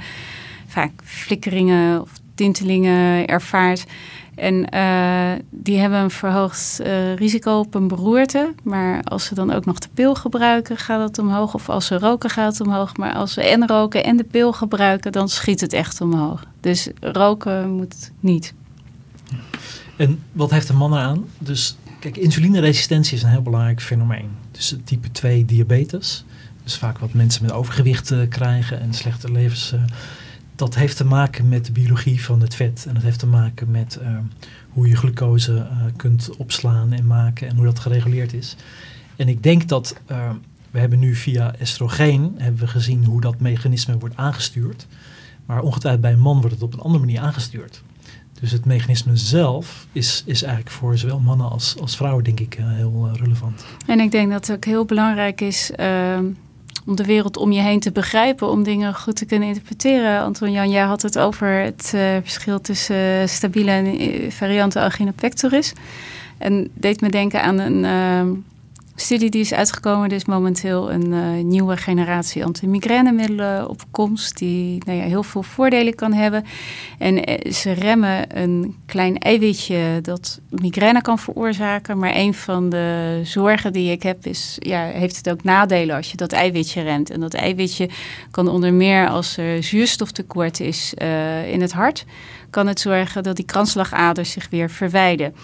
vaak 0.66 0.90
flikkeringen 1.04 2.00
of 2.00 2.10
tintelingen 2.34 3.26
ervaart. 3.26 3.84
En 4.34 4.68
eh, 4.68 5.32
die 5.50 5.78
hebben 5.78 5.98
een 5.98 6.10
verhoogd 6.10 6.80
eh, 6.80 7.14
risico 7.14 7.58
op 7.58 7.74
een 7.74 7.88
beroerte. 7.88 8.54
Maar 8.62 9.02
als 9.02 9.24
ze 9.24 9.34
dan 9.34 9.52
ook 9.52 9.64
nog 9.64 9.78
de 9.78 9.88
pil 9.94 10.14
gebruiken, 10.14 10.76
gaat 10.76 11.08
het 11.08 11.18
omhoog. 11.18 11.54
Of 11.54 11.68
als 11.68 11.86
ze 11.86 11.98
roken, 11.98 12.30
gaat 12.30 12.58
het 12.58 12.66
omhoog. 12.66 12.96
Maar 12.96 13.14
als 13.14 13.32
ze 13.32 13.42
en 13.42 13.66
roken 13.66 14.04
en 14.04 14.16
de 14.16 14.24
pil 14.24 14.52
gebruiken, 14.52 15.12
dan 15.12 15.28
schiet 15.28 15.60
het 15.60 15.72
echt 15.72 16.00
omhoog. 16.00 16.44
Dus 16.60 16.88
roken 17.00 17.70
moet 17.70 18.12
niet. 18.20 18.54
En 19.96 20.22
wat 20.32 20.50
heeft 20.50 20.66
de 20.66 20.72
man 20.72 20.92
eraan? 20.92 21.24
Dus 21.38 21.76
kijk, 22.00 22.16
insulineresistentie 22.16 23.16
is 23.16 23.22
een 23.22 23.30
heel 23.30 23.42
belangrijk 23.42 23.82
fenomeen. 23.82 24.30
Dus 24.50 24.76
type 24.84 25.10
2 25.10 25.44
diabetes. 25.44 26.24
Dus 26.62 26.76
vaak 26.76 26.98
wat 26.98 27.12
mensen 27.12 27.42
met 27.42 27.52
overgewicht 27.52 28.10
eh, 28.10 28.28
krijgen 28.28 28.80
en 28.80 28.94
slechte 28.94 29.32
levens. 29.32 29.72
eh, 29.72 29.82
dat 30.56 30.74
heeft 30.74 30.96
te 30.96 31.04
maken 31.04 31.48
met 31.48 31.66
de 31.66 31.72
biologie 31.72 32.24
van 32.24 32.40
het 32.40 32.54
vet. 32.54 32.84
En 32.88 32.94
dat 32.94 33.02
heeft 33.02 33.18
te 33.18 33.26
maken 33.26 33.70
met 33.70 33.96
eh, 33.96 34.16
hoe 34.70 34.88
je 34.88 34.96
glucose 34.96 35.66
kunt 35.96 36.36
opslaan 36.36 36.92
en 36.92 37.06
maken 37.06 37.48
en 37.48 37.56
hoe 37.56 37.64
dat 37.64 37.78
gereguleerd 37.78 38.32
is. 38.32 38.56
En 39.16 39.28
ik 39.28 39.42
denk 39.42 39.68
dat 39.68 40.00
we 40.70 40.78
hebben 40.78 40.98
nu 40.98 41.14
via 41.14 41.54
estrogeen 41.54 42.34
hebben 42.36 42.60
we 42.60 42.66
gezien 42.66 43.04
hoe 43.04 43.20
dat 43.20 43.40
mechanisme 43.40 43.98
wordt 43.98 44.16
aangestuurd. 44.16 44.86
Maar 45.46 45.62
ongetwijfeld 45.62 46.02
bij 46.02 46.12
een 46.12 46.20
man 46.20 46.40
wordt 46.40 46.54
het 46.54 46.62
op 46.62 46.72
een 46.72 46.80
andere 46.80 47.04
manier 47.04 47.20
aangestuurd. 47.20 47.82
Dus 48.40 48.50
het 48.50 48.64
mechanisme 48.64 49.16
zelf 49.16 49.86
is, 49.92 50.22
is 50.26 50.42
eigenlijk 50.42 50.74
voor 50.74 50.98
zowel 50.98 51.18
mannen 51.18 51.50
als, 51.50 51.76
als 51.80 51.96
vrouwen, 51.96 52.24
denk 52.24 52.40
ik, 52.40 52.54
eh, 52.54 52.64
heel 52.66 53.08
eh, 53.12 53.20
relevant. 53.20 53.64
En 53.86 54.00
ik 54.00 54.10
denk 54.10 54.30
dat 54.30 54.46
het 54.46 54.56
ook 54.56 54.64
heel 54.64 54.84
belangrijk 54.84 55.40
is 55.40 55.70
ehm, 55.70 56.24
om 56.86 56.96
de 56.96 57.04
wereld 57.04 57.36
om 57.36 57.52
je 57.52 57.60
heen 57.60 57.80
te 57.80 57.92
begrijpen, 57.92 58.50
om 58.50 58.62
dingen 58.62 58.94
goed 58.94 59.16
te 59.16 59.24
kunnen 59.24 59.48
interpreteren. 59.48 60.20
Anton 60.20 60.52
Jan, 60.52 60.70
jij 60.70 60.84
had 60.84 61.02
het 61.02 61.18
over 61.18 61.48
het 61.48 61.92
eh, 61.94 62.16
verschil 62.22 62.60
tussen 62.60 63.28
stabiele 63.28 63.70
en 63.70 64.32
variante 64.32 64.80
angina 64.80 65.12
pectoris. 65.12 65.72
En 66.38 66.70
deed 66.74 67.00
me 67.00 67.08
denken 67.08 67.42
aan 67.42 67.58
een 67.58 67.84
ehm, 67.84 68.28
studie 69.00 69.30
die 69.30 69.40
is 69.40 69.52
uitgekomen. 69.52 70.08
Er 70.08 70.14
is 70.14 70.24
momenteel 70.24 70.92
een 70.92 71.12
eh, 71.12 71.44
nieuwe 71.44 71.76
generatie 71.76 72.44
antimigrainemiddelen 72.44 73.68
op 73.68 73.82
komst, 73.90 74.38
die 74.38 74.82
nou 74.86 74.98
ja, 74.98 75.04
heel 75.04 75.22
veel 75.22 75.42
voordelen 75.42 75.94
kan 75.94 76.12
hebben. 76.12 76.44
En 76.98 77.24
eh, 77.24 77.52
ze 77.52 77.72
remmen 77.72 78.38
een 78.38 78.76
klein 78.86 79.18
eiwitje 79.18 79.98
dat 80.02 80.40
migraine 80.48 81.02
kan 81.02 81.18
veroorzaken. 81.18 81.98
Maar 81.98 82.14
een 82.14 82.34
van 82.34 82.68
de 82.70 83.20
zorgen 83.24 83.72
die 83.72 83.90
ik 83.90 84.02
heb 84.02 84.26
is, 84.26 84.56
ja, 84.58 84.84
heeft 84.84 85.16
het 85.16 85.30
ook 85.30 85.42
nadelen 85.42 85.96
als 85.96 86.10
je 86.10 86.16
dat 86.16 86.32
eiwitje 86.32 86.82
remt. 86.82 87.10
En 87.10 87.20
dat 87.20 87.34
eiwitje 87.34 87.88
kan 88.30 88.48
onder 88.48 88.72
meer 88.72 89.08
als 89.08 89.36
er 89.36 89.62
zuurstoftekort 89.62 90.60
is 90.60 90.94
eh, 90.94 91.52
in 91.52 91.60
het 91.60 91.72
hart, 91.72 92.04
kan 92.50 92.66
het 92.66 92.80
zorgen 92.80 93.22
dat 93.22 93.36
die 93.36 93.44
kransslagaders 93.44 94.30
zich 94.30 94.46
weer 94.50 94.70
verwijden. 94.70 95.34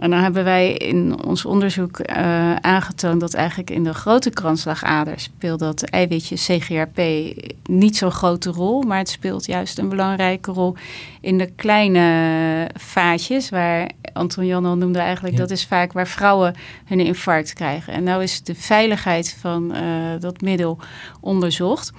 En 0.00 0.10
dan 0.10 0.18
hebben 0.22 0.44
wij 0.44 0.72
in 0.72 1.24
ons 1.24 1.44
onderzoek 1.44 1.98
eh, 1.98 2.54
aangetoond 2.56 3.20
dat 3.20 3.34
eigenlijk 3.34 3.70
in 3.70 3.84
de 3.84 3.94
grote 3.94 4.30
kransslagaders 4.30 5.22
speelt 5.22 5.58
dat 5.58 5.82
eiwitje 5.82 6.36
CGRP 6.36 7.00
niet 7.64 7.96
zo'n 7.96 8.10
grote 8.10 8.50
rol, 8.50 8.82
maar 8.82 8.98
het 8.98 9.08
speelt 9.08 9.46
juist 9.46 9.78
een 9.78 9.88
belangrijke 9.88 10.52
rol 10.52 10.74
in 11.20 11.38
de 11.38 11.46
kleine 11.56 12.68
vaatjes, 12.74 13.50
waar 13.50 13.90
Anton 14.12 14.46
Jan 14.46 14.64
al 14.64 14.76
noemde 14.76 14.98
eigenlijk, 14.98 15.34
Ja. 15.34 15.40
dat 15.40 15.50
is 15.50 15.66
vaak 15.66 15.92
waar 15.92 16.08
vrouwen 16.08 16.54
hun 16.84 17.00
infarct 17.00 17.52
krijgen. 17.52 17.92
En 17.92 18.02
nou 18.02 18.22
is 18.22 18.42
de 18.42 18.54
veiligheid 18.54 19.36
van 19.40 19.74
eh, 19.74 19.82
dat 20.20 20.40
middel 20.40 20.78
onderzocht. 21.20 21.92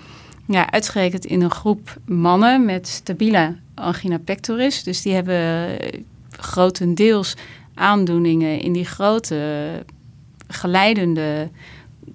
Ja, 0.48 0.72
uitgerekend 0.72 1.26
in 1.26 1.42
een 1.42 1.52
groep 1.52 1.98
mannen 2.06 2.66
met 2.66 2.88
stabiele 2.88 3.56
angina 3.76 4.18
pectoris. 4.18 4.84
Dus 4.84 5.02
die 5.02 5.14
hebben 5.14 5.78
grotendeels 6.32 7.36
aandoeningen 7.74 8.60
in 8.60 8.74
die 8.74 8.86
grote 8.86 9.84
geleidende 10.48 11.50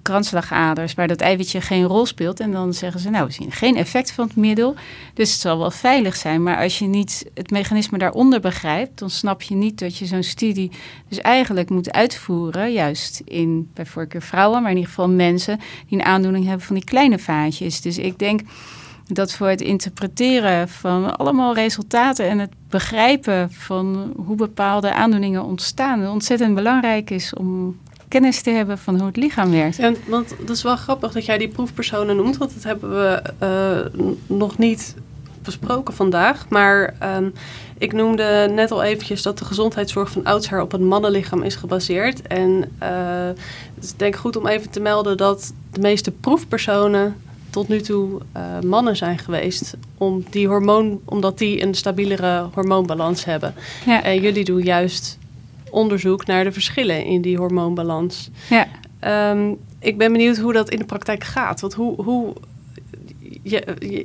kransslagaders 0.01 0.93
waar 0.93 1.07
dat 1.07 1.21
eiwitje 1.21 1.61
geen 1.61 1.83
rol 1.83 2.05
speelt. 2.05 2.39
En 2.39 2.51
dan 2.51 2.73
zeggen 2.73 2.99
ze, 2.99 3.09
nou, 3.09 3.25
we 3.25 3.31
zien 3.31 3.51
geen 3.51 3.75
effect 3.75 4.11
van 4.11 4.27
het 4.27 4.35
middel. 4.35 4.75
Dus 5.13 5.31
het 5.31 5.39
zal 5.39 5.57
wel 5.57 5.71
veilig 5.71 6.15
zijn. 6.15 6.43
Maar 6.43 6.57
als 6.57 6.79
je 6.79 6.85
niet 6.85 7.25
het 7.33 7.51
mechanisme 7.51 7.97
daaronder 7.97 8.39
begrijpt, 8.39 8.99
dan 8.99 9.09
snap 9.09 9.41
je 9.41 9.55
niet 9.55 9.79
dat 9.79 9.97
je 9.97 10.05
zo'n 10.05 10.23
studie 10.23 10.71
dus 11.07 11.21
eigenlijk 11.21 11.69
moet 11.69 11.91
uitvoeren. 11.91 12.71
Juist 12.71 13.21
in 13.25 13.69
bij 13.73 13.85
voorkeur 13.85 14.21
vrouwen, 14.21 14.61
maar 14.61 14.71
in 14.71 14.77
ieder 14.77 14.91
geval 14.91 15.09
mensen 15.09 15.59
die 15.87 15.99
een 15.99 16.05
aandoening 16.05 16.45
hebben 16.45 16.65
van 16.65 16.75
die 16.75 16.85
kleine 16.85 17.19
vaatjes. 17.19 17.81
Dus 17.81 17.97
ik 17.97 18.19
denk 18.19 18.41
dat 19.07 19.33
voor 19.33 19.47
het 19.47 19.61
interpreteren 19.61 20.69
van 20.69 21.17
allemaal 21.17 21.53
resultaten 21.53 22.29
en 22.29 22.39
het 22.39 22.51
begrijpen 22.69 23.51
van 23.51 24.13
hoe 24.25 24.35
bepaalde 24.35 24.93
aandoeningen 24.93 25.43
ontstaan, 25.43 25.99
het 25.99 26.09
ontzettend 26.09 26.55
belangrijk 26.55 27.09
is 27.09 27.33
om 27.33 27.77
kennis 28.07 28.41
te 28.41 28.49
hebben 28.49 28.77
van 28.77 28.97
hoe 28.97 29.07
het 29.07 29.17
lichaam 29.17 29.51
werkt. 29.51 29.79
En, 29.79 29.95
want 30.07 30.35
dat 30.39 30.55
is 30.55 30.63
wel 30.63 30.75
grappig 30.75 31.11
dat 31.11 31.25
jij 31.25 31.37
die 31.37 31.47
proefpersonen 31.47 32.15
noemt, 32.15 32.37
want 32.37 32.53
dat 32.53 32.63
hebben 32.63 32.89
we 32.89 33.21
eh, 33.39 34.01
nog 34.27 34.57
niet 34.57 34.95
besproken 35.43 35.93
vandaag. 35.93 36.49
Maar 36.49 36.95
ehm, 36.99 37.29
ik 37.77 37.93
noemde 37.93 38.51
net 38.53 38.71
al 38.71 38.83
eventjes 38.83 39.21
dat 39.21 39.37
de 39.37 39.45
gezondheidszorg 39.45 40.11
van 40.11 40.23
oudsher 40.23 40.61
op 40.61 40.71
het 40.71 40.81
mannenlichaam 40.81 41.43
is 41.43 41.55
gebaseerd. 41.55 42.21
En 42.21 42.71
eh, 42.77 42.89
het 43.75 43.83
is 43.83 43.93
denk 43.95 44.13
ik 44.13 44.19
goed 44.19 44.35
om 44.35 44.47
even 44.47 44.69
te 44.69 44.79
melden 44.79 45.17
dat 45.17 45.53
de 45.71 45.81
meeste 45.81 46.11
proefpersonen 46.11 47.15
tot 47.49 47.67
nu 47.67 47.81
toe 47.81 48.21
eh, 48.31 48.59
mannen 48.59 48.95
zijn 48.95 49.17
geweest. 49.17 49.75
Om 49.97 50.23
die 50.29 50.47
hormoon, 50.47 50.99
omdat 51.05 51.37
die 51.37 51.63
een 51.63 51.73
stabielere 51.75 52.47
hormoonbalans 52.53 53.25
hebben. 53.25 53.53
Ja, 53.85 54.03
En 54.03 54.21
jullie 54.21 54.43
doen 54.43 54.61
juist 54.61 55.17
onderzoek 55.69 56.25
naar 56.25 56.43
de 56.43 56.51
verschillen 56.51 57.05
in 57.05 57.21
die 57.21 57.37
hormoonbalans. 57.37 58.29
ja. 58.49 58.67
Ehm, 58.99 59.51
ik 59.79 59.97
ben 59.97 60.11
benieuwd 60.11 60.37
hoe 60.37 60.53
dat 60.53 60.69
in 60.69 60.79
de 60.79 60.85
praktijk 60.85 61.23
gaat. 61.23 61.59
Want 61.61 61.73
hoe, 61.73 62.01
hoe 62.03 62.33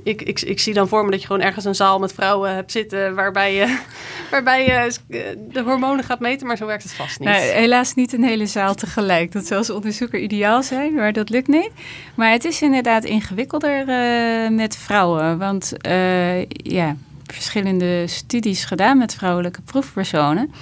ik, 0.02 0.22
ik, 0.22 0.40
ik 0.40 0.60
zie 0.60 0.74
dan 0.74 0.88
voor 0.88 1.04
me 1.04 1.10
dat 1.10 1.20
je 1.20 1.26
gewoon 1.26 1.42
ergens 1.42 1.64
een 1.64 1.74
zaal 1.74 1.98
met 1.98 2.12
vrouwen 2.12 2.54
hebt 2.54 2.72
zitten 2.72 3.14
waarbij 3.14 3.54
je, 3.54 3.78
waarbij 4.30 4.64
je 4.64 4.94
de 5.52 5.62
hormonen 5.62 6.04
gaat 6.04 6.20
meten, 6.20 6.46
maar 6.46 6.56
zo 6.56 6.66
werkt 6.66 6.82
het 6.82 6.92
vast 6.92 7.18
niet. 7.18 7.28
Helaas 7.28 7.94
niet 7.94 8.12
een 8.12 8.24
hele 8.24 8.46
zaal 8.46 8.74
tegelijk. 8.74 9.32
Dat 9.32 9.46
zou 9.46 9.58
als 9.58 9.70
onderzoeker 9.70 10.18
ideaal 10.18 10.62
zijn, 10.62 10.94
maar 10.94 11.12
dat 11.12 11.28
lukt 11.28 11.48
niet. 11.48 11.70
Maar 12.14 12.30
het 12.30 12.44
is 12.44 12.62
inderdaad 12.62 13.04
ingewikkelder 13.04 13.88
uh, 13.88 14.56
met 14.56 14.76
vrouwen, 14.76 15.38
want 15.38 15.72
uh, 15.86 16.44
ja, 16.46 16.96
verschillende 17.26 18.06
studies 18.06 18.64
gedaan 18.64 18.98
met 18.98 19.14
vrouwelijke 19.14 19.62
proefpersonen. 19.62 20.52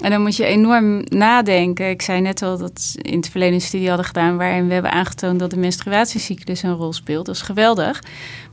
En 0.00 0.10
dan 0.10 0.22
moet 0.22 0.36
je 0.36 0.44
enorm 0.44 1.02
nadenken. 1.04 1.90
Ik 1.90 2.02
zei 2.02 2.20
net 2.20 2.42
al 2.42 2.58
dat 2.58 2.94
in 3.02 3.16
het 3.16 3.28
verleden 3.28 3.54
een 3.54 3.60
studie 3.60 3.88
hadden 3.88 4.06
gedaan 4.06 4.36
waarin 4.36 4.66
we 4.66 4.72
hebben 4.72 4.92
aangetoond 4.92 5.38
dat 5.38 5.50
de 5.50 5.56
menstruatiecyclus 5.56 6.62
een 6.62 6.74
rol 6.74 6.92
speelt. 6.92 7.26
Dat 7.26 7.34
is 7.34 7.42
geweldig. 7.42 8.02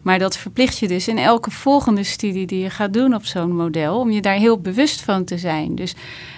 Maar 0.02 0.20
dat 0.20 0.38
verplicht 0.38 0.78
je 0.78 0.88
dus 0.88 1.08
in 1.08 1.18
elke 1.18 1.52
volgende 1.52 2.04
studie 2.04 2.46
die 2.46 2.60
je 2.60 2.70
gaat 2.70 2.93
doen 2.93 3.14
op 3.16 3.26
zo'n 3.26 3.56
model, 3.56 4.00
om 4.00 4.12
je 4.12 4.22
daar 4.22 4.36
heel 4.36 4.60
bewust 4.60 5.02
van 5.02 5.24
te 5.24 5.38
zijn. 5.38 5.76
Dus 5.76 5.93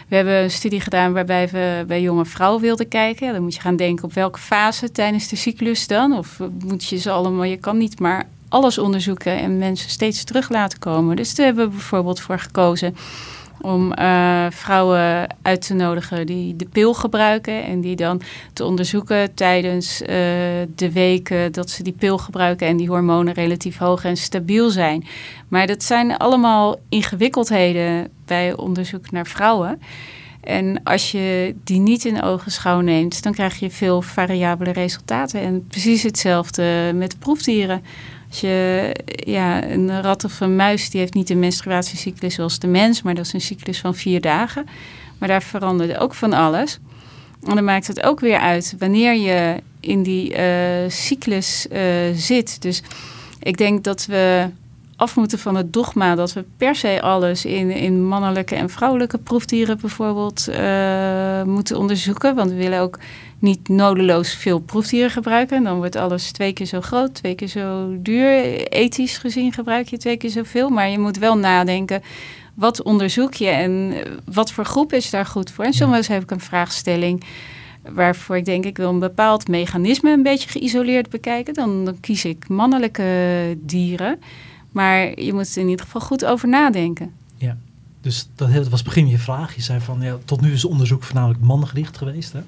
we 0.07 0.15
hebben 0.15 0.33
een 0.43 0.51
studie 0.51 0.81
gedaan 0.81 1.13
waarbij 1.13 1.49
we 1.49 1.83
bij 1.87 2.01
jonge 2.01 2.25
vrouwen 2.25 2.61
wilden 2.61 2.87
kijken. 2.87 3.33
Dan 3.33 3.43
moet 3.43 3.55
je 3.55 3.61
gaan 3.61 3.75
denken 3.75 4.03
op 4.03 4.13
welke 4.13 4.39
fase 4.39 4.91
tijdens 4.91 5.27
de 5.27 5.35
cyclus 5.35 5.87
dan. 5.87 6.17
Of 6.17 6.39
moet 6.65 6.85
je 6.85 6.97
ze 6.97 7.11
allemaal, 7.11 7.43
je 7.43 7.57
kan 7.57 7.77
niet 7.77 7.99
maar 7.99 8.27
alles 8.49 8.77
onderzoeken 8.77 9.39
en 9.39 9.57
mensen 9.57 9.89
steeds 9.89 10.23
terug 10.23 10.49
laten 10.49 10.79
komen. 10.79 11.15
Dus 11.15 11.35
daar 11.35 11.45
hebben 11.45 11.65
we 11.65 11.71
bijvoorbeeld 11.71 12.19
voor 12.19 12.39
gekozen 12.39 12.95
om 13.61 13.93
uh, 13.99 14.45
vrouwen 14.49 15.35
uit 15.41 15.61
te 15.67 15.73
nodigen 15.73 16.25
die 16.25 16.55
de 16.55 16.65
pil 16.65 16.93
gebruiken 16.93 17.63
en 17.63 17.81
die 17.81 17.95
dan 17.95 18.21
te 18.53 18.65
onderzoeken 18.65 19.33
tijdens 19.33 20.01
uh, 20.01 20.07
de 20.75 20.91
weken 20.93 21.51
dat 21.51 21.69
ze 21.69 21.83
die 21.83 21.93
pil 21.93 22.17
gebruiken 22.17 22.67
en 22.67 22.77
die 22.77 22.87
hormonen 22.87 23.33
relatief 23.33 23.77
hoog 23.77 24.03
en 24.03 24.17
stabiel 24.17 24.69
zijn. 24.69 25.05
Maar 25.47 25.67
dat 25.67 25.83
zijn 25.83 26.17
allemaal 26.17 26.79
ingewikkeldheden 26.89 28.09
bij 28.25 28.55
onderzoek 28.55 29.11
naar 29.11 29.27
vrouwen. 29.27 29.79
En 30.47 30.83
als 30.83 31.11
je 31.11 31.55
die 31.63 31.79
niet 31.79 32.05
in 32.05 32.21
ogenschouw 32.21 32.79
neemt, 32.79 33.23
dan 33.23 33.33
krijg 33.33 33.59
je 33.59 33.69
veel 33.69 34.01
variabele 34.01 34.71
resultaten. 34.71 35.41
En 35.41 35.67
precies 35.67 36.03
hetzelfde 36.03 36.91
met 36.95 37.19
proefdieren. 37.19 37.83
Je, 38.29 38.95
ja, 39.25 39.63
een 39.63 40.01
rat 40.01 40.23
of 40.23 40.39
een 40.39 40.55
muis 40.55 40.89
die 40.89 40.99
heeft 40.99 41.13
niet 41.13 41.29
een 41.29 41.39
menstruatiecyclus 41.39 42.33
zoals 42.33 42.59
de 42.59 42.67
mens, 42.67 43.01
maar 43.01 43.15
dat 43.15 43.25
is 43.25 43.33
een 43.33 43.41
cyclus 43.41 43.79
van 43.79 43.95
vier 43.95 44.21
dagen. 44.21 44.65
Maar 45.17 45.27
daar 45.27 45.43
verandert 45.43 45.97
ook 45.97 46.13
van 46.13 46.33
alles. 46.33 46.79
En 47.43 47.55
dan 47.55 47.63
maakt 47.63 47.87
het 47.87 48.03
ook 48.03 48.19
weer 48.19 48.39
uit 48.39 48.75
wanneer 48.79 49.15
je 49.15 49.61
in 49.79 50.03
die 50.03 50.37
uh, 50.37 50.89
cyclus 50.89 51.67
uh, 51.71 51.79
zit. 52.13 52.61
Dus 52.61 52.81
ik 53.39 53.57
denk 53.57 53.83
dat 53.83 54.05
we 54.05 54.49
af 54.97 55.15
moeten 55.15 55.39
van 55.39 55.55
het 55.55 55.73
dogma 55.73 56.15
dat 56.15 56.33
we 56.33 56.45
per 56.57 56.75
se 56.75 57.01
alles 57.01 57.45
in, 57.45 57.71
in 57.71 58.05
mannelijke 58.07 58.55
en 58.55 58.69
vrouwelijke 58.69 59.17
proefdieren 59.17 59.77
bijvoorbeeld 59.79 60.47
uh, 60.49 61.43
moeten 61.43 61.77
onderzoeken. 61.77 62.35
Want 62.35 62.49
we 62.49 62.55
willen 62.55 62.79
ook 62.79 62.99
niet 63.39 63.69
nodeloos 63.69 64.33
veel 64.33 64.59
proefdieren 64.59 65.11
gebruiken. 65.11 65.63
Dan 65.63 65.77
wordt 65.77 65.95
alles 65.95 66.31
twee 66.31 66.53
keer 66.53 66.65
zo 66.65 66.81
groot, 66.81 67.13
twee 67.13 67.35
keer 67.35 67.47
zo 67.47 67.95
duur. 68.01 68.67
Ethisch 68.67 69.17
gezien 69.17 69.53
gebruik 69.53 69.87
je 69.87 69.97
twee 69.97 70.17
keer 70.17 70.29
zoveel. 70.29 70.69
Maar 70.69 70.89
je 70.89 70.99
moet 70.99 71.17
wel 71.17 71.37
nadenken, 71.37 72.01
wat 72.53 72.83
onderzoek 72.83 73.33
je 73.33 73.49
en 73.49 73.93
wat 74.25 74.51
voor 74.51 74.65
groep 74.65 74.93
is 74.93 75.09
daar 75.09 75.25
goed 75.25 75.51
voor? 75.51 75.65
En 75.65 75.73
soms 75.73 76.07
heb 76.07 76.23
ik 76.23 76.31
een 76.31 76.39
vraagstelling 76.39 77.23
waarvoor 77.93 78.37
ik 78.37 78.45
denk 78.45 78.65
ik 78.65 78.77
wil 78.77 78.89
een 78.89 78.99
bepaald 78.99 79.47
mechanisme 79.47 80.11
een 80.11 80.23
beetje 80.23 80.49
geïsoleerd 80.49 81.09
bekijken. 81.09 81.53
Dan, 81.53 81.85
dan 81.85 81.99
kies 81.99 82.25
ik 82.25 82.47
mannelijke 82.47 83.03
dieren. 83.57 84.19
Maar 84.77 85.19
je 85.19 85.33
moet 85.33 85.55
er 85.55 85.61
in 85.61 85.67
ieder 85.67 85.85
geval 85.85 86.01
goed 86.01 86.25
over 86.25 86.47
nadenken. 86.47 87.11
Ja, 87.37 87.57
dus 88.01 88.29
dat 88.35 88.67
was 88.67 88.83
begin 88.83 89.07
je 89.07 89.17
vraag. 89.17 89.55
Je 89.55 89.61
zei 89.61 89.79
van, 89.79 90.01
ja, 90.01 90.17
tot 90.25 90.41
nu 90.41 90.51
is 90.51 90.65
onderzoek 90.65 91.03
voornamelijk 91.03 91.39
mannengericht 91.39 91.97
geweest. 91.97 92.33
Hè? 92.33 92.39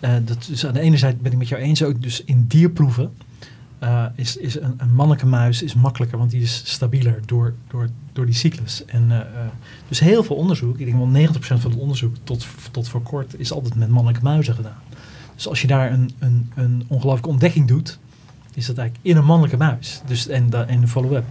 Uh, 0.00 0.26
dat, 0.26 0.44
dus 0.48 0.66
aan 0.66 0.72
de 0.72 0.80
ene 0.80 0.96
zijde 0.96 1.16
ben 1.16 1.32
ik 1.32 1.38
met 1.38 1.48
jou 1.48 1.62
eens, 1.62 1.82
ook 1.82 2.02
dus 2.02 2.24
in 2.24 2.44
dierproeven 2.46 3.12
uh, 3.82 4.04
is, 4.14 4.36
is 4.36 4.60
een, 4.60 4.74
een 4.76 4.94
mannelijke 4.94 5.26
muis 5.26 5.62
is 5.62 5.74
makkelijker, 5.74 6.18
want 6.18 6.30
die 6.30 6.42
is 6.42 6.62
stabieler 6.64 7.20
door, 7.26 7.54
door, 7.68 7.88
door 8.12 8.26
die 8.26 8.34
cyclus. 8.34 8.84
En, 8.84 9.04
uh, 9.10 9.20
dus 9.88 10.00
heel 10.00 10.22
veel 10.22 10.36
onderzoek, 10.36 10.78
ik 10.78 10.86
denk 10.86 11.12
wel 11.12 11.28
90% 11.28 11.38
van 11.38 11.70
het 11.70 11.80
onderzoek 11.80 12.16
tot, 12.24 12.46
tot 12.70 12.88
voor 12.88 13.02
kort, 13.02 13.38
is 13.38 13.52
altijd 13.52 13.74
met 13.74 13.88
mannelijke 13.88 14.24
muizen 14.24 14.54
gedaan. 14.54 14.82
Dus 15.34 15.48
als 15.48 15.60
je 15.60 15.66
daar 15.66 15.92
een, 15.92 16.10
een, 16.18 16.52
een 16.54 16.84
ongelooflijke 16.86 17.28
ontdekking 17.28 17.68
doet, 17.68 17.98
is 18.58 18.66
dat 18.66 18.78
eigenlijk 18.78 19.08
in 19.08 19.16
een 19.16 19.24
mannelijke 19.24 19.56
muis. 19.56 20.02
Dus, 20.06 20.28
en, 20.28 20.68
en 20.68 20.80
de 20.80 20.88
follow-up. 20.88 21.24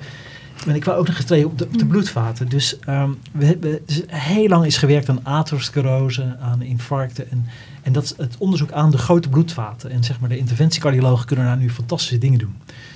En 0.67 0.75
ik 0.75 0.85
wou 0.85 0.99
ook 0.99 1.07
nog 1.07 1.15
getreden 1.15 1.49
op 1.49 1.57
de, 1.57 1.65
op 1.65 1.77
de 1.77 1.83
mm. 1.83 1.89
bloedvaten. 1.89 2.49
Dus, 2.49 2.77
um, 2.89 3.17
we, 3.31 3.57
we, 3.59 3.81
dus 3.85 4.01
heel 4.07 4.47
lang 4.47 4.65
is 4.65 4.77
gewerkt 4.77 5.09
aan 5.09 5.23
atherosclerose, 5.23 6.37
aan 6.39 6.61
infarcten. 6.61 7.31
En, 7.31 7.45
en 7.81 7.93
dat 7.93 8.03
is 8.03 8.13
het 8.17 8.35
onderzoek 8.37 8.71
aan 8.71 8.91
de 8.91 8.97
grote 8.97 9.29
bloedvaten. 9.29 9.91
En 9.91 10.03
zeg 10.03 10.19
maar, 10.19 10.29
de 10.29 10.37
interventiecardiologen 10.37 11.25
kunnen 11.25 11.45
daar 11.45 11.57
nu 11.57 11.69
fantastische 11.69 12.17
dingen 12.17 12.39
doen. 12.39 12.55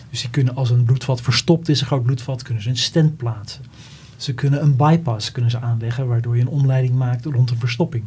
Dus 0.09 0.21
die 0.21 0.29
kunnen 0.29 0.55
als 0.55 0.69
een 0.69 0.83
bloedvat 0.83 1.21
verstopt 1.21 1.69
is, 1.69 1.81
een 1.81 1.87
groot 1.87 2.03
bloedvat, 2.03 2.43
kunnen 2.43 2.63
ze 2.63 2.69
een 2.69 2.77
stent 2.77 3.17
plaatsen. 3.17 3.63
Ze 4.15 4.33
kunnen 4.33 4.61
een 4.61 4.75
bypass 4.75 5.31
kunnen 5.31 5.51
ze 5.51 5.59
aanleggen, 5.59 6.07
waardoor 6.07 6.35
je 6.35 6.41
een 6.41 6.47
omleiding 6.47 6.95
maakt 6.95 7.25
rond 7.25 7.49
een 7.49 7.59
verstopping. 7.59 8.03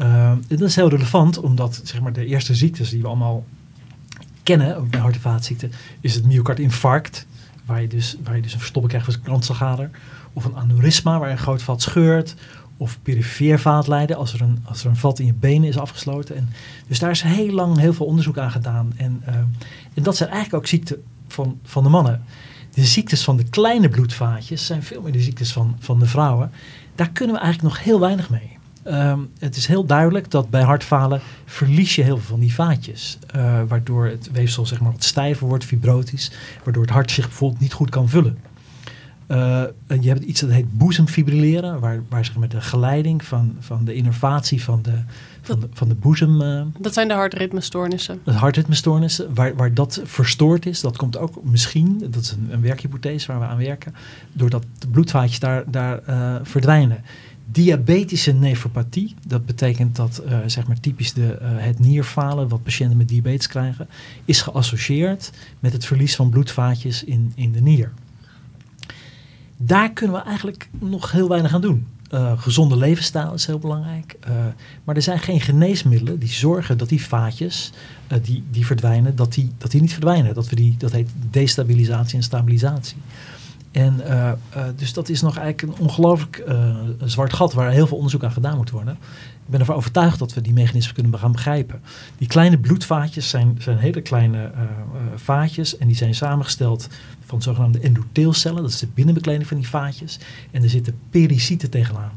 Uh, 0.00 0.32
dat 0.48 0.60
is 0.60 0.76
heel 0.76 0.88
relevant, 0.88 1.38
omdat 1.38 1.80
zeg 1.84 2.00
maar, 2.00 2.12
de 2.12 2.26
eerste 2.26 2.54
ziektes 2.54 2.90
die 2.90 3.00
we 3.00 3.06
allemaal 3.06 3.44
kennen, 4.56 4.88
bij 4.90 5.00
hart- 5.00 5.14
en 5.14 5.20
vaatziekten, 5.20 5.72
is 6.00 6.14
het 6.14 6.24
myocardinfarct 6.24 7.26
waar 7.64 7.80
je 7.80 7.88
dus, 7.88 8.16
waar 8.24 8.36
je 8.36 8.42
dus 8.42 8.52
een 8.52 8.58
verstopping 8.58 8.92
krijgt 8.94 9.12
van 9.14 9.22
kransslagader. 9.24 9.90
Of 10.32 10.44
een 10.44 10.56
aneurysma 10.56 11.18
waar 11.18 11.30
een 11.30 11.38
groot 11.38 11.62
vat 11.62 11.82
scheurt. 11.82 12.34
Of 12.76 12.98
perifeer 13.02 13.60
vaatlijden 13.60 14.16
als 14.16 14.32
er, 14.32 14.40
een, 14.40 14.58
als 14.64 14.84
er 14.84 14.90
een 14.90 14.96
vat 14.96 15.18
in 15.18 15.26
je 15.26 15.34
benen 15.34 15.68
is 15.68 15.78
afgesloten. 15.78 16.36
En, 16.36 16.48
dus 16.86 16.98
daar 16.98 17.10
is 17.10 17.22
heel 17.22 17.52
lang 17.52 17.78
heel 17.78 17.92
veel 17.92 18.06
onderzoek 18.06 18.38
aan 18.38 18.50
gedaan. 18.50 18.92
En, 18.96 19.22
uh, 19.28 19.34
en 19.94 20.02
dat 20.02 20.16
zijn 20.16 20.30
eigenlijk 20.30 20.62
ook 20.62 20.68
ziekten 20.68 21.02
van, 21.28 21.58
van 21.64 21.82
de 21.82 21.88
mannen. 21.88 22.22
De 22.74 22.84
ziektes 22.84 23.24
van 23.24 23.36
de 23.36 23.48
kleine 23.48 23.88
bloedvaatjes 23.88 24.66
zijn 24.66 24.82
veel 24.82 25.02
meer 25.02 25.12
de 25.12 25.20
ziektes 25.20 25.52
van, 25.52 25.76
van 25.78 25.98
de 25.98 26.06
vrouwen. 26.06 26.50
Daar 26.94 27.10
kunnen 27.10 27.36
we 27.36 27.42
eigenlijk 27.42 27.74
nog 27.74 27.84
heel 27.84 28.00
weinig 28.00 28.30
mee. 28.30 28.57
Um, 28.90 29.28
het 29.38 29.56
is 29.56 29.66
heel 29.66 29.84
duidelijk 29.84 30.30
dat 30.30 30.50
bij 30.50 30.62
hartfalen 30.62 31.20
verlies 31.44 31.94
je 31.94 32.02
heel 32.02 32.16
veel 32.16 32.26
van 32.28 32.40
die 32.40 32.54
vaatjes. 32.54 33.18
Uh, 33.36 33.60
waardoor 33.68 34.06
het 34.06 34.30
weefsel 34.32 34.66
zeg 34.66 34.80
maar, 34.80 34.92
wat 34.92 35.04
stijver 35.04 35.46
wordt, 35.46 35.64
fibrotisch. 35.64 36.32
Waardoor 36.64 36.82
het 36.82 36.92
hart 36.92 37.10
zich 37.10 37.26
bijvoorbeeld 37.26 37.60
niet 37.60 37.72
goed 37.72 37.90
kan 37.90 38.08
vullen. 38.08 38.38
Uh, 39.28 39.60
en 39.86 40.02
je 40.02 40.08
hebt 40.08 40.24
iets 40.24 40.40
dat 40.40 40.50
heet 40.50 40.78
boezemfibrilleren, 40.78 41.80
waar, 41.80 42.02
waar 42.08 42.24
zeg 42.24 42.36
maar, 42.36 42.48
de 42.48 42.60
geleiding 42.60 43.24
van, 43.24 43.56
van 43.58 43.84
de 43.84 43.94
innervatie 43.94 44.62
van 44.62 44.82
de, 44.82 45.02
van 45.42 45.60
de, 45.60 45.68
van 45.72 45.88
de 45.88 45.94
boezem... 45.94 46.42
Uh, 46.42 46.62
dat 46.78 46.94
zijn 46.94 47.08
de 47.08 47.14
hartritmestoornissen. 47.14 48.20
De 48.24 48.32
hartritmestoornissen, 48.32 49.34
waar, 49.34 49.56
waar 49.56 49.74
dat 49.74 50.00
verstoord 50.04 50.66
is. 50.66 50.80
Dat 50.80 50.96
komt 50.96 51.18
ook 51.18 51.44
misschien, 51.44 51.98
dat 52.10 52.22
is 52.22 52.30
een, 52.30 52.48
een 52.50 52.60
werkhypothese 52.60 53.26
waar 53.26 53.40
we 53.40 53.46
aan 53.46 53.58
werken, 53.58 53.94
doordat 54.32 54.64
de 54.78 54.88
bloedvaatjes 54.88 55.38
daar, 55.38 55.64
daar 55.66 56.00
uh, 56.08 56.34
verdwijnen. 56.42 57.04
Diabetische 57.50 58.32
nefropathie, 58.32 59.14
dat 59.26 59.46
betekent 59.46 59.96
dat 59.96 60.22
uh, 60.26 60.38
zeg 60.46 60.66
maar 60.66 60.80
typisch 60.80 61.12
de, 61.12 61.38
uh, 61.42 61.48
het 61.56 61.78
nierfalen 61.78 62.48
wat 62.48 62.62
patiënten 62.62 62.96
met 62.96 63.08
diabetes 63.08 63.46
krijgen, 63.46 63.88
is 64.24 64.42
geassocieerd 64.42 65.30
met 65.60 65.72
het 65.72 65.84
verlies 65.84 66.16
van 66.16 66.30
bloedvaatjes 66.30 67.04
in, 67.04 67.32
in 67.34 67.52
de 67.52 67.60
nier. 67.60 67.92
Daar 69.56 69.92
kunnen 69.92 70.16
we 70.16 70.22
eigenlijk 70.22 70.68
nog 70.78 71.12
heel 71.12 71.28
weinig 71.28 71.54
aan 71.54 71.60
doen. 71.60 71.86
Uh, 72.14 72.40
gezonde 72.40 72.76
levensstijl 72.76 73.32
is 73.34 73.46
heel 73.46 73.58
belangrijk. 73.58 74.18
maar 74.84 74.96
er 74.96 75.02
zijn 75.02 75.18
geen 75.18 75.40
geneesmiddelen 75.40 76.18
die 76.18 76.28
zorgen 76.28 76.78
dat 76.78 76.88
die 76.88 77.02
vaatjes 77.02 77.72
die, 78.22 78.44
die 78.50 78.66
verdwijnen, 78.66 79.16
dat 79.16 79.32
die, 79.32 79.52
dat 79.58 79.70
die 79.70 79.80
niet 79.80 79.92
verdwijnen. 79.92 80.34
Dat, 80.34 80.48
we 80.48 80.56
die, 80.56 80.74
dat 80.78 80.92
heet 80.92 81.10
destabilisatie 81.30 82.16
en 82.16 82.22
stabilisatie. 82.22 82.96
En 83.78 84.00
uh, 84.06 84.32
dus 84.76 84.92
dat 84.92 85.08
is 85.08 85.20
nog 85.20 85.36
eigenlijk 85.36 85.78
een 85.78 85.84
ongelooflijk 85.84 86.44
uh, 86.48 86.76
zwart 87.04 87.32
gat 87.32 87.52
waar 87.52 87.70
heel 87.70 87.86
veel 87.86 87.96
onderzoek 87.96 88.24
aan 88.24 88.32
gedaan 88.32 88.56
moet 88.56 88.70
worden. 88.70 88.94
Ik 89.44 89.54
ben 89.54 89.60
ervan 89.60 89.76
overtuigd 89.76 90.18
dat 90.18 90.34
we 90.34 90.40
die 90.40 90.52
mechanismen 90.52 90.94
kunnen 90.94 91.18
gaan 91.18 91.32
begrijpen. 91.32 91.80
Die 92.18 92.28
kleine 92.28 92.58
bloedvaatjes 92.58 93.28
zijn, 93.28 93.56
zijn 93.58 93.78
hele 93.78 94.00
kleine 94.00 94.50
vaatjes 95.14 95.76
en 95.76 95.86
die 95.86 95.96
zijn 95.96 96.14
samengesteld 96.14 96.88
van 97.24 97.42
zogenaamde 97.42 97.80
endotheelcellen. 97.80 98.62
Dat 98.62 98.70
is 98.70 98.78
de 98.78 98.88
binnenbekleding 98.94 99.46
van 99.46 99.56
die 99.56 99.68
vaatjes. 99.68 100.18
En 100.50 100.62
er 100.62 100.70
zitten 100.70 100.98
pericyten 101.10 101.70
tegenaan. 101.70 102.12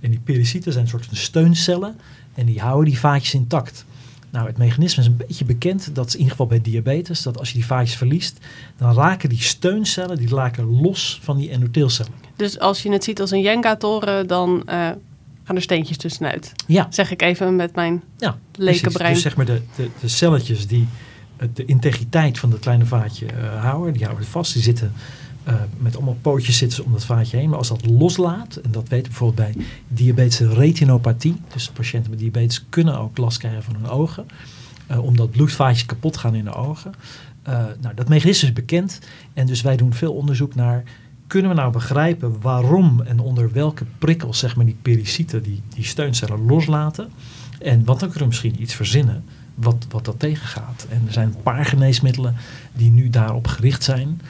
En 0.00 0.10
die 0.10 0.20
pericyten 0.20 0.72
zijn 0.72 0.84
een 0.84 0.90
soort 0.90 1.06
van 1.06 1.16
steuncellen 1.16 1.96
en 2.34 2.46
die 2.46 2.60
houden 2.60 2.84
die 2.90 2.98
vaatjes 2.98 3.34
intact. 3.34 3.84
Nou, 4.36 4.48
het 4.48 4.58
mechanisme 4.58 5.02
is 5.02 5.08
een 5.08 5.16
beetje 5.16 5.44
bekend. 5.44 5.94
Dat 5.94 6.06
is 6.06 6.12
in 6.12 6.18
ieder 6.18 6.30
geval 6.30 6.46
bij 6.46 6.60
diabetes. 6.60 7.22
Dat 7.22 7.38
als 7.38 7.48
je 7.48 7.54
die 7.54 7.66
vaatjes 7.66 7.96
verliest, 7.96 8.38
dan 8.76 8.94
raken 8.94 9.28
die 9.28 9.42
steuncellen 9.42 10.16
die 10.16 10.28
raken 10.28 10.80
los 10.80 11.20
van 11.22 11.36
die 11.36 11.50
endotheelcellen. 11.50 12.12
Dus 12.36 12.58
als 12.58 12.82
je 12.82 12.92
het 12.92 13.04
ziet 13.04 13.20
als 13.20 13.30
een 13.30 13.40
Jenga-toren, 13.40 14.26
dan 14.26 14.56
uh, 14.56 14.64
gaan 15.44 15.56
er 15.56 15.62
steentjes 15.62 15.96
tussenuit. 15.96 16.52
Ja. 16.66 16.86
Zeg 16.90 17.10
ik 17.10 17.22
even 17.22 17.56
met 17.56 17.74
mijn 17.74 18.02
ja, 18.18 18.38
lekenbrein. 18.52 19.12
Dus 19.12 19.22
zeg 19.22 19.36
maar 19.36 19.46
de, 19.46 19.60
de, 19.76 19.90
de 20.00 20.08
celletjes 20.08 20.66
die 20.66 20.88
de 21.54 21.64
integriteit 21.64 22.38
van 22.38 22.50
dat 22.50 22.58
kleine 22.58 22.86
vaatje 22.86 23.26
uh, 23.26 23.62
houden. 23.62 23.92
Die 23.92 24.04
houden 24.04 24.26
vast. 24.26 24.52
Die 24.52 24.62
zitten 24.62 24.92
uh, 25.48 25.54
met 25.78 25.96
allemaal 25.96 26.16
pootjes 26.20 26.56
zitten 26.56 26.76
ze 26.76 26.84
om 26.84 26.92
dat 26.92 27.04
vaatje 27.04 27.36
heen. 27.36 27.48
Maar 27.48 27.58
als 27.58 27.68
dat 27.68 27.86
loslaat, 27.86 28.56
en 28.56 28.70
dat 28.70 28.88
weten 28.88 29.12
we 29.12 29.18
bijvoorbeeld 29.18 29.54
bij 29.54 29.64
diabetische 29.88 30.54
retinopathie. 30.54 31.36
Dus 31.52 31.70
patiënten 31.70 32.10
met 32.10 32.18
diabetes 32.18 32.64
kunnen 32.68 32.98
ook 32.98 33.18
last 33.18 33.38
krijgen 33.38 33.62
van 33.62 33.74
hun 33.74 33.88
ogen. 33.88 34.26
Uh, 34.90 35.04
omdat 35.04 35.30
bloedvaatjes 35.30 35.86
kapot 35.86 36.16
gaan 36.16 36.34
in 36.34 36.44
de 36.44 36.54
ogen. 36.54 36.94
nou, 37.80 37.94
dat 37.94 38.08
mechanisme 38.08 38.48
is 38.48 38.54
bekend. 38.54 39.00
En 39.34 39.46
dus 39.46 39.62
wij 39.62 39.76
doen 39.76 39.94
veel 39.94 40.12
onderzoek 40.12 40.54
naar 40.54 40.84
kunnen 41.26 41.50
we 41.50 41.56
nou 41.56 41.72
begrijpen 41.72 42.40
waarom 42.40 43.00
en 43.00 43.18
onder 43.18 43.52
welke 43.52 43.84
prikkels 43.98 44.38
zeg 44.38 44.56
maar, 44.56 44.64
die 44.64 44.76
pericyten 44.82 45.42
die, 45.42 45.62
die 45.74 45.84
steuncellen 45.84 46.46
loslaten? 46.46 47.10
En 47.58 47.84
wat 47.84 48.00
dan 48.00 48.08
kunnen 48.08 48.28
we 48.28 48.34
misschien 48.34 48.62
iets 48.62 48.74
verzinnen 48.74 49.24
wat, 49.54 49.86
wat 49.88 50.04
dat 50.04 50.18
tegengaat. 50.18 50.86
En 50.90 51.02
er 51.06 51.12
zijn 51.12 51.28
een 51.28 51.42
paar 51.42 51.64
geneesmiddelen 51.64 52.34
die 52.72 52.90
nu 52.90 53.10
daarop 53.10 53.46
gericht 53.46 53.84
zijn. 53.84 54.20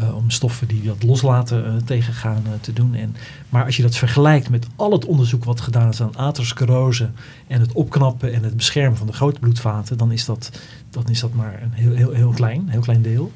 Uh, 0.00 0.16
om 0.16 0.30
stoffen 0.30 0.68
die 0.68 0.82
dat 0.82 1.02
loslaten 1.02 1.66
uh, 1.66 1.76
tegengaan 1.84 2.42
uh, 2.46 2.52
te 2.60 2.72
doen. 2.72 2.94
En, 2.94 3.16
maar 3.48 3.64
als 3.64 3.76
je 3.76 3.82
dat 3.82 3.96
vergelijkt 3.96 4.50
met 4.50 4.66
al 4.76 4.92
het 4.92 5.04
onderzoek 5.04 5.44
wat 5.44 5.60
gedaan 5.60 5.88
is 5.88 6.02
aan 6.02 6.16
atherosclerose 6.16 7.10
en 7.46 7.60
het 7.60 7.72
opknappen 7.72 8.32
en 8.32 8.42
het 8.42 8.56
beschermen 8.56 8.98
van 8.98 9.06
de 9.06 9.12
grote 9.12 9.40
bloedvaten, 9.40 9.98
dan 9.98 10.12
is 10.12 10.24
dat, 10.24 10.50
dan 10.90 11.04
is 11.08 11.20
dat 11.20 11.34
maar 11.34 11.62
een 11.62 11.72
heel, 11.72 11.94
heel, 11.94 12.12
heel 12.12 12.30
klein, 12.30 12.68
heel 12.68 12.80
klein 12.80 13.02
deel. 13.02 13.32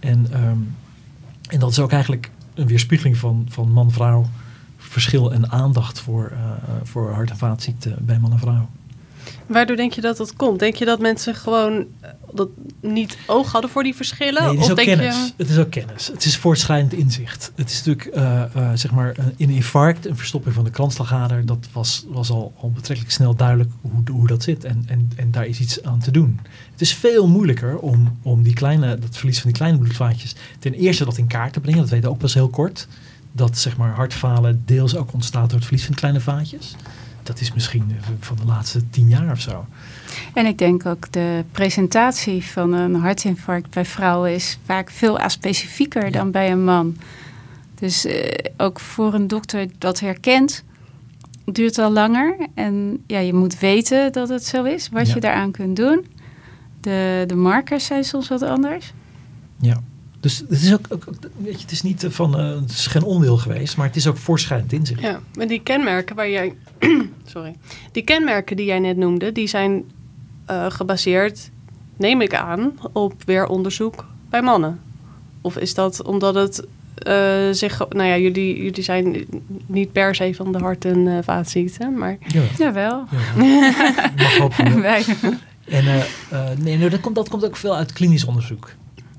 En, 0.00 0.44
um, 0.48 0.74
en 1.48 1.58
dat 1.58 1.70
is 1.70 1.78
ook 1.78 1.92
eigenlijk 1.92 2.30
een 2.54 2.66
weerspiegeling 2.66 3.16
van, 3.16 3.46
van 3.48 3.72
man-vrouw 3.72 4.26
verschil 4.76 5.32
en 5.32 5.50
aandacht 5.50 6.00
voor, 6.00 6.32
voor 6.82 7.12
hart- 7.12 7.30
en 7.30 7.36
vaatziekten 7.36 7.96
bij 8.00 8.18
man 8.18 8.32
en 8.32 8.38
vrouw. 8.38 8.68
Waardoor 9.46 9.76
denk 9.76 9.92
je 9.92 10.00
dat 10.00 10.16
dat 10.16 10.36
komt? 10.36 10.58
Denk 10.58 10.74
je 10.74 10.84
dat 10.84 11.00
mensen 11.00 11.34
gewoon 11.34 11.86
eh, 12.00 12.10
dat 12.34 12.48
niet 12.80 13.16
oog 13.26 13.52
hadden 13.52 13.70
voor 13.70 13.82
die 13.82 13.94
verschillen? 13.94 14.42
Nee, 14.42 14.50
het 14.50 14.58
is 14.58 14.64
of 14.64 14.70
ook 14.70 14.76
denk 14.76 14.88
kennis. 14.88 15.16
Je... 15.16 15.32
Het 15.36 15.48
is 15.48 15.58
ook 15.58 15.70
kennis. 15.70 16.06
Het 16.06 16.24
is 16.24 16.36
voortschrijdend 16.36 16.92
inzicht. 16.92 17.52
Het 17.54 17.70
is 17.70 17.82
natuurlijk, 17.82 18.16
uh, 18.16 18.42
uh, 18.56 18.70
zeg 18.74 18.90
maar, 18.90 19.16
in 19.36 19.48
een 19.48 19.54
infarct, 19.54 20.06
een 20.06 20.16
verstopping 20.16 20.54
van 20.54 20.64
de 20.64 20.70
kransslagader, 20.70 21.46
dat 21.46 21.68
was, 21.72 22.04
was 22.08 22.30
al, 22.30 22.52
al 22.56 22.70
betrekkelijk 22.70 23.14
snel 23.14 23.34
duidelijk 23.34 23.70
hoe, 23.80 24.02
hoe 24.10 24.26
dat 24.26 24.42
zit. 24.42 24.64
En, 24.64 24.84
en, 24.86 25.10
en 25.16 25.30
daar 25.30 25.46
is 25.46 25.60
iets 25.60 25.82
aan 25.82 26.00
te 26.00 26.10
doen. 26.10 26.40
Het 26.70 26.80
is 26.80 26.94
veel 26.94 27.28
moeilijker 27.28 27.78
om, 27.78 28.18
om 28.22 28.42
die 28.42 28.54
kleine, 28.54 28.98
dat 28.98 29.16
verlies 29.16 29.40
van 29.40 29.50
die 29.50 29.58
kleine 29.58 29.78
bloedvaatjes 29.78 30.34
ten 30.58 30.72
eerste 30.72 31.04
dat 31.04 31.18
in 31.18 31.26
kaart 31.26 31.52
te 31.52 31.60
brengen. 31.60 31.80
Dat 31.80 31.90
weten 31.90 32.06
we 32.06 32.14
ook 32.14 32.20
pas 32.20 32.34
heel 32.34 32.48
kort. 32.48 32.88
Dat 33.32 33.58
zeg 33.58 33.76
maar 33.76 33.94
hartfalen 33.94 34.62
deels 34.64 34.96
ook 34.96 35.12
ontstaat 35.12 35.48
door 35.48 35.58
het 35.58 35.66
verlies 35.66 35.84
van 35.84 35.94
kleine 35.94 36.20
vaatjes 36.20 36.74
dat 37.24 37.40
is 37.40 37.52
misschien 37.52 37.96
van 38.20 38.36
de 38.36 38.44
laatste 38.44 38.90
tien 38.90 39.08
jaar 39.08 39.30
of 39.30 39.40
zo. 39.40 39.66
En 40.34 40.46
ik 40.46 40.58
denk 40.58 40.86
ook 40.86 41.12
de 41.12 41.44
presentatie 41.52 42.44
van 42.44 42.72
een 42.72 42.94
hartinfarct 42.94 43.70
bij 43.70 43.84
vrouwen 43.84 44.34
is 44.34 44.58
vaak 44.64 44.90
veel 44.90 45.18
aspecifieker 45.18 46.04
ja. 46.04 46.10
dan 46.10 46.30
bij 46.30 46.50
een 46.50 46.64
man. 46.64 46.96
Dus 47.74 48.06
uh, 48.06 48.24
ook 48.56 48.80
voor 48.80 49.14
een 49.14 49.28
dokter 49.28 49.66
dat 49.78 50.00
herkent, 50.00 50.64
duurt 51.44 51.78
al 51.78 51.92
langer. 51.92 52.36
En 52.54 53.02
ja, 53.06 53.18
je 53.18 53.34
moet 53.34 53.58
weten 53.58 54.12
dat 54.12 54.28
het 54.28 54.44
zo 54.44 54.64
is, 54.64 54.88
wat 54.88 55.06
ja. 55.06 55.14
je 55.14 55.20
daaraan 55.20 55.50
kunt 55.50 55.76
doen. 55.76 56.06
De, 56.80 57.24
de 57.26 57.34
markers 57.34 57.86
zijn 57.86 58.04
soms 58.04 58.28
wat 58.28 58.42
anders. 58.42 58.92
Ja. 59.60 59.82
Dus 60.24 60.38
het 60.38 60.62
is 60.62 60.72
ook, 60.72 60.86
ook, 60.88 61.04
weet 61.36 61.54
je, 61.54 61.60
het 61.60 61.70
is 61.70 61.82
niet 61.82 62.06
van, 62.08 62.40
uh, 62.40 62.60
het 62.60 62.70
is 62.70 62.86
geen 62.86 63.02
onwil 63.02 63.36
geweest, 63.36 63.76
maar 63.76 63.86
het 63.86 63.96
is 63.96 64.06
ook 64.06 64.16
voorschrijdend 64.16 64.72
in 64.72 64.86
zich. 64.86 65.00
Ja, 65.00 65.20
maar 65.34 65.46
die 65.46 65.62
kenmerken 65.62 66.16
waar 66.16 66.30
jij, 66.30 66.54
sorry, 67.34 67.56
die 67.92 68.02
kenmerken 68.02 68.56
die 68.56 68.66
jij 68.66 68.78
net 68.78 68.96
noemde, 68.96 69.32
die 69.32 69.46
zijn 69.46 69.84
uh, 70.50 70.66
gebaseerd, 70.68 71.50
neem 71.96 72.20
ik 72.20 72.34
aan, 72.34 72.72
op 72.92 73.14
weer 73.24 73.46
onderzoek 73.46 74.06
bij 74.30 74.42
mannen. 74.42 74.80
Of 75.40 75.56
is 75.56 75.74
dat 75.74 76.02
omdat 76.02 76.34
het 76.34 76.66
uh, 77.06 77.52
zich, 77.52 77.78
nou 77.88 78.08
ja, 78.08 78.16
jullie, 78.16 78.62
jullie 78.62 78.82
zijn 78.82 79.26
niet 79.66 79.92
per 79.92 80.14
se 80.14 80.34
van 80.34 80.52
de 80.52 80.58
hart- 80.58 80.84
en 80.84 80.98
uh, 80.98 81.18
vaatziekten, 81.22 81.98
maar. 81.98 82.16
Ja. 82.26 82.42
Jawel. 82.58 83.04
Ja. 83.10 83.44
Mag 84.16 84.36
hopen. 84.36 84.80
Wij. 84.80 85.04
En 85.64 85.84
nee, 86.58 86.78
nou, 86.78 86.90
dat, 86.90 87.00
komt, 87.00 87.14
dat 87.14 87.28
komt 87.28 87.44
ook 87.44 87.56
veel 87.56 87.76
uit 87.76 87.92
klinisch 87.92 88.24
onderzoek. 88.24 88.70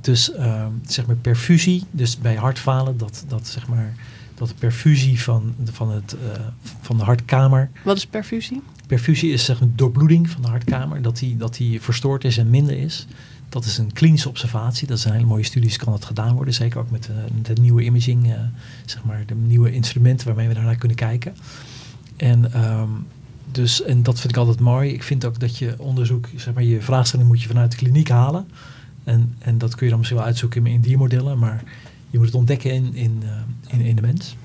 Dus 0.02 0.32
uh, 0.34 0.66
zeg 0.86 1.06
maar 1.06 1.16
perfusie, 1.16 1.84
dus 1.92 2.20
bij 2.20 2.36
hartfalen, 2.36 2.98
dat, 2.98 3.26
dat 3.28 3.48
zeg 3.48 3.68
maar 3.68 3.96
dat 4.36 4.48
de 4.48 4.54
perfusie 4.60 5.22
van, 5.22 5.56
van, 5.64 5.92
het, 5.92 6.16
uh, 6.24 6.40
van 6.82 6.98
de 6.98 7.04
hartkamer. 7.04 7.70
Wat 7.84 7.98
is 7.98 8.06
perfusie? 8.06 8.62
Perfusie 8.88 9.32
is 9.32 9.46
zeg 9.46 9.60
maar 9.60 9.70
doorbloeding 9.76 10.30
van 10.30 10.42
de 10.42 10.48
hartkamer, 10.48 11.02
dat 11.02 11.18
die, 11.18 11.38
dat 11.38 11.56
die 11.56 11.82
verstoord 11.82 12.24
is 12.24 12.38
en 12.38 12.50
minder 12.50 12.78
is. 12.78 13.08
Dat 13.50 13.66
is 13.66 13.78
een 13.78 13.94
klinische 13.94 14.30
observatie. 14.30 14.88
Dat 14.88 15.00
zijn 15.00 15.14
hele 15.14 15.26
mooie 15.26 15.44
studies, 15.44 15.78
kan 15.78 15.94
dat 15.94 16.06
gedaan 16.06 16.36
worden. 16.36 16.54
Zeker 16.54 16.80
ook 16.80 16.92
met, 16.92 17.10
uh, 17.12 17.16
met 17.36 17.46
de 17.46 17.62
nieuwe 17.62 17.84
imaging, 17.84 18.28
uh, 18.28 18.40
zeg 18.86 19.04
maar 19.04 19.24
de 19.26 19.36
nieuwe 19.36 19.72
instrumenten 19.72 20.28
waarmee 20.28 20.48
we 20.48 20.54
daarnaar 20.54 20.76
kunnen 20.76 20.98
kijken. 20.98 21.36
En, 22.18 22.66
um, 22.66 23.08
dus, 23.52 23.84
en 23.84 24.04
dat 24.04 24.20
vind 24.20 24.34
ik 24.34 24.40
altijd 24.40 24.60
mooi. 24.60 24.92
Ik 24.92 25.04
vind 25.04 25.26
ook 25.26 25.40
dat 25.40 25.58
je 25.58 25.76
onderzoek, 25.78 26.30
zeg 26.36 26.54
maar, 26.54 26.64
je 26.64 26.82
vraagstelling 26.82 27.28
moet 27.28 27.42
je 27.42 27.48
vanuit 27.48 27.72
de 27.72 27.78
kliniek 27.78 28.10
halen. 28.10 28.48
En, 29.04 29.36
en 29.40 29.58
dat 29.58 29.76
kun 29.76 29.84
je 29.84 29.90
dan 29.90 29.98
misschien 29.98 30.20
wel 30.20 30.28
uitzoeken 30.28 30.66
in, 30.66 30.74
in 30.74 30.82
diermodellen, 30.82 31.40
maar 31.40 31.64
je 32.10 32.18
moet 32.18 32.26
het 32.26 32.36
ontdekken 32.36 32.72
in, 32.72 32.94
in, 32.94 33.22
uh, 33.24 33.30
in, 33.68 33.82
in, 33.82 33.96
de 33.96 34.02
mens. 34.02 34.36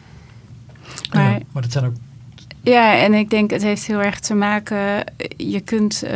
Maar, 1.12 1.34
uh, 1.34 1.44
maar 1.52 1.62
dat 1.62 1.72
zijn 1.72 1.84
ook. 1.84 1.94
Ja, 2.62 2.96
en 2.96 3.14
ik 3.14 3.30
denk 3.30 3.50
het 3.50 3.62
heeft 3.62 3.86
heel 3.86 4.02
erg 4.02 4.20
te 4.20 4.34
maken. 4.34 5.04
Je 5.36 5.60
kunt 5.60 6.02
uh, 6.04 6.10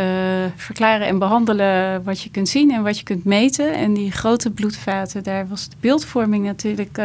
verklaren 0.56 1.06
en 1.06 1.18
behandelen 1.18 2.02
wat 2.04 2.20
je 2.22 2.30
kunt 2.30 2.48
zien 2.48 2.72
en 2.72 2.82
wat 2.82 2.98
je 2.98 3.04
kunt 3.04 3.24
meten. 3.24 3.74
En 3.74 3.94
die 3.94 4.12
grote 4.12 4.50
bloedvaten, 4.50 5.22
daar 5.22 5.48
was 5.48 5.68
de 5.68 5.76
beeldvorming 5.80 6.44
natuurlijk 6.44 6.96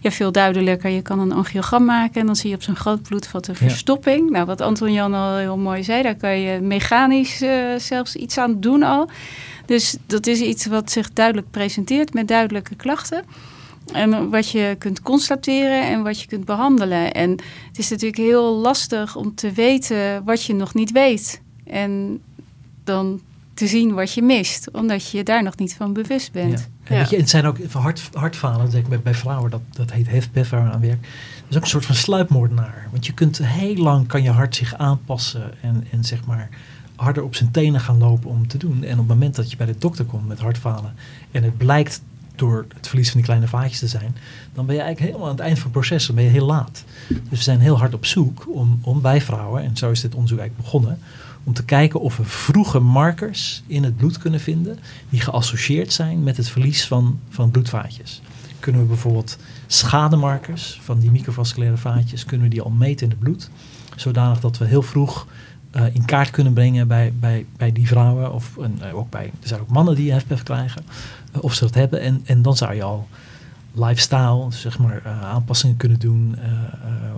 ja, 0.00 0.10
veel 0.10 0.32
duidelijker. 0.32 0.90
Je 0.90 1.02
kan 1.02 1.18
een 1.18 1.32
angiogram 1.32 1.84
maken 1.84 2.20
en 2.20 2.26
dan 2.26 2.36
zie 2.36 2.50
je 2.50 2.56
op 2.56 2.62
zo'n 2.62 2.76
groot 2.76 3.02
bloedvat 3.02 3.48
een 3.48 3.56
verstopping. 3.56 4.24
Ja. 4.24 4.32
Nou, 4.32 4.46
wat 4.46 4.60
Anton 4.60 4.92
Jan 4.92 5.14
al 5.14 5.36
heel 5.36 5.58
mooi 5.58 5.82
zei, 5.82 6.02
daar 6.02 6.16
kan 6.16 6.40
je 6.40 6.60
mechanisch 6.60 7.42
zelfs 7.76 8.16
iets 8.16 8.38
aan 8.38 8.60
doen 8.60 8.82
al. 8.82 9.08
Dus 9.66 9.96
dat 10.06 10.26
is 10.26 10.40
iets 10.40 10.66
wat 10.66 10.90
zich 10.90 11.12
duidelijk 11.12 11.50
presenteert 11.50 12.14
met 12.14 12.28
duidelijke 12.28 12.74
klachten. 12.74 13.24
En 13.92 14.30
wat 14.30 14.50
je 14.50 14.76
kunt 14.78 15.02
constateren 15.02 15.86
en 15.88 16.02
wat 16.02 16.20
je 16.20 16.26
kunt 16.26 16.44
behandelen. 16.44 17.12
En 17.12 17.30
het 17.68 17.78
is 17.78 17.90
natuurlijk 17.90 18.22
heel 18.22 18.56
lastig 18.56 19.16
om 19.16 19.34
te 19.34 19.52
weten 19.52 20.24
wat 20.24 20.44
je 20.44 20.54
nog 20.54 20.74
niet 20.74 20.92
weet. 20.92 21.40
En 21.64 22.20
dan 22.84 23.20
te 23.54 23.66
zien 23.66 23.94
wat 23.94 24.12
je 24.12 24.22
mist, 24.22 24.70
omdat 24.70 25.10
je 25.10 25.16
je 25.16 25.24
daar 25.24 25.42
nog 25.42 25.56
niet 25.56 25.74
van 25.74 25.92
bewust 25.92 26.32
bent. 26.32 26.58
Ja. 26.58 26.66
En, 26.84 26.98
weet 26.98 27.10
je, 27.10 27.16
het 27.16 27.30
zijn 27.30 27.46
ook 27.46 27.58
hart, 27.72 28.08
hartfalen, 28.12 28.70
denk 28.70 28.82
ik, 28.82 28.88
bij, 28.88 29.00
bij 29.00 29.14
vrouwen, 29.14 29.50
dat, 29.50 29.60
dat 29.70 29.92
heet 29.92 30.08
HFpEF 30.08 30.50
waar 30.50 30.64
we 30.64 30.70
aan 30.70 30.80
werken. 30.80 31.02
Dat 31.02 31.50
is 31.50 31.56
ook 31.56 31.62
een 31.62 31.68
soort 31.68 31.84
van 31.84 31.94
sluipmoordenaar. 31.94 32.88
Want 32.90 33.06
je 33.06 33.14
kunt 33.14 33.38
heel 33.38 33.76
lang, 33.76 34.06
kan 34.06 34.22
je 34.22 34.30
hart 34.30 34.56
zich 34.56 34.74
aanpassen 34.74 35.62
en, 35.62 35.86
en 35.90 36.04
zeg 36.04 36.24
maar 36.24 36.48
harder 36.96 37.22
op 37.22 37.34
zijn 37.34 37.50
tenen 37.50 37.80
gaan 37.80 37.98
lopen 37.98 38.30
om 38.30 38.48
te 38.48 38.58
doen. 38.58 38.84
En 38.84 38.92
op 38.92 38.98
het 38.98 39.06
moment 39.08 39.34
dat 39.34 39.50
je 39.50 39.56
bij 39.56 39.66
de 39.66 39.78
dokter 39.78 40.04
komt 40.04 40.28
met 40.28 40.40
hartfalen 40.40 40.94
en 41.30 41.42
het 41.42 41.56
blijkt 41.56 42.02
door 42.34 42.66
het 42.74 42.88
verlies 42.88 43.06
van 43.06 43.16
die 43.16 43.24
kleine 43.24 43.48
vaatjes 43.48 43.78
te 43.78 43.86
zijn, 43.86 44.16
dan 44.54 44.66
ben 44.66 44.74
je 44.74 44.80
eigenlijk 44.80 45.12
helemaal 45.12 45.30
aan 45.30 45.36
het 45.36 45.44
eind 45.46 45.58
van 45.58 45.70
het 45.70 45.80
proces, 45.80 46.06
dan 46.06 46.14
ben 46.14 46.24
je 46.24 46.30
heel 46.30 46.46
laat. 46.46 46.84
Dus 47.08 47.18
we 47.28 47.36
zijn 47.36 47.60
heel 47.60 47.78
hard 47.78 47.94
op 47.94 48.06
zoek 48.06 48.46
om, 48.48 48.78
om 48.82 49.00
bij 49.00 49.20
vrouwen, 49.20 49.62
en 49.62 49.76
zo 49.76 49.90
is 49.90 50.00
dit 50.00 50.14
onderzoek 50.14 50.38
eigenlijk 50.38 50.70
begonnen, 50.70 50.98
om 51.44 51.52
te 51.52 51.64
kijken 51.64 52.00
of 52.00 52.16
we 52.16 52.24
vroege 52.24 52.78
markers 52.78 53.62
in 53.66 53.84
het 53.84 53.96
bloed 53.96 54.18
kunnen 54.18 54.40
vinden 54.40 54.78
die 55.08 55.20
geassocieerd 55.20 55.92
zijn 55.92 56.22
met 56.22 56.36
het 56.36 56.48
verlies 56.48 56.86
van, 56.86 57.20
van 57.28 57.50
bloedvaatjes. 57.50 58.22
Kunnen 58.60 58.80
we 58.80 58.86
bijvoorbeeld 58.86 59.38
schademarkers 59.66 60.80
van 60.82 60.98
die 60.98 61.10
microvasculaire 61.10 61.76
vaatjes, 61.76 62.24
kunnen 62.24 62.46
we 62.48 62.52
die 62.52 62.62
al 62.62 62.70
meten 62.70 63.04
in 63.04 63.10
het 63.10 63.18
bloed, 63.18 63.50
zodanig 63.96 64.40
dat 64.40 64.58
we 64.58 64.64
heel 64.64 64.82
vroeg 64.82 65.26
uh, 65.76 65.94
in 65.94 66.04
kaart 66.04 66.30
kunnen 66.30 66.52
brengen 66.52 66.88
bij, 66.88 67.12
bij, 67.20 67.46
bij 67.56 67.72
die 67.72 67.86
vrouwen. 67.86 68.32
Of 68.32 68.56
uh, 68.58 68.96
ook 68.96 69.10
bij, 69.10 69.24
er 69.24 69.48
zijn 69.48 69.60
ook 69.60 69.70
mannen 69.70 69.94
die 69.94 70.14
HFpEF 70.14 70.42
krijgen. 70.42 70.84
Of 71.40 71.54
ze 71.54 71.64
dat 71.64 71.74
hebben. 71.74 72.00
En, 72.00 72.20
en 72.24 72.42
dan 72.42 72.56
zou 72.56 72.74
je 72.74 72.82
al 72.82 73.08
lifestyle, 73.74 74.46
zeg 74.50 74.78
maar, 74.78 75.02
aanpassingen 75.06 75.76
kunnen 75.76 75.98
doen. 75.98 76.36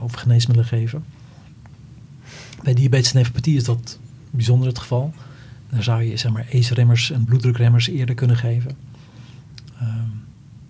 of 0.00 0.12
geneesmiddelen 0.12 0.68
geven. 0.68 1.04
Bij 2.62 2.74
diabetes 2.74 3.12
en 3.12 3.16
nephropathie 3.16 3.56
is 3.56 3.64
dat 3.64 3.98
bijzonder 4.30 4.68
het 4.68 4.78
geval. 4.78 5.14
Dan 5.70 5.82
zou 5.82 6.02
je 6.02 6.16
zeg 6.16 6.32
maar 6.32 6.46
ACE-remmers 6.52 7.10
en 7.10 7.24
bloeddrukremmers 7.24 7.88
eerder 7.88 8.14
kunnen 8.14 8.36
geven. 8.36 8.76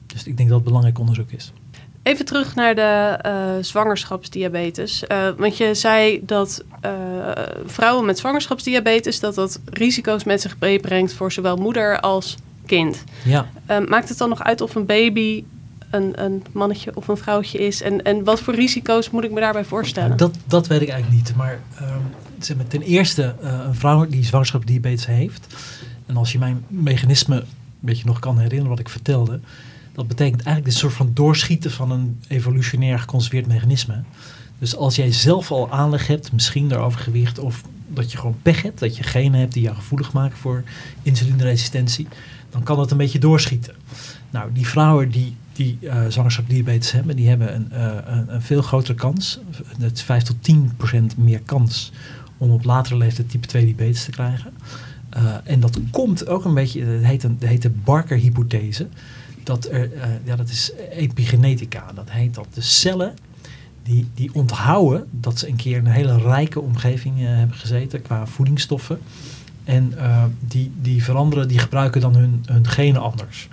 dus 0.07 0.27
ik 0.27 0.37
denk 0.37 0.49
dat 0.49 0.59
het 0.59 0.67
belangrijk 0.67 0.99
onderzoek 0.99 1.31
is. 1.31 1.53
Even 2.03 2.25
terug 2.25 2.55
naar 2.55 2.75
de 2.75 3.59
zwangerschapsdiabetes. 3.61 5.05
Want 5.37 5.57
je 5.57 5.75
zei 5.75 6.21
dat 6.27 6.65
vrouwen 7.67 8.05
met 8.05 8.19
zwangerschapsdiabetes... 8.19 9.21
dat 9.21 9.35
dat 9.35 9.61
risico's 9.65 10.25
met 10.25 10.41
zich 10.41 10.57
meebrengt 10.59 11.13
voor 11.13 11.33
zowel 11.33 11.57
moeder 11.57 12.01
als 12.01 12.37
kind. 12.67 13.05
Ja. 13.25 13.47
maakt 13.89 14.09
het 14.09 14.19
dan 14.19 14.29
nog 14.29 14.43
uit 14.43 14.61
of 14.61 14.75
een 14.75 14.87
baby 14.87 15.45
een, 15.91 16.25
een 16.25 16.43
mannetje 16.53 16.97
of 16.97 17.09
een 17.09 17.17
vrouwtje 17.17 17.59
is? 17.59 17.83
En, 17.83 18.03
en 18.03 18.25
wat 18.25 18.41
voor 18.41 18.55
risico's 18.55 19.11
moet 19.11 19.25
ik 19.25 19.33
me 19.33 19.41
daarbij 19.41 19.65
voorstellen? 19.65 20.17
Dat, 20.17 20.37
dat 20.47 20.67
weet 20.67 20.81
ik 20.81 20.89
eigenlijk 20.89 21.23
niet. 21.23 21.37
Maar 21.37 21.61
maar, 22.57 22.67
ten 22.67 22.83
eerste, 22.83 23.35
een 23.41 23.75
vrouw 23.75 24.07
die 24.07 24.25
zwangerschapsdiabetes 24.25 25.07
heeft... 25.07 25.47
En 26.07 26.17
als 26.17 26.33
je 26.33 26.39
mijn 26.39 26.65
mechanisme 26.69 27.37
een 27.37 27.47
beetje 27.81 28.07
nog 28.07 28.19
kan 28.19 28.39
herinneren 28.39 28.69
wat 28.71 28.79
ik 28.79 28.89
vertelde, 28.89 29.41
dat 29.93 30.09
betekent 30.09 30.43
eigenlijk 30.43 30.65
dit 30.65 30.75
soort 30.75 30.93
van 30.93 31.11
doorschieten 31.15 31.71
van 31.71 31.91
een 31.91 32.21
evolutionair 32.29 32.99
geconserveerd 32.99 33.47
mechanisme. 33.47 34.03
Dus 34.59 34.77
als 34.77 34.97
jij 34.97 35.13
zelf 35.13 35.51
al 35.51 35.73
aanleg 35.73 36.07
hebt, 36.07 36.33
misschien 36.33 36.69
door 36.69 36.79
overgewicht 36.79 37.39
of 37.39 37.63
dat 37.89 38.13
je 38.13 38.19
gewoon 38.19 38.37
pech 38.43 38.63
hebt, 38.63 38.79
dat 38.79 38.97
je 38.97 39.03
genen 39.03 39.41
hebt 39.41 39.53
die 39.53 39.63
jou 39.63 39.77
gevoelig 39.77 40.13
maken 40.13 40.39
voor 40.39 40.63
insulineresistentie, 41.03 42.09
dan 42.55 42.63
kan 42.63 42.77
dat 42.77 42.91
een 42.91 42.97
beetje 42.97 43.19
doorschieten. 43.19 43.75
Nou, 44.31 44.53
die 44.53 44.67
vrouwen 44.67 45.11
die, 45.11 45.37
die 45.53 45.79
uh, 45.81 45.93
hebben, 46.93 47.17
die 47.17 47.29
hebben 47.29 47.55
een, 47.55 47.69
uh, 47.73 47.97
een, 48.05 48.35
een, 48.35 48.43
veel 48.43 48.63
grotere 48.63 48.95
kans, 48.95 49.41
het 49.79 49.97
is 49.97 50.03
5 50.03 50.23
tot 50.23 50.37
10 50.41 50.73
procent 50.77 51.17
meer 51.17 51.41
kans 51.41 51.93
om 52.39 52.51
op 52.51 52.65
latere 52.65 52.97
leeftijd 52.97 53.31
type 53.31 53.47
2 53.47 53.65
diabetes 53.65 54.05
te 54.05 54.11
krijgen. 54.11 54.53
Uh, 55.17 55.35
en 55.45 55.61
dat 55.61 55.79
komt 55.91 56.27
ook 56.27 56.45
een 56.45 56.55
beetje, 56.55 56.85
het 56.85 57.05
heet, 57.05 57.23
een, 57.23 57.37
het 57.39 57.49
heet 57.49 57.63
de 57.63 57.71
Barker-hypothese. 57.71 58.89
Dat, 59.43 59.69
er, 59.71 59.91
ja, 60.25 60.37
dat 60.37 60.49
is 60.49 60.73
epigenetica. 60.91 61.93
Dat 61.95 62.11
heet 62.11 62.35
dat 62.35 62.47
de 62.55 62.61
cellen 62.61 63.15
die, 63.83 64.09
die 64.15 64.35
onthouden 64.35 65.07
dat 65.11 65.39
ze 65.39 65.49
een 65.49 65.57
keer 65.57 65.79
een 65.79 65.87
hele 65.87 66.19
rijke 66.19 66.61
omgeving 66.61 67.15
hebben 67.19 67.57
gezeten 67.57 68.03
qua 68.03 68.27
voedingsstoffen. 68.27 68.99
En 69.65 69.93
uh, 69.97 70.25
die, 70.41 70.73
die 70.81 71.05
veranderen, 71.05 71.49
die 71.49 71.59
gebruiken 71.59 72.01
dan 72.01 72.17
hun, 72.17 72.43
hun 72.47 72.69
genen 72.69 73.01
anders. 73.01 73.49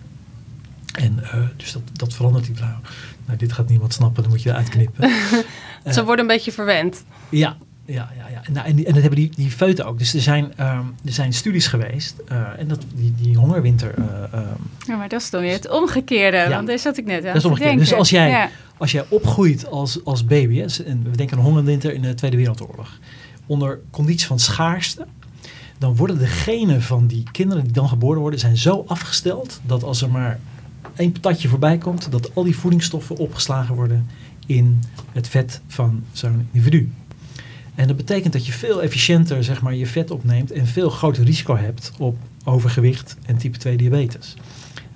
En 0.91 1.20
uh, 1.24 1.34
dus 1.57 1.72
dat, 1.72 1.82
dat 1.93 2.14
verandert 2.14 2.45
die 2.45 2.55
vrouw. 2.55 2.80
Nou, 3.26 3.38
dit 3.38 3.53
gaat 3.53 3.70
niemand 3.70 3.93
snappen, 3.93 4.24
dan 4.24 4.32
moet 4.32 4.41
je 4.41 4.49
eruit 4.49 4.70
knippen. 4.70 5.09
Ze 5.93 5.99
uh, 5.99 6.05
worden 6.05 6.20
een 6.20 6.32
beetje 6.32 6.51
verwend. 6.51 7.03
Ja, 7.30 7.57
ja, 7.86 8.09
ja, 8.18 8.28
ja. 8.30 8.41
Nou, 8.51 8.68
en, 8.68 8.76
die, 8.76 8.86
en 8.86 8.93
dat 8.93 9.01
hebben 9.01 9.20
die, 9.20 9.32
die 9.36 9.49
feuten 9.49 9.86
ook. 9.86 9.97
Dus 9.97 10.14
er 10.14 10.22
zijn, 10.22 10.43
um, 10.43 10.95
er 11.05 11.12
zijn 11.12 11.34
studies 11.34 11.68
geweest. 11.68 12.16
Uh, 12.32 12.47
en 12.57 12.68
dat, 12.68 12.86
die, 12.95 13.14
die 13.22 13.38
hongerwinter. 13.38 13.93
Um, 13.97 14.43
ja, 14.88 14.95
maar 14.95 15.09
dat 15.09 15.22
is 15.22 15.30
dan 15.30 15.41
weer 15.41 15.53
het 15.53 15.70
omgekeerde. 15.70 16.38
Ja, 16.38 16.49
want 16.49 16.68
daar 16.68 16.80
zat 16.80 16.97
ik 16.97 17.05
net 17.05 17.18
aan 17.18 17.26
dat 17.26 17.36
is 17.36 17.45
omgekeerd. 17.45 17.78
Dus 17.78 17.93
als 17.93 18.09
jij, 18.09 18.30
ja. 18.30 18.49
als 18.78 18.91
jij 18.91 19.05
opgroeit 19.09 19.66
als, 19.66 20.05
als 20.05 20.26
baby. 20.26 20.57
Hè, 20.57 20.84
en 20.84 21.03
we 21.03 21.18
denken 21.18 21.38
aan 21.38 21.43
hongerwinter 21.43 21.93
in 21.93 22.01
de 22.01 22.14
Tweede 22.14 22.38
Wereldoorlog. 22.38 22.99
Onder 23.45 23.80
condities 23.91 24.28
van 24.28 24.39
schaarste 24.39 25.05
dan 25.82 25.96
worden 25.96 26.18
de 26.18 26.28
genen 26.28 26.82
van 26.82 27.08
die 27.08 27.24
kinderen 27.32 27.64
die 27.64 27.74
dan 27.74 27.88
geboren 27.88 28.22
worden, 28.22 28.40
zijn 28.40 28.58
zo 28.58 28.84
afgesteld 28.88 29.62
dat 29.66 29.84
als 29.84 30.02
er 30.02 30.12
maar 30.12 30.40
één 30.96 31.12
patatje 31.12 31.48
voorbij 31.48 31.78
komt, 31.78 32.12
dat 32.12 32.36
al 32.36 32.44
die 32.44 32.56
voedingsstoffen 32.56 33.18
opgeslagen 33.18 33.76
worden 33.76 34.08
in 34.46 34.80
het 35.12 35.28
vet 35.28 35.62
van 35.68 36.04
zo'n 36.12 36.48
individu. 36.52 36.92
En 37.76 37.88
dat 37.88 37.98
betekent 37.98 38.34
dat 38.34 38.46
je 38.46 38.52
veel 38.52 38.82
efficiënter 38.82 39.44
zeg 39.44 39.62
maar, 39.62 39.76
je 39.76 39.88
vet 39.88 40.12
opneemt 40.12 40.52
en 40.52 40.68
veel 40.68 40.90
groter 40.90 41.24
risico 41.24 41.56
hebt 41.56 41.92
op 41.98 42.18
overgewicht 42.44 43.18
en 43.26 43.38
type 43.38 43.58
2 43.58 43.78
diabetes. 43.78 44.34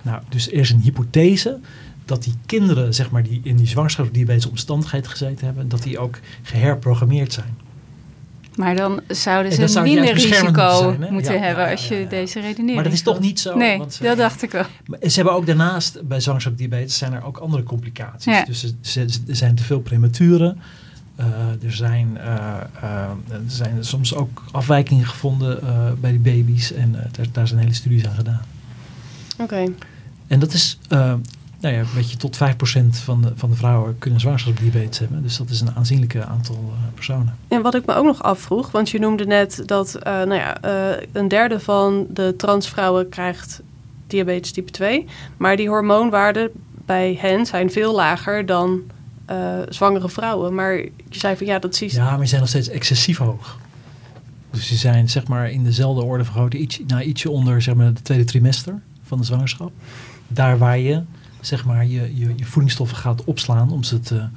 Nou, 0.02 0.22
dus 0.30 0.48
er 0.48 0.60
is 0.60 0.70
een 0.70 0.82
hypothese 0.82 1.60
dat 2.06 2.24
die 2.24 2.36
kinderen 2.46 2.94
zeg 2.94 3.12
maar, 3.12 3.24
die 3.24 3.40
in 3.44 3.56
die 3.56 3.68
zwangerschapsdiabetes 3.68 4.46
omstandigheden 4.46 5.10
gezeten 5.10 5.46
hebben, 5.46 5.70
dat 5.70 5.84
die 5.84 6.00
ook 6.00 6.20
geherprogrammeerd 6.42 7.34
zijn. 7.34 7.65
Maar 8.56 8.76
dan 8.76 9.02
zouden 9.08 9.52
ze 9.52 9.74
dan 9.74 9.84
minder 9.84 10.14
risico 10.14 10.78
zijn, 10.78 11.14
moeten 11.14 11.34
ja, 11.34 11.40
hebben 11.40 11.64
ja, 11.64 11.70
ja, 11.70 11.76
als 11.76 11.88
je 11.88 12.06
deze 12.10 12.40
redenering 12.40 12.76
Maar 12.76 12.84
dat 12.84 12.94
is 12.94 13.02
toch 13.02 13.20
niet 13.20 13.40
zo? 13.40 13.58
Nee, 13.58 13.78
want, 13.78 14.00
dat 14.02 14.18
dacht 14.18 14.42
ik 14.42 14.52
wel. 14.52 14.66
Ze 15.02 15.16
hebben 15.16 15.34
ook 15.34 15.46
daarnaast, 15.46 16.08
bij 16.08 16.20
zwangerschapsdiabetes 16.20 16.98
zijn 16.98 17.14
er 17.14 17.24
ook 17.24 17.38
andere 17.38 17.64
complicaties. 17.64 18.46
Dus 18.46 18.96
er, 18.96 19.20
er 19.28 19.36
zijn 19.36 19.56
te 19.56 19.64
veel 19.64 19.80
prematuren. 19.80 20.62
Uh, 21.20 21.26
er, 21.64 21.74
zijn, 21.74 22.18
uh, 22.18 22.24
uh, 22.84 23.10
er 23.30 23.42
zijn 23.48 23.86
soms 23.86 24.16
ook 24.16 24.44
afwijkingen 24.52 25.06
gevonden 25.06 25.60
bij 26.00 26.12
die 26.12 26.20
baby's. 26.20 26.74
En 26.74 26.92
daar, 27.12 27.26
daar, 27.32 27.48
zijn 27.48 27.60
hele 27.60 27.74
studies 27.74 28.08
aan 28.08 28.16
gedaan. 28.16 28.42
Oké. 29.34 29.44
Okay. 29.44 29.74
En 30.28 30.40
dat 30.40 30.54
is 30.54 30.78
nou 31.66 31.78
ja, 31.78 31.84
weet 31.94 32.12
je, 32.12 32.18
tot 32.18 32.38
5% 32.38 32.40
van 32.90 33.22
de, 33.22 33.32
van 33.36 33.50
de 33.50 33.56
vrouwen 33.56 33.96
kunnen 34.00 34.20
zwangerschapsdiabetes 34.20 35.00
hebben. 35.00 35.22
Dus 35.22 35.38
dat 35.38 35.50
is 35.50 35.62
een 35.62 35.76
aanzienlijke 35.76 36.26
aantal 36.26 36.56
uh, 36.56 36.94
personen. 36.94 37.38
En 37.48 37.62
wat 37.62 37.76
ik 37.76 37.86
me 37.86 37.94
ook 37.94 38.06
nog 38.06 38.24
afvroeg, 38.24 38.72
want 38.72 38.90
je 38.90 39.00
noemde 39.00 39.26
net 39.26 39.64
dat 39.66 39.96
uh, 39.98 40.04
nou 40.04 40.34
ja, 40.34 40.58
uh, 40.66 41.02
een 41.12 41.28
derde 41.28 41.60
van 41.60 42.08
de 42.10 42.34
transvrouwen 42.38 43.10
krijgt 43.10 43.62
diabetes 44.08 44.52
type 44.52 44.72
2. 44.72 45.06
Maar 45.38 45.56
die 45.56 45.70
hormoonwaarden 45.70 46.50
bij 46.86 47.18
hen 47.22 47.46
zijn 47.46 47.72
veel 47.72 47.96
lager 47.96 48.46
dan 48.46 48.82
zwangere 49.70 50.10
vrouwen. 50.10 50.56
Maar 50.56 50.76
je 50.76 50.92
zei 51.10 51.38
van 51.38 51.46
ja, 51.46 51.60
dat 51.60 51.76
zie 51.76 51.90
je... 51.90 51.96
Ja, 51.96 52.10
maar 52.10 52.18
die 52.18 52.28
zijn 52.28 52.42
nog 52.42 52.50
steeds 52.50 52.70
excessief 52.70 53.18
hoog. 53.18 53.58
Dus 54.52 54.68
die 54.68 54.78
zijn 54.78 55.10
zeg 55.10 55.28
maar 55.28 55.52
in 55.52 55.64
dezelfde 55.64 56.04
orde 56.04 56.24
vergroot, 56.24 56.54
iets, 56.54 56.80
nou, 56.88 57.02
ietsje 57.02 57.30
onder 57.30 57.62
zeg 57.62 57.76
maar, 57.76 57.86
het 57.86 58.04
tweede 58.04 58.24
trimester 58.24 58.82
van 59.04 59.18
de 59.18 59.24
zwangerschap. 59.24 59.72
Daar 60.28 60.58
waar 60.58 60.78
je 60.78 61.02
zeg 61.46 61.66
maar, 61.66 61.86
je, 61.86 62.18
je, 62.18 62.34
je 62.36 62.46
voedingsstoffen 62.46 62.98
gaat 62.98 63.24
opslaan 63.24 63.72
om 63.72 63.84
ze 63.84 64.00
te 64.00 64.28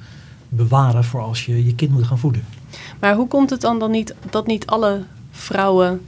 bewaren 0.49 1.03
voor 1.03 1.21
als 1.21 1.45
je 1.45 1.65
je 1.65 1.75
kind 1.75 1.91
moet 1.91 2.03
gaan 2.03 2.19
voeden. 2.19 2.45
Maar 2.99 3.15
hoe 3.15 3.27
komt 3.27 3.49
het 3.49 3.61
dan, 3.61 3.79
dan 3.79 3.91
niet 3.91 4.15
dat 4.29 4.47
niet 4.47 4.65
alle 4.65 5.03
vrouwen 5.31 6.01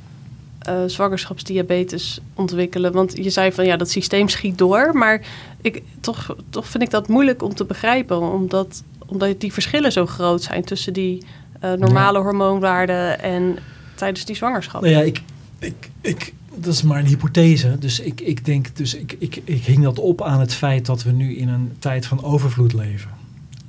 uh, 0.70 0.76
zwangerschapsdiabetes 0.86 2.20
ontwikkelen? 2.34 2.92
Want 2.92 3.18
je 3.18 3.30
zei 3.30 3.52
van 3.52 3.66
ja, 3.66 3.78
dat 3.78 3.90
systeem 3.90 4.30
schiet 4.30 4.58
door. 4.58 4.94
Maar 4.94 5.22
ik, 5.62 5.84
toch, 6.00 6.36
toch 6.50 6.68
vind 6.68 6.84
ik 6.84 6.90
dat 6.90 7.08
moeilijk 7.08 7.44
om 7.44 7.56
te 7.56 7.66
begrijpen. 7.66 8.20
Omdat, 8.20 8.84
omdat 9.06 9.40
die 9.40 9.54
verschillen 9.54 9.92
zo 9.92 10.06
groot 10.06 10.44
zijn 10.44 10.64
tussen 10.64 10.94
die 10.94 11.24
uh, 11.64 11.74
normale 11.74 12.18
ja. 12.18 12.24
hormoonwaarden 12.24 13.22
en 13.22 13.58
tijdens 13.96 14.26
die 14.26 14.36
zwangerschap. 14.36 14.82
Nou 14.82 14.94
ja, 14.94 15.02
ik, 15.02 15.22
ik, 15.60 15.90
ik, 16.02 16.34
dat 16.56 16.74
is 16.74 16.82
maar 16.82 17.00
een 17.00 17.06
hypothese. 17.06 17.76
Dus 17.80 18.00
ik, 18.00 18.22
ik 18.22 18.46
denk, 18.46 18.76
dus 18.76 18.94
ik, 18.94 19.16
ik, 19.20 19.42
ik 19.44 19.66
hing 19.66 19.84
dat 19.84 20.00
op 20.00 20.22
aan 20.22 20.40
het 20.40 20.54
feit 20.54 20.86
dat 20.86 21.04
we 21.04 21.12
nu 21.12 21.36
in 21.36 21.50
een 21.50 21.72
tijd 21.80 22.06
van 22.06 22.24
overvloed 22.24 22.74
leven. 22.74 23.10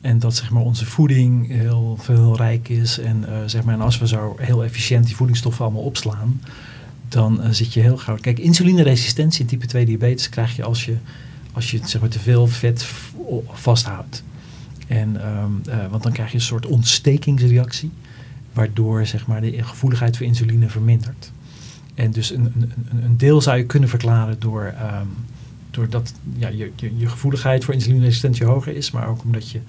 En 0.01 0.19
dat 0.19 0.37
zeg 0.37 0.51
maar, 0.51 0.63
onze 0.63 0.87
voeding 0.87 1.49
heel 1.49 1.97
veel 2.01 2.37
rijk 2.37 2.69
is. 2.69 2.99
En, 2.99 3.25
uh, 3.29 3.37
zeg 3.47 3.65
maar, 3.65 3.75
en 3.75 3.81
als 3.81 3.99
we 3.99 4.07
zo 4.07 4.37
heel 4.39 4.65
efficiënt 4.65 5.07
die 5.07 5.17
voedingsstoffen 5.17 5.65
allemaal 5.65 5.83
opslaan, 5.83 6.41
dan 7.09 7.41
uh, 7.41 7.51
zit 7.51 7.73
je 7.73 7.81
heel 7.81 7.97
gauw. 7.97 8.17
Kijk, 8.17 8.39
insulineresistentie 8.39 9.41
in 9.41 9.47
type 9.47 9.67
2 9.67 9.85
diabetes 9.85 10.29
krijg 10.29 10.57
je 10.57 10.63
als 10.63 10.85
je, 10.85 10.97
als 11.53 11.71
je 11.71 11.81
zeg 11.85 12.01
maar, 12.01 12.11
te 12.11 12.19
veel 12.19 12.47
vet 12.47 12.87
vasthoudt. 13.53 14.23
En, 14.87 15.29
um, 15.29 15.63
uh, 15.69 15.91
want 15.91 16.03
dan 16.03 16.13
krijg 16.13 16.29
je 16.29 16.35
een 16.35 16.43
soort 16.43 16.67
ontstekingsreactie, 16.67 17.91
waardoor 18.53 19.07
zeg 19.07 19.27
maar, 19.27 19.41
de 19.41 19.63
gevoeligheid 19.63 20.17
voor 20.17 20.27
insuline 20.27 20.69
vermindert. 20.69 21.33
En 21.95 22.11
dus 22.11 22.31
een, 22.31 22.45
een, 22.45 23.05
een 23.05 23.17
deel 23.17 23.41
zou 23.41 23.57
je 23.57 23.65
kunnen 23.65 23.89
verklaren 23.89 24.37
door, 24.39 24.75
um, 25.01 25.09
doordat 25.71 26.13
ja, 26.37 26.49
je, 26.49 26.73
je, 26.77 26.97
je, 26.97 27.09
gevoeligheid 27.09 27.65
voor 27.65 27.75
insulineresistentie 27.75 28.47
hoger 28.47 28.77
is, 28.77 28.91
maar 28.91 29.09
ook 29.09 29.23
omdat, 29.23 29.51
je, 29.51 29.61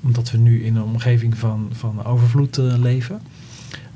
omdat 0.00 0.30
we 0.30 0.38
nu 0.38 0.64
in 0.64 0.76
een 0.76 0.82
omgeving 0.82 1.38
van, 1.38 1.68
van 1.72 2.04
overvloed 2.04 2.58
uh, 2.58 2.78
leven. 2.78 3.20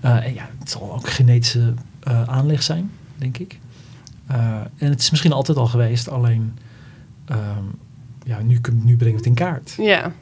Uh, 0.04 0.26
en 0.26 0.34
ja, 0.34 0.48
het 0.58 0.70
zal 0.70 0.94
ook 0.94 1.08
genetische 1.08 1.74
uh, 2.08 2.22
aanleg 2.22 2.62
zijn, 2.62 2.90
denk 3.16 3.38
ik. 3.38 3.58
en 4.76 4.90
het 4.90 5.00
is 5.00 5.10
misschien 5.10 5.32
altijd 5.32 5.58
al 5.58 5.66
geweest, 5.66 6.08
alleen 6.08 6.58
um, 7.30 7.70
ja, 8.24 8.40
nu, 8.40 8.60
nu 8.72 8.96
brengen 8.96 9.12
we 9.12 9.16
het 9.16 9.26
in 9.26 9.34
kaart. 9.34 9.74
Ja, 9.78 10.12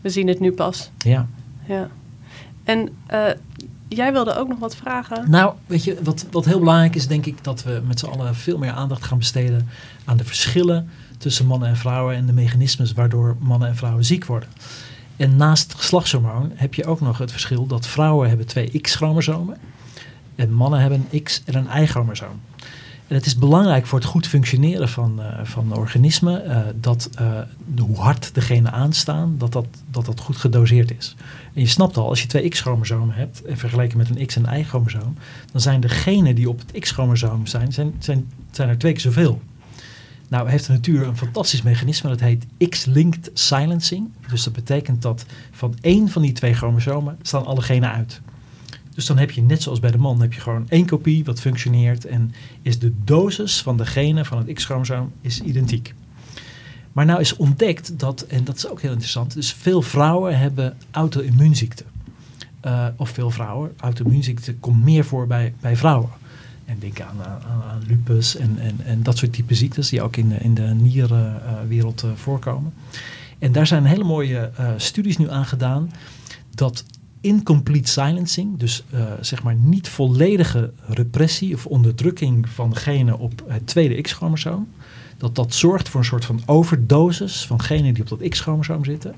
we 0.00 0.10
zien 0.10 0.28
het 0.28 0.40
nu 0.40 0.52
pas. 0.52 0.90
Ja. 0.98 1.28
ja. 1.66 1.88
En 2.64 2.88
Jij 3.88 4.12
wilde 4.12 4.34
ook 4.34 4.48
nog 4.48 4.58
wat 4.58 4.76
vragen? 4.76 5.30
Nou, 5.30 5.54
weet 5.66 5.84
je, 5.84 5.96
wat, 6.02 6.26
wat 6.30 6.44
heel 6.44 6.58
belangrijk 6.58 6.94
is, 6.94 7.06
denk 7.06 7.26
ik, 7.26 7.44
dat 7.44 7.62
we 7.62 7.82
met 7.86 7.98
z'n 7.98 8.06
allen 8.06 8.34
veel 8.34 8.58
meer 8.58 8.70
aandacht 8.70 9.04
gaan 9.04 9.18
besteden 9.18 9.68
aan 10.04 10.16
de 10.16 10.24
verschillen 10.24 10.90
tussen 11.18 11.46
mannen 11.46 11.68
en 11.68 11.76
vrouwen 11.76 12.16
en 12.16 12.26
de 12.26 12.32
mechanismes 12.32 12.92
waardoor 12.92 13.36
mannen 13.38 13.68
en 13.68 13.76
vrouwen 13.76 14.04
ziek 14.04 14.24
worden. 14.24 14.48
En 15.16 15.36
naast 15.36 15.74
geslachtshormoon 15.74 16.52
heb 16.54 16.74
je 16.74 16.84
ook 16.84 17.00
nog 17.00 17.18
het 17.18 17.30
verschil 17.30 17.66
dat 17.66 17.86
vrouwen 17.86 18.28
hebben 18.28 18.46
twee 18.46 18.80
X-chromosomen 18.80 19.56
en 20.34 20.52
mannen 20.52 20.80
hebben 20.80 21.06
een 21.10 21.22
X- 21.22 21.42
en 21.44 21.54
een 21.54 21.82
Y-chromosoom. 21.82 22.40
En 23.06 23.14
het 23.14 23.26
is 23.26 23.36
belangrijk 23.36 23.86
voor 23.86 23.98
het 23.98 24.08
goed 24.08 24.26
functioneren 24.26 24.88
van, 24.88 25.20
uh, 25.20 25.26
van 25.42 25.76
organismen 25.76 26.44
uh, 26.46 26.58
dat 26.80 27.10
uh, 27.20 27.38
de, 27.74 27.82
hoe 27.82 27.96
hard 27.96 28.34
de 28.34 28.40
genen 28.40 28.72
aanstaan, 28.72 29.34
dat 29.38 29.52
dat, 29.52 29.66
dat 29.90 30.04
dat 30.04 30.20
goed 30.20 30.36
gedoseerd 30.36 30.96
is. 30.98 31.16
En 31.54 31.60
je 31.60 31.66
snapt 31.66 31.96
al, 31.96 32.08
als 32.08 32.22
je 32.22 32.28
twee 32.28 32.48
X-chromosomen 32.48 33.14
hebt, 33.14 33.44
en 33.44 33.56
vergeleken 33.56 33.98
met 33.98 34.08
een 34.08 34.26
X- 34.26 34.36
en 34.36 34.58
Y-chromosoom, 34.58 35.16
dan 35.52 35.60
zijn 35.60 35.80
de 35.80 35.88
genen 35.88 36.34
die 36.34 36.48
op 36.48 36.58
het 36.58 36.80
X-chromosoom 36.80 37.46
zijn, 37.46 37.72
zijn, 37.72 37.94
zijn, 37.98 38.32
zijn 38.50 38.68
er 38.68 38.78
twee 38.78 38.92
keer 38.92 39.00
zoveel. 39.00 39.40
Nou 40.28 40.50
heeft 40.50 40.66
de 40.66 40.72
natuur 40.72 41.06
een 41.06 41.16
fantastisch 41.16 41.62
mechanisme, 41.62 42.08
dat 42.08 42.20
heet 42.20 42.46
X-linked 42.68 43.30
silencing. 43.34 44.08
Dus 44.30 44.44
dat 44.44 44.52
betekent 44.52 45.02
dat 45.02 45.24
van 45.50 45.74
één 45.80 46.08
van 46.08 46.22
die 46.22 46.32
twee 46.32 46.54
chromosomen 46.54 47.18
staan 47.22 47.46
alle 47.46 47.62
genen 47.62 47.92
uit. 47.92 48.20
Dus 48.96 49.06
dan 49.06 49.18
heb 49.18 49.30
je 49.30 49.42
net 49.42 49.62
zoals 49.62 49.80
bij 49.80 49.90
de 49.90 49.98
man, 49.98 50.20
heb 50.20 50.32
je 50.32 50.40
gewoon 50.40 50.66
één 50.68 50.86
kopie 50.86 51.24
wat 51.24 51.40
functioneert 51.40 52.04
en 52.04 52.32
is 52.62 52.78
de 52.78 52.92
dosis 53.04 53.62
van 53.62 53.76
de 53.76 53.86
genen 53.86 54.26
van 54.26 54.38
het 54.38 54.52
X-chromosoom 54.52 55.12
is 55.20 55.40
identiek. 55.40 55.94
Maar 56.92 57.04
nou 57.04 57.20
is 57.20 57.36
ontdekt 57.36 57.98
dat, 57.98 58.20
en 58.20 58.44
dat 58.44 58.56
is 58.56 58.68
ook 58.68 58.80
heel 58.80 58.90
interessant, 58.90 59.34
dus 59.34 59.52
veel 59.52 59.82
vrouwen 59.82 60.38
hebben 60.38 60.76
auto-immuunziekte. 60.90 61.84
Uh, 62.66 62.86
of 62.96 63.10
veel 63.10 63.30
vrouwen, 63.30 63.72
auto-immuunziekte 63.76 64.54
komt 64.54 64.84
meer 64.84 65.04
voor 65.04 65.26
bij, 65.26 65.54
bij 65.60 65.76
vrouwen. 65.76 66.10
En 66.64 66.78
denk 66.78 67.00
aan, 67.00 67.22
aan, 67.22 67.62
aan 67.62 67.82
lupus 67.86 68.36
en, 68.36 68.58
en, 68.58 68.80
en 68.84 69.02
dat 69.02 69.18
soort 69.18 69.32
type 69.32 69.54
ziektes 69.54 69.88
die 69.88 70.02
ook 70.02 70.16
in 70.16 70.28
de, 70.28 70.36
in 70.36 70.54
de 70.54 70.62
nierenwereld 70.62 72.02
uh, 72.04 72.10
voorkomen. 72.14 72.72
En 73.38 73.52
daar 73.52 73.66
zijn 73.66 73.84
hele 73.84 74.04
mooie 74.04 74.50
uh, 74.60 74.70
studies 74.76 75.16
nu 75.16 75.30
aan 75.30 75.46
gedaan 75.46 75.90
dat 76.54 76.84
incomplete 77.26 77.90
silencing, 77.90 78.58
dus 78.58 78.84
uh, 78.94 79.00
zeg 79.20 79.42
maar 79.42 79.54
niet 79.54 79.88
volledige 79.88 80.72
repressie 80.88 81.54
of 81.54 81.66
onderdrukking 81.66 82.48
van 82.48 82.76
genen 82.76 83.18
op 83.18 83.44
het 83.46 83.66
tweede 83.66 84.00
X-chromosoom, 84.00 84.68
dat 85.16 85.34
dat 85.34 85.54
zorgt 85.54 85.88
voor 85.88 86.00
een 86.00 86.06
soort 86.06 86.24
van 86.24 86.42
overdosis 86.46 87.46
van 87.46 87.62
genen 87.62 87.94
die 87.94 88.02
op 88.02 88.08
dat 88.08 88.28
X-chromosoom 88.28 88.84
zitten. 88.84 89.14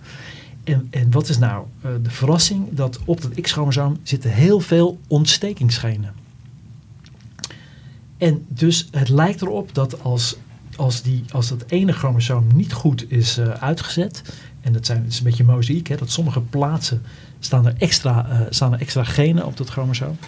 En, 0.65 0.87
en 0.91 1.11
wat 1.11 1.29
is 1.29 1.39
nou 1.39 1.67
uh, 1.85 1.91
de 2.03 2.11
verrassing? 2.11 2.67
Dat 2.71 2.99
op 3.05 3.21
dat 3.21 3.41
X-chromosoom 3.41 3.97
zitten 4.03 4.31
heel 4.31 4.61
veel 4.61 4.99
ontstekingsgenen. 5.07 6.15
En 8.17 8.45
dus 8.49 8.89
het 8.91 9.09
lijkt 9.09 9.43
erop 9.43 9.75
dat 9.75 10.03
als, 10.03 10.37
als, 10.77 11.03
die, 11.03 11.25
als 11.33 11.49
dat 11.49 11.65
ene 11.69 11.93
chromosoom 11.93 12.47
niet 12.55 12.73
goed 12.73 13.11
is 13.11 13.39
uh, 13.39 13.49
uitgezet, 13.49 14.23
en 14.61 14.73
dat, 14.73 14.87
zijn, 14.87 15.05
is 15.09 15.19
een 15.19 15.25
beetje 15.25 15.45
mozaïek, 15.45 15.89
hè, 15.89 15.97
dat 15.97 16.11
sommige 16.11 16.41
plaatsen 16.41 17.03
staan 17.41 17.67
er 17.67 17.75
extra, 17.79 18.27
uh, 18.31 18.41
staan 18.51 18.73
er 18.73 18.81
extra 18.81 19.05
genen 19.05 19.47
op 19.47 19.57
dat 19.57 19.69
chromosoom, 19.69 20.19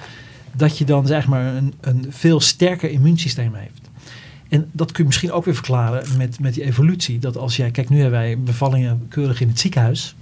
dat 0.53 0.79
je 0.79 0.85
dan 0.85 1.07
zeg 1.07 1.27
maar 1.27 1.55
een, 1.55 1.75
een 1.81 2.07
veel 2.09 2.41
sterker 2.41 2.91
immuunsysteem 2.91 3.55
heeft. 3.55 3.81
En 4.49 4.69
dat 4.73 4.93
kun 4.93 5.03
je 5.03 5.09
misschien 5.09 5.33
ook 5.33 5.45
weer 5.45 5.55
verklaren 5.55 6.17
met, 6.17 6.41
met 6.41 6.55
die 6.55 6.65
evolutie. 6.65 7.19
Dat 7.19 7.37
als 7.37 7.57
jij, 7.57 7.71
kijk, 7.71 7.89
nu 7.89 8.01
hebben 8.01 8.21
wij 8.21 8.39
bevallingen 8.39 9.07
keurig 9.09 9.41
in 9.41 9.49
het 9.49 9.61
ziekenhuis. 9.61 10.15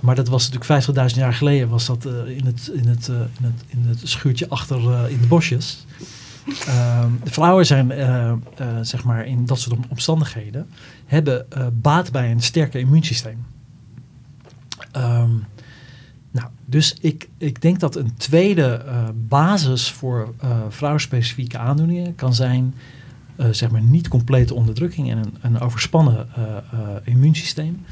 Maar 0.00 0.14
dat 0.14 0.28
was 0.28 0.50
natuurlijk 0.50 1.10
50.000 1.12 1.18
jaar 1.18 1.34
geleden, 1.34 1.68
was 1.68 1.86
dat 1.86 2.06
uh, 2.06 2.36
in, 2.36 2.46
het, 2.46 2.70
in, 2.74 2.88
het, 2.88 3.08
uh, 3.08 3.16
in, 3.16 3.44
het, 3.44 3.64
in 3.66 3.84
het 3.88 4.00
schuurtje 4.02 4.48
achter 4.48 5.10
in 5.10 5.20
de 5.20 5.26
bosjes. 5.26 5.86
Ehm, 6.66 7.10
de 7.24 7.30
vrouwen 7.30 7.66
zijn, 7.66 7.92
zeg 8.82 9.04
maar, 9.04 9.26
in 9.26 9.46
dat 9.46 9.60
soort 9.60 9.78
omstandigheden, 9.88 10.68
hebben 11.06 11.46
baat 11.72 12.12
bij 12.12 12.30
een 12.30 12.42
sterker 12.42 12.80
immuunsysteem. 12.80 13.44
Um, 14.96 15.44
nou, 16.30 16.48
dus 16.64 16.96
ik, 17.00 17.28
ik 17.38 17.62
denk 17.62 17.80
dat 17.80 17.96
een 17.96 18.14
tweede 18.16 18.84
basis 19.28 19.92
voor 19.92 20.34
vrouwspecifieke 20.68 21.58
aandoeningen 21.58 22.14
kan 22.14 22.34
zijn 22.34 22.74
uh, 23.36 23.46
zeg 23.50 23.70
maar 23.70 23.80
niet 23.80 24.08
complete 24.08 24.54
onderdrukking 24.54 25.10
en 25.10 25.18
een, 25.18 25.34
een 25.40 25.60
overspannen 25.60 26.28
immuunsysteem. 27.04 27.84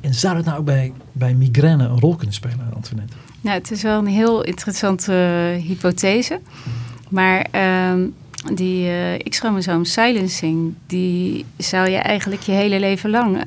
En 0.00 0.14
zou 0.14 0.36
dat 0.36 0.44
nou 0.44 0.62
bij, 0.62 0.92
bij 1.12 1.34
migraine 1.34 1.84
een 1.84 2.00
rol 2.00 2.16
kunnen 2.16 2.34
spelen, 2.34 2.74
Antoinette? 2.74 3.16
Nou, 3.40 3.58
het 3.58 3.70
is 3.70 3.82
wel 3.82 3.98
een 3.98 4.06
heel 4.06 4.44
interessante 4.44 5.12
hypothese. 5.66 6.40
Maar 7.08 7.46
ehm, 7.50 8.06
die 8.54 8.88
X-chromosoom 9.28 9.84
silencing, 9.84 10.74
die 10.86 11.44
zou 11.56 11.90
je 11.90 11.96
eigenlijk 11.96 12.42
je 12.42 12.52
hele 12.52 12.80
leven 12.80 13.10
lang 13.10 13.44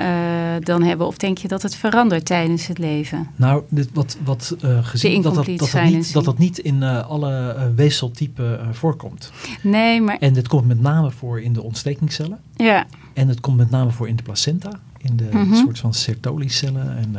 dan 0.64 0.84
hebben? 0.84 1.08
Of 1.08 1.18
denk 1.18 1.38
je 1.38 1.48
dat 1.48 1.62
het 1.62 1.76
verandert 1.76 2.26
tijdens 2.26 2.68
het 2.68 2.78
leven? 2.78 3.28
Nou, 3.36 3.64
dit, 3.70 3.90
wat, 3.94 4.18
wat 4.24 4.56
gezien 4.82 5.22
dat 5.22 5.36
dat, 5.36 5.46
dat, 5.46 5.72
dat, 5.72 5.84
niet, 5.84 6.14
dat 6.14 6.26
dat 6.26 6.38
niet 6.38 6.58
in 6.58 6.84
alle 6.84 7.56
weefseltypen 7.76 8.76
voorkomt. 8.76 9.32
Nee, 9.62 10.02
maar... 10.02 10.18
En 10.18 10.34
dit 10.34 10.48
komt 10.48 10.68
met 10.68 10.82
name 10.82 11.12
voor 11.12 11.42
in 11.42 11.54
de 11.54 11.62
ontstekingscellen. 11.62 12.40
Ja. 12.56 12.86
En 13.14 13.28
het 13.28 13.40
komt 13.40 13.58
met 13.58 13.70
name 13.70 13.92
voor 13.92 14.08
in 14.08 14.16
de 14.16 14.24
placenta, 14.24 14.80
in 14.98 15.18
de 15.18 15.30
mm 15.32 15.44
-hmm. 15.44 15.56
soort 15.56 15.80
van 15.80 15.94
Sertoli-cellen. 15.94 16.98
En, 16.98 17.16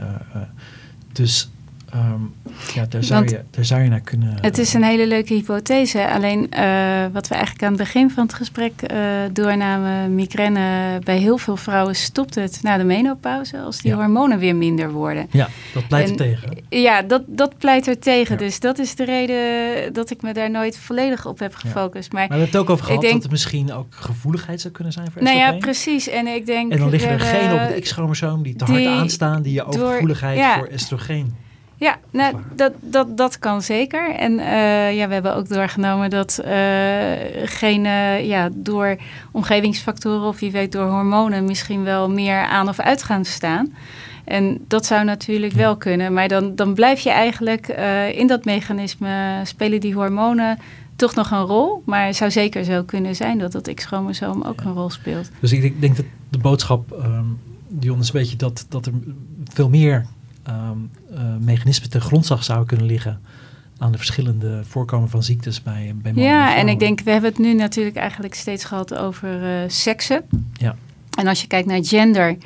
dus 1.13 1.51
um, 1.95 2.35
ja, 2.75 2.87
daar 2.89 3.05
zou, 3.05 3.29
je, 3.29 3.41
daar 3.51 3.65
zou 3.65 3.83
je 3.83 3.89
naar 3.89 4.01
kunnen... 4.01 4.39
Het 4.41 4.59
is 4.59 4.75
een 4.75 4.83
hele 4.83 5.07
leuke 5.07 5.35
hypothese. 5.35 6.11
Alleen 6.11 6.49
uh, 6.59 7.05
wat 7.13 7.29
we 7.29 7.35
eigenlijk 7.35 7.65
aan 7.65 7.73
het 7.73 7.81
begin 7.81 8.11
van 8.11 8.23
het 8.23 8.35
gesprek 8.35 8.73
doornamen... 9.33 10.15
migraine 10.15 10.99
bij 11.05 11.19
heel 11.19 11.39
veel 11.39 11.57
vrouwen 11.57 11.97
stopt 11.97 12.35
het 12.35 12.59
na 12.63 12.77
de 12.77 12.85
menopauze... 12.85 13.59
als 13.61 13.81
die 13.81 13.91
ja. 13.91 13.97
hormonen 13.97 14.39
weer 14.39 14.57
minder 14.57 14.91
worden. 14.91 15.27
Ja, 15.31 15.49
dat 15.75 15.89
pleit 15.89 16.11
er 16.11 16.17
tegen. 16.17 16.57
Ja, 16.69 17.03
dat, 17.03 17.23
dat 17.27 17.59
pleit 17.59 17.87
er 17.87 17.99
tegen. 17.99 18.35
Ja. 18.35 18.45
Dus 18.45 18.61
dat 18.61 18.79
is 18.79 18.95
de 18.95 19.05
reden 19.05 19.93
dat 19.93 20.11
ik 20.11 20.23
me 20.23 20.33
daar 20.33 20.51
nooit 20.51 20.79
volledig 20.79 21.27
op 21.27 21.39
heb 21.39 21.55
gefocust. 21.55 22.13
Ja. 22.13 22.19
Maar, 22.19 22.29
maar 22.29 22.39
we 22.39 22.45
hebben 22.45 22.47
het 22.47 22.57
ook 22.57 22.71
over 22.71 22.85
gehad 22.85 23.01
denk, 23.01 23.13
dat 23.13 23.23
het 23.23 23.31
misschien 23.31 23.73
ook 23.73 23.95
gevoeligheid 23.95 24.61
zou 24.61 24.73
kunnen 24.75 24.93
zijn 24.93 25.11
voor 25.13 25.23
Nou 25.23 25.37
ja, 25.37 25.53
precies. 25.53 26.09
En 26.09 26.27
ik 26.27 26.47
denk... 26.47 26.73
En 26.73 26.79
dan 26.79 26.91
liggen 26.91 27.11
er 27.11 27.21
genen 27.21 27.53
op 27.53 27.75
het 27.75 27.81
X-chromosoom 27.81 28.43
die 28.43 28.57
te 28.57 28.65
die 28.65 28.89
hard 28.89 29.01
aanstaan... 29.01 29.43
die 29.43 29.53
je 29.53 29.65
overgevoeligheid 29.65 30.59
voor 30.59 30.67
estrogeen... 30.67 31.51
Ja, 31.83 31.99
nou, 32.11 32.37
dat, 32.57 32.73
dat, 32.81 33.17
dat 33.17 33.39
kan 33.39 33.63
zeker. 33.63 34.15
En 34.15 34.33
uh, 34.33 34.97
ja, 34.97 35.09
we 35.09 35.13
hebben 35.13 35.37
ook 35.37 35.49
doorgenomen 35.49 36.11
dat 36.11 36.41
uh, 36.45 36.51
geen, 37.45 37.85
uh, 37.85 38.27
ja, 38.27 38.49
door 38.53 38.97
omgevingsfactoren 39.31 40.29
of 40.29 40.41
wie 40.41 40.51
weet 40.51 40.73
door 40.73 40.87
hormonen 40.87 41.45
misschien 41.45 41.85
wel 41.85 42.11
meer 42.11 42.45
aan 42.45 42.69
of 42.69 42.81
uit 42.81 43.03
gaan 43.03 43.25
staan. 43.25 43.75
En 44.25 44.65
dat 44.69 44.87
zou 44.87 45.05
natuurlijk 45.05 45.53
wel 45.53 45.77
kunnen. 45.77 46.13
Maar 46.13 46.29
dan, 46.29 46.55
dan 46.55 46.75
blijf 46.75 47.01
je 47.01 47.11
eigenlijk 47.11 47.69
in 48.15 48.27
dat 48.27 48.45
mechanisme 48.45 49.41
spelen 49.45 49.81
die 49.81 49.95
hormonen 49.95 50.59
toch 50.97 51.15
nog 51.15 51.31
een 51.31 51.45
rol. 51.45 51.83
Maar 51.87 52.07
het 52.07 52.17
zou 52.17 52.31
zeker 52.31 52.65
zo 52.65 52.83
kunnen 52.83 53.17
zijn 53.17 53.39
dat 53.39 53.53
dat 53.53 53.75
X-chromosoom 53.75 54.43
ook 54.43 54.61
ja. 54.61 54.67
een 54.67 54.75
rol 54.75 54.91
speelt. 54.91 55.31
Dus 55.41 55.53
ik 55.53 55.81
denk 55.81 55.97
dat 55.97 56.07
de 56.31 56.39
boodschap, 56.39 56.93
um, 56.93 57.39
Dion, 57.69 58.01
is 58.01 58.07
een 58.07 58.21
beetje 58.21 58.37
dat, 58.37 58.67
dat 58.69 58.87
er 58.87 58.93
veel 59.45 59.69
meer 59.69 60.07
um, 60.49 60.91
uh, 61.13 61.19
mechanismen 61.41 61.91
ten 61.91 62.01
grondslag 62.01 62.45
zouden 62.45 62.69
kunnen 62.69 62.87
liggen 62.87 63.21
aan 63.79 63.93
de 63.93 63.99
verschillende 63.99 64.61
voorkomen 64.65 65.09
van 65.09 65.23
ziektes 65.23 65.63
bij, 65.63 65.95
bij 66.03 66.13
mannen. 66.13 66.33
Ja, 66.33 66.55
en, 66.55 66.61
en, 66.61 66.69
ik 66.69 66.79
denk, 66.79 67.01
we 67.01 67.11
hebben 67.11 67.31
het 67.31 67.39
nu 67.39 67.55
natuurlijk 67.55 67.97
eigenlijk 67.97 68.35
steeds 68.35 68.65
gehad 68.65 68.95
over 68.95 69.43
uh, 69.43 69.69
seksen. 69.69 70.25
Ja. 70.53 70.77
En 71.19 71.27
als 71.27 71.41
je 71.41 71.47
kijkt 71.47 71.69
naar 71.69 71.85
gender, 71.85 72.37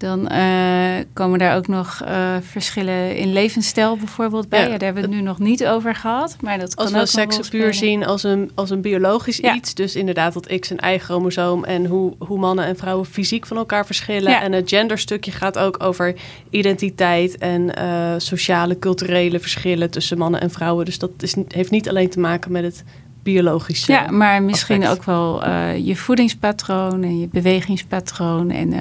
dan 0.00 0.32
uh, 0.32 0.94
komen 1.12 1.38
daar 1.38 1.56
ook 1.56 1.66
nog 1.66 2.00
uh, 2.04 2.36
verschillen 2.40 3.16
in 3.16 3.32
levensstijl 3.32 3.96
bijvoorbeeld 3.96 4.48
bij. 4.48 4.58
Ja, 4.58 4.64
ja, 4.64 4.70
daar 4.70 4.80
hebben 4.80 5.02
we 5.02 5.08
het 5.08 5.18
nu 5.18 5.26
nog 5.26 5.38
niet 5.38 5.66
over 5.66 5.94
gehad. 5.94 6.36
Maar 6.40 6.58
dat 6.58 6.76
als 6.76 6.90
kan 6.90 7.00
we 7.00 7.06
seks 7.06 7.48
puur 7.48 7.74
zien 7.74 8.06
als 8.06 8.22
een, 8.22 8.50
als 8.54 8.70
een 8.70 8.80
biologisch 8.80 9.36
ja. 9.36 9.54
iets. 9.54 9.74
Dus 9.74 9.96
inderdaad 9.96 10.32
dat 10.32 10.58
X 10.58 10.70
en 10.70 10.92
Y-chromosoom 10.92 11.64
en 11.64 11.86
hoe, 11.86 12.14
hoe 12.18 12.38
mannen 12.38 12.64
en 12.64 12.76
vrouwen 12.76 13.06
fysiek 13.06 13.46
van 13.46 13.56
elkaar 13.56 13.86
verschillen. 13.86 14.40
En 14.40 14.52
het 14.52 14.68
genderstukje 14.68 15.30
gaat 15.30 15.58
ook 15.58 15.82
over 15.82 16.14
identiteit 16.50 17.38
en 17.38 17.72
uh, 17.78 18.14
sociale, 18.16 18.78
culturele 18.78 19.40
verschillen 19.40 19.90
tussen 19.90 20.18
mannen 20.18 20.40
en 20.40 20.50
vrouwen. 20.50 20.84
Dus 20.84 20.98
dat 20.98 21.10
is, 21.18 21.34
heeft 21.48 21.70
niet 21.70 21.88
alleen 21.88 22.10
te 22.10 22.20
maken 22.20 22.52
met 22.52 22.62
het 22.62 22.84
biologische. 23.22 23.92
Ja, 23.92 24.10
maar 24.10 24.42
misschien 24.42 24.82
aspect. 24.82 24.98
ook 24.98 25.04
wel 25.04 25.50
je 25.74 25.96
voedingspatroon 25.96 27.02
en 27.02 27.20
je 27.20 27.28
bewegingspatroon 27.28 28.50
en 28.50 28.72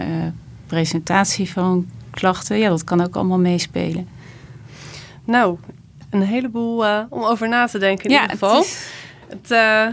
presentatie 0.69 1.51
van 1.51 1.87
klachten. 2.09 2.57
Ja, 2.57 2.69
dat 2.69 2.83
kan 2.83 3.01
ook 3.01 3.15
allemaal 3.15 3.39
meespelen. 3.39 4.07
Nou, 5.25 5.57
een 6.09 6.21
heleboel 6.21 6.85
uh, 6.85 6.99
om 7.09 7.23
over 7.23 7.49
na 7.49 7.67
te 7.67 7.79
denken 7.79 8.05
in 8.05 8.11
ja, 8.11 8.21
ieder 8.21 8.37
geval. 8.37 8.57
Het 8.57 8.65
is... 8.65 8.87
het, 9.27 9.51
uh, 9.51 9.87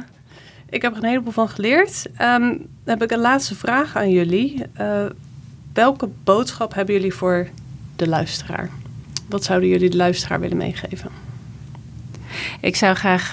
ik 0.68 0.82
heb 0.82 0.92
er 0.92 1.02
een 1.02 1.08
heleboel 1.08 1.32
van 1.32 1.48
geleerd. 1.48 2.06
Um, 2.06 2.48
dan 2.48 2.58
heb 2.84 3.02
ik 3.02 3.10
een 3.10 3.18
laatste 3.18 3.54
vraag 3.54 3.96
aan 3.96 4.10
jullie. 4.10 4.62
Uh, 4.80 5.04
welke 5.72 6.08
boodschap 6.24 6.74
hebben 6.74 6.94
jullie 6.94 7.14
voor 7.14 7.48
de 7.96 8.08
luisteraar? 8.08 8.70
Wat 9.28 9.44
zouden 9.44 9.68
jullie 9.68 9.90
de 9.90 9.96
luisteraar 9.96 10.40
willen 10.40 10.56
meegeven? 10.56 11.10
Ik 12.60 12.76
zou 12.76 12.94
graag 12.94 13.30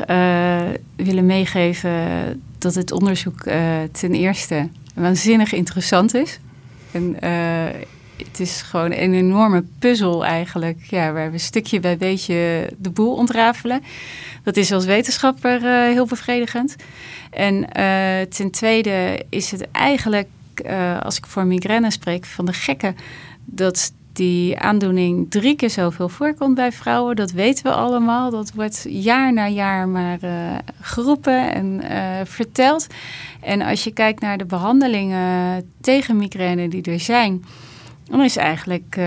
willen 0.95 1.25
meegeven 1.25 1.91
dat 2.57 2.75
het 2.75 2.91
onderzoek 2.91 3.41
ten 3.91 4.13
eerste 4.13 4.69
waanzinnig 4.95 5.53
interessant 5.53 6.13
is. 6.13 6.39
En 6.93 7.17
uh, 7.23 7.81
het 8.17 8.39
is 8.39 8.61
gewoon 8.61 8.91
een 8.91 9.13
enorme 9.13 9.63
puzzel 9.79 10.25
eigenlijk, 10.25 10.79
ja, 10.83 11.11
waar 11.11 11.31
we 11.31 11.37
stukje 11.37 11.79
bij 11.79 11.97
beetje 11.97 12.69
de 12.77 12.89
boel 12.89 13.15
ontrafelen. 13.15 13.83
Dat 14.43 14.57
is 14.57 14.71
als 14.71 14.85
wetenschapper 14.85 15.61
uh, 15.61 15.93
heel 15.93 16.05
bevredigend. 16.05 16.75
En 17.29 17.55
uh, 17.55 18.21
ten 18.21 18.51
tweede 18.51 19.25
is 19.29 19.51
het 19.51 19.71
eigenlijk, 19.71 20.27
als 20.99 21.17
ik 21.17 21.25
voor 21.25 21.45
migraine 21.45 21.91
spreek, 21.91 22.25
van 22.25 22.45
de 22.45 22.53
gekke 22.53 22.93
dat 23.45 23.91
die 24.13 24.59
aandoening 24.59 25.25
drie 25.29 25.55
keer 25.55 25.69
zoveel 25.69 26.09
voorkomt 26.09 26.55
bij 26.55 26.71
vrouwen. 26.71 27.15
Dat 27.15 27.31
weten 27.31 27.63
we 27.63 27.71
allemaal. 27.71 28.29
Dat 28.29 28.51
wordt 28.55 28.85
jaar 28.89 29.33
na 29.33 29.47
jaar 29.47 29.87
maar 29.87 30.17
uh, 30.23 30.31
geroepen 30.81 31.53
en 31.53 31.81
uh, 31.83 32.19
verteld. 32.23 32.87
En 33.41 33.61
als 33.61 33.83
je 33.83 33.91
kijkt 33.91 34.21
naar 34.21 34.37
de 34.37 34.45
behandelingen 34.45 35.63
tegen 35.81 36.17
migraine 36.17 36.67
die 36.67 36.81
er 36.81 36.99
zijn... 36.99 37.43
dan 38.03 38.21
is 38.21 38.37
eigenlijk 38.37 38.95
uh, 38.99 39.05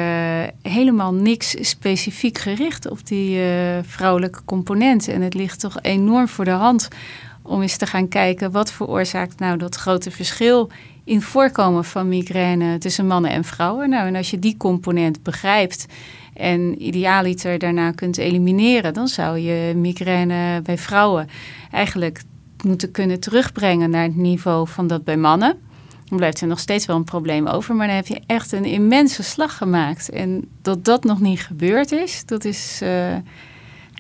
helemaal 0.63 1.15
niks 1.15 1.57
specifiek 1.61 2.39
gericht 2.39 2.91
op 2.91 3.07
die 3.07 3.41
vrouwelijke 3.83 4.45
component. 4.45 5.09
En 5.09 5.21
het 5.21 5.35
ligt 5.35 5.61
toch 5.61 5.79
enorm 5.83 6.29
voor 6.29 6.45
de 6.45 6.51
hand 6.51 6.89
om 7.47 7.63
eens 7.63 7.77
te 7.77 7.87
gaan 7.87 8.09
kijken... 8.09 8.51
wat 8.51 8.73
veroorzaakt 8.73 9.39
nou 9.39 9.57
dat 9.57 9.77
grote 9.77 10.11
verschil 10.11 10.71
in 11.05 11.23
voorkomen 11.23 11.85
van 11.85 12.09
migraine 12.09 12.79
tussen 12.79 13.07
mannen 13.07 13.31
en 13.31 13.45
vrouwen. 13.45 13.89
Nou, 13.89 14.07
en 14.07 14.17
als 14.17 14.31
je 14.31 14.39
die 14.39 14.57
component 14.57 15.23
begrijpt 15.23 15.87
en 16.35 16.83
idealiter 16.83 17.59
daarna 17.59 17.91
kunt 17.91 18.17
elimineren, 18.17 18.95
dan 18.95 19.09
zou 19.09 19.39
je 19.39 19.75
migraine 19.75 20.61
bij 20.63 20.79
vrouwen 20.79 21.29
eigenlijk 21.71 22.23
moeten 22.65 22.91
kunnen 22.91 23.21
terugbrengen 23.21 23.91
naar 23.91 24.03
het 24.03 24.17
niveau 24.17 24.69
van 24.69 24.87
dat 24.87 25.05
bij 25.05 25.17
mannen. 25.17 25.59
Dan 26.09 26.19
blijft 26.19 26.41
er 26.41 26.47
nog 26.47 26.59
steeds 26.59 26.87
wel 26.87 26.97
een 26.97 27.05
probleem 27.05 27.47
over, 27.47 27.75
maar 27.75 27.87
dan 27.87 27.97
heb 27.97 28.07
je 28.07 28.21
echt 28.27 28.53
een 28.53 28.65
immense 28.65 29.23
slag 29.23 29.57
gemaakt. 29.57 30.11
En 30.11 30.49
dat 30.63 30.85
dat 30.85 31.05
nog 31.05 31.21
niet 31.21 31.41
gebeurd 31.41 31.93
is, 31.93 32.25
dat 32.25 32.45
is 32.45 32.81
uh, 32.83 33.17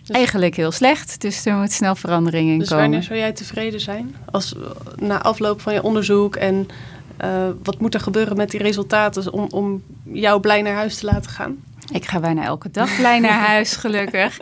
eigenlijk 0.07 0.57
heel 0.57 0.73
slecht. 0.73 1.21
Dus 1.21 1.45
er 1.45 1.55
moet 1.55 1.73
snel 1.73 1.95
verandering 1.95 2.51
in 2.51 2.59
dus 2.59 2.69
komen. 2.69 2.91
Dus 2.91 2.93
wanneer 2.93 3.03
zou 3.03 3.19
jij 3.19 3.33
tevreden 3.33 3.81
zijn? 3.81 4.15
Als, 4.31 4.55
na 4.97 5.23
afloop 5.23 5.61
van 5.61 5.73
je 5.73 5.83
onderzoek 5.83 6.37
en 6.37 6.69
uh, 7.25 7.49
wat 7.63 7.81
moet 7.81 7.95
er 7.95 8.01
gebeuren 8.01 8.37
met 8.37 8.51
die 8.51 8.63
resultaten 8.63 9.33
om, 9.33 9.47
om 9.51 9.83
jou 10.03 10.41
blij 10.41 10.63
naar 10.63 10.75
huis 10.75 10.99
te 10.99 11.07
laten 11.07 11.31
gaan? 11.31 11.57
Ik 11.93 12.05
ga 12.05 12.21
bijna 12.21 12.45
elke 12.45 12.71
dag 12.71 12.97
blij 12.97 13.19
naar 13.19 13.47
huis, 13.53 13.77
gelukkig. 13.77 14.39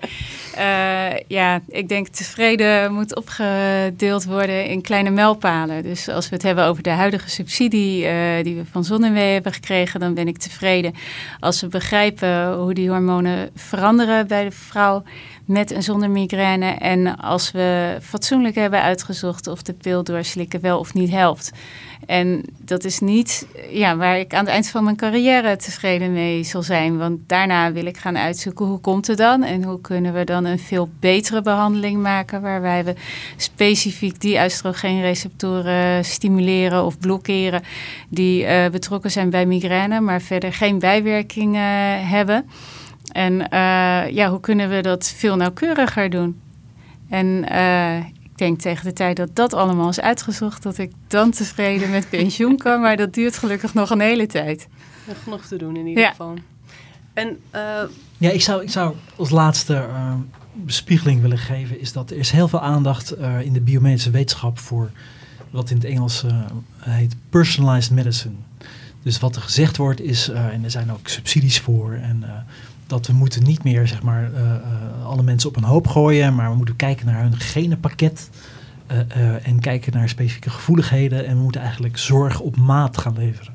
Uh, 0.58 1.18
ja, 1.28 1.60
ik 1.68 1.88
denk 1.88 2.08
tevreden 2.08 2.92
moet 2.92 3.16
opgedeeld 3.16 4.24
worden 4.24 4.66
in 4.66 4.82
kleine 4.82 5.10
mijlpalen. 5.10 5.82
Dus 5.82 6.08
als 6.08 6.28
we 6.28 6.34
het 6.34 6.44
hebben 6.44 6.64
over 6.64 6.82
de 6.82 6.90
huidige 6.90 7.30
subsidie 7.30 8.04
uh, 8.04 8.12
die 8.42 8.54
we 8.54 8.62
van 8.70 8.84
Zonnewee 8.84 9.32
hebben 9.32 9.52
gekregen, 9.52 10.00
dan 10.00 10.14
ben 10.14 10.28
ik 10.28 10.38
tevreden. 10.38 10.94
Als 11.40 11.60
we 11.60 11.68
begrijpen 11.68 12.54
hoe 12.54 12.74
die 12.74 12.88
hormonen 12.88 13.50
veranderen 13.54 14.26
bij 14.26 14.44
de 14.44 14.50
vrouw 14.50 15.02
met 15.44 15.70
en 15.70 15.82
zonder 15.82 16.10
migraine. 16.10 16.66
En 16.66 17.16
als 17.16 17.50
we 17.50 17.98
fatsoenlijk 18.02 18.54
hebben 18.54 18.82
uitgezocht 18.82 19.46
of 19.46 19.62
de 19.62 19.72
pil 19.72 20.04
doorslikken 20.04 20.60
wel 20.60 20.78
of 20.78 20.94
niet 20.94 21.10
helpt. 21.10 21.52
En 22.06 22.44
dat 22.58 22.84
is 22.84 23.00
niet 23.00 23.46
ja, 23.70 23.96
waar 23.96 24.18
ik 24.18 24.34
aan 24.34 24.44
het 24.44 24.52
eind 24.54 24.68
van 24.68 24.84
mijn 24.84 24.96
carrière 24.96 25.56
tevreden 25.56 26.12
mee 26.12 26.42
zal 26.42 26.62
zijn. 26.62 26.98
Want 26.98 27.18
daarna 27.26 27.72
wil 27.72 27.86
ik 27.86 27.96
gaan 27.96 28.18
uitzoeken 28.18 28.66
hoe 28.66 28.78
komt 28.78 29.06
het 29.06 29.18
dan 29.18 29.42
en 29.42 29.62
hoe 29.62 29.80
kunnen 29.80 30.12
we 30.14 30.24
dan 30.24 30.44
een 30.44 30.58
veel 30.58 30.88
betere 31.00 31.42
behandeling 31.42 32.02
maken. 32.02 32.42
Waarbij 32.42 32.84
we 32.84 32.94
specifiek 33.36 34.20
die 34.20 34.42
oestrogeenreceptoren 34.44 36.04
stimuleren 36.04 36.84
of 36.84 36.98
blokkeren 36.98 37.62
die 38.08 38.42
uh, 38.42 38.68
betrokken 38.68 39.10
zijn 39.10 39.30
bij 39.30 39.46
migraine, 39.46 40.00
maar 40.00 40.20
verder 40.20 40.52
geen 40.52 40.78
bijwerkingen 40.78 42.06
hebben. 42.06 42.44
En 43.14 43.32
uh, 43.32 44.10
ja, 44.10 44.30
hoe 44.30 44.40
kunnen 44.40 44.68
we 44.68 44.80
dat 44.80 45.08
veel 45.16 45.36
nauwkeuriger 45.36 46.10
doen? 46.10 46.40
En 47.08 47.26
uh, 47.52 47.96
ik 47.96 48.38
denk 48.38 48.60
tegen 48.60 48.84
de 48.84 48.92
tijd 48.92 49.16
dat 49.16 49.28
dat 49.32 49.54
allemaal 49.54 49.88
is 49.88 50.00
uitgezocht, 50.00 50.62
dat 50.62 50.78
ik 50.78 50.92
dan 51.06 51.30
tevreden 51.30 51.90
met 51.90 52.10
pensioen 52.10 52.56
kan. 52.56 52.80
Maar 52.80 52.96
dat 52.96 53.14
duurt 53.14 53.36
gelukkig 53.36 53.74
nog 53.74 53.90
een 53.90 54.00
hele 54.00 54.26
tijd. 54.26 54.68
Nog 55.06 55.22
genoeg 55.22 55.44
te 55.44 55.56
doen 55.56 55.76
in 55.76 55.86
ieder 55.86 56.02
ja. 56.02 56.10
geval. 56.10 56.34
En, 57.12 57.28
uh... 57.54 57.60
Ja, 58.18 58.30
ik 58.30 58.42
zou, 58.42 58.62
ik 58.62 58.70
zou 58.70 58.94
als 59.16 59.30
laatste 59.30 59.74
uh, 59.74 60.14
bespiegeling 60.52 61.20
willen 61.20 61.38
geven, 61.38 61.80
is 61.80 61.92
dat 61.92 62.10
er 62.10 62.16
is 62.16 62.30
heel 62.30 62.48
veel 62.48 62.60
aandacht 62.60 63.18
uh, 63.18 63.40
in 63.40 63.52
de 63.52 63.60
biomedische 63.60 64.10
wetenschap 64.10 64.58
voor 64.58 64.90
wat 65.50 65.70
in 65.70 65.76
het 65.76 65.84
Engels 65.84 66.24
heet 66.78 67.16
personalized 67.30 67.90
medicine. 67.90 68.34
Dus 69.04 69.18
wat 69.18 69.36
er 69.36 69.42
gezegd 69.42 69.76
wordt 69.76 70.00
is, 70.00 70.28
en 70.28 70.64
er 70.64 70.70
zijn 70.70 70.92
ook 70.92 71.08
subsidies 71.08 71.60
voor 71.60 71.92
en 71.92 72.24
dat 72.86 73.06
we 73.06 73.12
moeten 73.12 73.42
niet 73.42 73.64
meer 73.64 73.88
zeg 73.88 74.02
maar, 74.02 74.30
uh, 74.32 75.06
alle 75.06 75.22
mensen 75.22 75.48
op 75.48 75.56
een 75.56 75.64
hoop 75.64 75.86
gooien, 75.86 76.34
maar 76.34 76.50
we 76.50 76.56
moeten 76.56 76.76
kijken 76.76 77.06
naar 77.06 77.22
hun 77.22 77.36
genenpakket 77.36 78.30
en 79.42 79.60
kijken 79.60 79.92
naar 79.92 80.08
specifieke 80.08 80.50
gevoeligheden 80.50 81.26
en 81.26 81.36
we 81.36 81.42
moeten 81.42 81.60
eigenlijk 81.60 81.98
zorg 81.98 82.40
op 82.40 82.56
maat 82.56 82.98
gaan 82.98 83.14
leveren. 83.14 83.54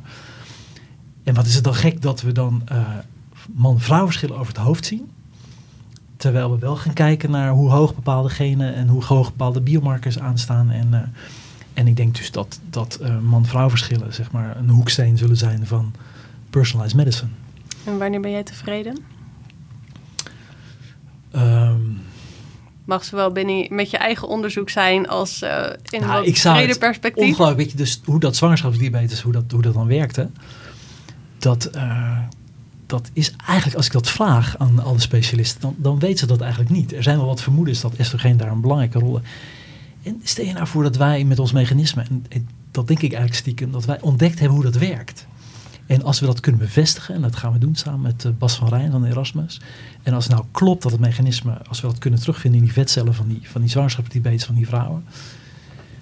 En 1.24 1.34
wat 1.34 1.46
is 1.46 1.56
het 1.56 1.64
dan 1.64 1.76
gek 1.76 2.02
dat 2.02 2.22
we 2.22 2.32
dan 2.32 2.64
man-vrouw 3.54 4.06
verschillen 4.06 4.38
over 4.38 4.54
het 4.54 4.62
hoofd 4.62 4.86
zien, 4.86 5.10
terwijl 6.18 6.52
we 6.52 6.60
wel 6.60 6.76
gaan 6.76 6.94
kijken 6.94 7.32
naar 7.32 7.52
hoe 7.52 7.70
hoog 7.70 7.96
bepaalde 7.96 8.30
genen 8.30 8.76
en 8.76 8.88
hoe 8.88 9.04
hoog 9.04 9.30
bepaalde 9.30 9.62
biomarkers 9.62 10.20
aanstaan 10.20 10.72
en 10.72 11.14
en 11.74 11.88
ik 11.88 11.96
denk 11.96 12.16
dus 12.16 12.32
dat, 12.32 12.60
dat 12.70 13.00
man-vrouw 13.22 13.70
verschillen 13.70 14.14
zeg 14.14 14.32
maar, 14.32 14.58
een 14.58 14.70
hoeksteen 14.70 15.18
zullen 15.18 15.38
zijn 15.38 15.68
van 15.68 15.94
personalized 16.50 16.96
medicine. 16.98 17.30
En 17.84 17.98
wanneer 17.98 18.22
ben 18.22 18.32
jij 18.32 18.44
tevreden? 18.44 18.98
Um, 21.36 22.02
Mag 22.86 23.04
zowel 23.04 23.32
binnen 23.32 23.76
met 23.76 23.90
je 23.90 23.98
eigen 23.98 24.28
onderzoek 24.28 24.70
zijn 24.70 25.08
als 25.08 25.42
uh, 25.42 25.66
in 25.90 26.02
nou, 26.02 26.26
een 26.26 26.34
breder 26.34 26.78
perspectief. 26.78 27.24
Ongelooflijk, 27.24 27.58
weet 27.58 27.72
je, 27.72 27.78
dus 27.78 28.02
hoe 28.06 28.20
dat 28.20 28.36
zwangerschapsdiabetes, 28.36 29.22
hoe 29.22 29.32
dat, 29.32 29.44
hoe 29.52 29.62
dat 29.62 29.74
dan 29.74 29.88
werkte. 29.88 30.30
Dat, 31.38 31.70
uh, 31.76 32.18
dat 32.86 33.10
is 33.14 33.34
eigenlijk, 33.46 33.78
als 33.78 33.86
ik 33.86 33.92
dat 33.92 34.10
vraag 34.10 34.58
aan 34.58 34.84
alle 34.84 35.00
specialisten, 35.00 35.62
dan, 35.62 35.76
dan 35.78 36.00
weten 36.00 36.18
ze 36.18 36.26
dat 36.26 36.42
eigenlijk 36.42 36.72
niet. 36.72 36.94
Er 36.94 37.04
zijn 37.04 37.18
wel 37.18 37.26
wat 37.26 37.42
vermoedens 37.42 37.82
dat 37.82 37.94
estrogeen 37.94 38.38
daar 38.38 38.52
een 38.52 38.62
belangrijke 38.62 39.00
rol 39.00 39.22
En 40.04 40.20
stel 40.24 40.46
je 40.46 40.54
nou 40.54 40.68
voor 40.68 40.84
dat 40.84 40.96
wij 40.96 41.24
met 41.24 41.40
ons 41.40 41.52
mechanisme, 41.52 42.04
en, 42.30 42.48
dat 42.72 42.88
denk 42.88 43.00
ik 43.00 43.12
eigenlijk 43.12 43.42
stiekem, 43.42 43.72
dat 43.72 43.86
wij 43.86 44.02
ontdekt 44.02 44.40
hebben 44.40 44.58
hoe 44.58 44.72
dat 44.72 44.78
werkt. 44.78 45.28
En 45.86 46.04
als 46.04 46.20
we 46.20 46.26
dat 46.26 46.40
kunnen 46.40 46.62
bevestigen, 46.62 47.16
en 47.16 47.22
dat 47.22 47.36
gaan 47.36 47.54
we 47.54 47.60
doen 47.60 47.76
samen 47.76 48.02
met 48.02 48.24
uh, 48.24 48.32
Bas 48.38 48.56
van 48.56 48.68
Rijn 48.68 48.92
van 48.92 49.06
Erasmus. 49.06 49.62
En 50.04 50.14
als 50.14 50.26
het 50.26 50.34
nou 50.34 50.46
klopt 50.52 50.84
dat 50.84 50.92
het 50.92 51.02
mechanisme, 51.02 51.62
als 51.68 51.82
we 51.82 51.88
dat 51.88 51.98
kunnen 51.98 52.20
terugvinden 52.20 52.60
in 52.60 52.66
die 52.66 52.74
vetcellen 52.74 53.14
van 53.14 53.28
die, 53.28 53.40
van 53.44 53.62
die 53.62 53.70
zwangerschapsdiabetes 53.70 54.46
van 54.46 54.56
die 54.56 54.68
vrouwen. 54.68 55.06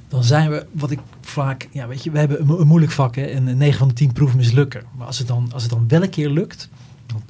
Dan 0.07 0.23
zijn 0.23 0.49
we, 0.49 0.65
wat 0.71 0.91
ik 0.91 0.99
vaak, 1.21 1.69
ja 1.71 1.87
weet 1.87 2.03
je, 2.03 2.11
we 2.11 2.19
hebben 2.19 2.59
een, 2.59 2.67
moeilijk 2.67 2.91
vak 2.91 3.15
hè, 3.15 3.25
en 3.25 3.57
9 3.57 3.77
van 3.77 3.87
de 3.87 3.93
10 3.93 4.13
proeven 4.13 4.37
mislukken. 4.37 4.83
Maar 4.97 5.07
als 5.07 5.17
het 5.17 5.27
dan, 5.27 5.49
als 5.53 5.63
het 5.63 5.71
dan 5.71 5.87
wel 5.87 6.03
een 6.03 6.09
keer 6.09 6.29
lukt, 6.29 6.69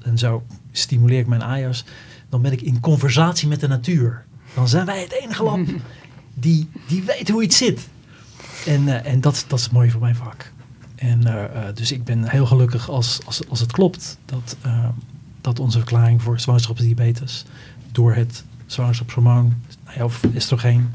en 0.03 0.17
zo 0.17 0.43
stimuleer 0.71 1.19
ik 1.19 1.27
mijn 1.27 1.41
AIA's, 1.41 1.85
dan 2.29 2.41
ben 2.41 2.51
ik 2.51 2.61
in 2.61 2.79
conversatie 2.79 3.47
met 3.47 3.59
de 3.59 3.67
natuur. 3.67 4.25
Dan 4.53 4.67
zijn 4.67 4.85
wij 4.85 5.01
het 5.01 5.11
enige 5.11 5.43
lab 5.43 5.59
die, 6.39 6.69
die 6.87 7.03
weet 7.03 7.29
hoe 7.29 7.43
iets 7.43 7.57
zit. 7.57 7.87
En, 8.65 8.81
uh, 8.81 9.05
en 9.05 9.21
dat, 9.21 9.45
dat 9.47 9.57
is 9.57 9.63
het 9.63 9.73
mooie 9.73 9.91
van 9.91 9.99
mijn 9.99 10.15
vak. 10.15 10.51
En 10.95 11.21
uh, 11.27 11.43
dus 11.73 11.91
ik 11.91 12.03
ben 12.03 12.29
heel 12.29 12.45
gelukkig 12.45 12.89
als, 12.89 13.19
als, 13.25 13.49
als 13.49 13.59
het 13.59 13.71
klopt 13.71 14.17
dat, 14.25 14.57
uh, 14.65 14.85
dat 15.41 15.59
onze 15.59 15.77
verklaring 15.77 16.21
voor 16.21 16.39
zwangerschapsdiabetes 16.39 17.45
door 17.91 18.13
het 18.13 18.43
zwangerschapshormoon 18.65 19.53
nou 19.85 19.97
ja, 19.97 20.03
of 20.03 20.23
estrogeen, 20.33 20.93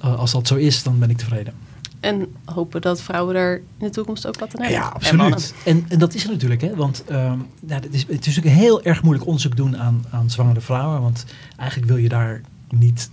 als 0.00 0.32
dat 0.32 0.46
zo 0.46 0.54
is, 0.54 0.82
dan 0.82 0.98
ben 0.98 1.10
ik 1.10 1.16
tevreden. 1.18 1.54
En 2.00 2.26
hopen 2.44 2.80
dat 2.80 3.02
vrouwen 3.02 3.36
er 3.36 3.56
in 3.56 3.86
de 3.86 3.90
toekomst 3.90 4.26
ook 4.26 4.38
wat 4.38 4.56
aan 4.56 4.62
hebben. 4.62 4.80
Ja, 4.80 4.88
absoluut. 4.88 5.54
En, 5.64 5.76
en, 5.76 5.84
en, 5.88 5.98
dat 5.98 6.14
is 6.14 6.24
er 6.24 6.30
natuurlijk, 6.30 6.60
hè? 6.60 6.74
want 6.74 7.04
nou, 7.08 7.40
het, 7.66 7.94
is, 7.94 8.00
het 8.00 8.26
is 8.26 8.36
natuurlijk 8.36 8.62
heel 8.62 8.82
erg 8.82 9.02
moeilijk 9.02 9.26
onderzoek 9.26 9.56
doen 9.56 9.78
aan, 9.78 10.04
aan 10.10 10.30
zwangere 10.30 10.60
vrouwen. 10.60 11.00
Want 11.00 11.24
eigenlijk 11.56 11.90
wil 11.90 12.00
je 12.00 12.08
daar 12.08 12.40
niet 12.68 13.10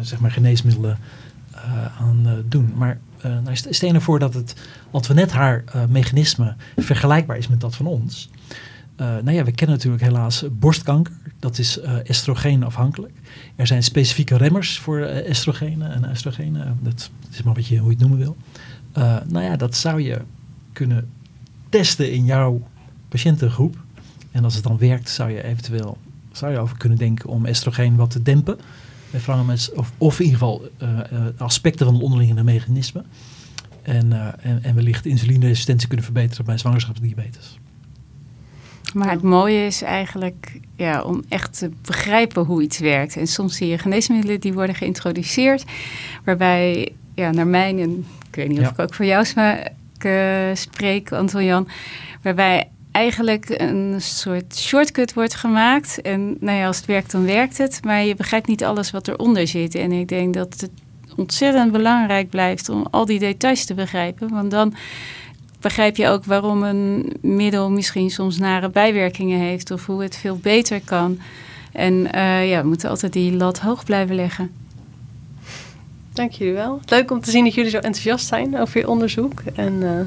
zeg 0.00 0.20
maar 0.20 0.30
geneesmiddelen 0.30 0.98
aan 1.98 2.44
doen. 2.48 2.72
Maar 2.76 2.98
nou, 3.22 3.56
stel 3.56 3.92
je 3.92 4.00
voor 4.00 4.18
dat 4.18 4.34
het 4.34 4.54
Antoinette 4.90 5.34
haar 5.34 5.64
mechanisme 5.88 6.54
vergelijkbaar 6.76 7.36
is 7.36 7.48
met 7.48 7.60
dat 7.60 7.76
van 7.76 7.86
ons. 7.86 8.30
Nou 8.96 9.32
ja, 9.32 9.44
we 9.44 9.52
kennen 9.52 9.76
natuurlijk 9.76 10.02
helaas 10.02 10.44
borstkanker. 10.52 11.12
Dat 11.38 11.58
is 11.58 11.80
estrogeenafhankelijk. 12.04 13.12
Er 13.56 13.66
zijn 13.66 13.82
specifieke 13.82 14.36
remmers 14.36 14.78
voor 14.78 15.00
estrogenen 15.00 15.92
en 15.92 16.04
estrogenen. 16.04 16.78
Dat, 16.82 17.10
dat, 17.20 17.30
is 17.30 17.38
maar 17.38 17.46
een 17.46 17.52
beetje 17.52 17.78
hoe 17.78 17.90
je 17.90 17.96
het 17.96 18.08
noemen 18.08 18.18
wil. 18.18 18.36
nou 19.28 19.44
ja, 19.44 19.56
dat 19.56 19.76
zou 19.76 20.00
je 20.02 20.20
kunnen 20.72 21.08
testen 21.68 22.12
in 22.12 22.24
jouw 22.24 22.62
patiëntengroep. 23.08 23.76
En 24.30 24.44
als 24.44 24.54
het 24.54 24.62
dan 24.62 24.78
werkt, 24.78 25.08
zou 25.08 25.30
je 25.30 25.42
eventueel 25.42 25.98
zou 26.32 26.52
je 26.52 26.58
over 26.58 26.76
kunnen 26.76 26.98
denken 26.98 27.28
om 27.28 27.46
estrogeen 27.46 27.96
wat 27.96 28.10
te 28.10 28.22
dempen 28.22 28.58
bij 29.20 29.72
of, 29.74 29.92
of 29.98 30.18
in 30.18 30.24
ieder 30.24 30.38
geval 30.38 30.68
uh, 30.82 30.98
aspecten 31.36 31.86
van 31.86 31.94
het 31.94 32.04
onderliggende 32.04 32.42
mechanisme. 32.42 33.04
En, 33.82 34.06
uh, 34.06 34.26
en, 34.40 34.62
en 34.62 34.74
wellicht 34.74 35.06
insulineresistentie 35.06 35.88
kunnen 35.88 36.04
verbeteren 36.04 36.44
bij 36.44 36.58
zwangerschapsdiabetes. 36.58 37.58
Maar 38.94 39.10
het 39.10 39.22
mooie 39.22 39.66
is 39.66 39.82
eigenlijk 39.82 40.60
ja, 40.76 41.02
om 41.02 41.24
echt 41.28 41.58
te 41.58 41.70
begrijpen 41.82 42.44
hoe 42.44 42.62
iets 42.62 42.78
werkt. 42.78 43.16
En 43.16 43.26
soms 43.26 43.56
zie 43.56 43.68
je 43.68 43.78
geneesmiddelen 43.78 44.40
die 44.40 44.52
worden 44.52 44.74
geïntroduceerd, 44.74 45.64
waarbij, 46.24 46.92
ja, 47.14 47.30
naar 47.30 47.46
mijn, 47.46 47.78
en 47.78 48.06
ik 48.28 48.34
weet 48.34 48.48
niet 48.48 48.58
of 48.58 48.64
ja. 48.64 48.70
ik 48.70 48.78
ook 48.78 48.94
voor 48.94 49.04
jou 49.04 49.24
spreek, 50.54 51.12
Anton 51.12 51.44
Jan, 51.44 51.68
waarbij 52.22 52.68
eigenlijk 52.96 53.48
een 53.48 53.94
soort 53.98 54.56
shortcut 54.56 55.14
wordt 55.14 55.34
gemaakt. 55.34 56.00
En 56.00 56.36
nou 56.40 56.58
ja, 56.58 56.66
als 56.66 56.76
het 56.76 56.86
werkt, 56.86 57.10
dan 57.10 57.24
werkt 57.24 57.58
het. 57.58 57.80
Maar 57.84 58.04
je 58.04 58.14
begrijpt 58.14 58.46
niet 58.46 58.64
alles 58.64 58.90
wat 58.90 59.08
eronder 59.08 59.46
zit. 59.46 59.74
En 59.74 59.92
ik 59.92 60.08
denk 60.08 60.34
dat 60.34 60.60
het 60.60 60.70
ontzettend 61.16 61.72
belangrijk 61.72 62.30
blijft 62.30 62.68
om 62.68 62.86
al 62.90 63.04
die 63.04 63.18
details 63.18 63.64
te 63.64 63.74
begrijpen. 63.74 64.28
Want 64.28 64.50
dan 64.50 64.74
begrijp 65.60 65.96
je 65.96 66.08
ook 66.08 66.24
waarom 66.24 66.62
een 66.62 67.12
middel 67.20 67.70
misschien 67.70 68.10
soms 68.10 68.38
nare 68.38 68.70
bijwerkingen 68.70 69.40
heeft. 69.40 69.70
Of 69.70 69.86
hoe 69.86 70.02
het 70.02 70.16
veel 70.16 70.38
beter 70.42 70.80
kan. 70.80 71.18
En 71.72 71.92
uh, 71.92 72.50
ja, 72.50 72.62
we 72.62 72.68
moeten 72.68 72.90
altijd 72.90 73.12
die 73.12 73.32
lat 73.32 73.58
hoog 73.58 73.84
blijven 73.84 74.14
leggen. 74.14 74.50
Dank 76.12 76.32
jullie 76.32 76.54
wel. 76.54 76.80
Leuk 76.86 77.10
om 77.10 77.20
te 77.20 77.30
zien 77.30 77.44
dat 77.44 77.54
jullie 77.54 77.70
zo 77.70 77.76
enthousiast 77.76 78.26
zijn 78.26 78.58
over 78.58 78.80
je 78.80 78.88
onderzoek. 78.88 79.42
En 79.54 79.72
uh, 79.72 80.00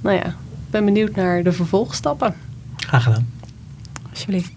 nou 0.00 0.16
ja, 0.16 0.36
ben 0.74 0.84
benieuwd 0.84 1.14
naar 1.14 1.42
de 1.42 1.52
vervolgstappen. 1.52 2.34
Graag 2.76 3.02
gedaan. 3.02 3.32
Alsjeblieft. 4.10 4.52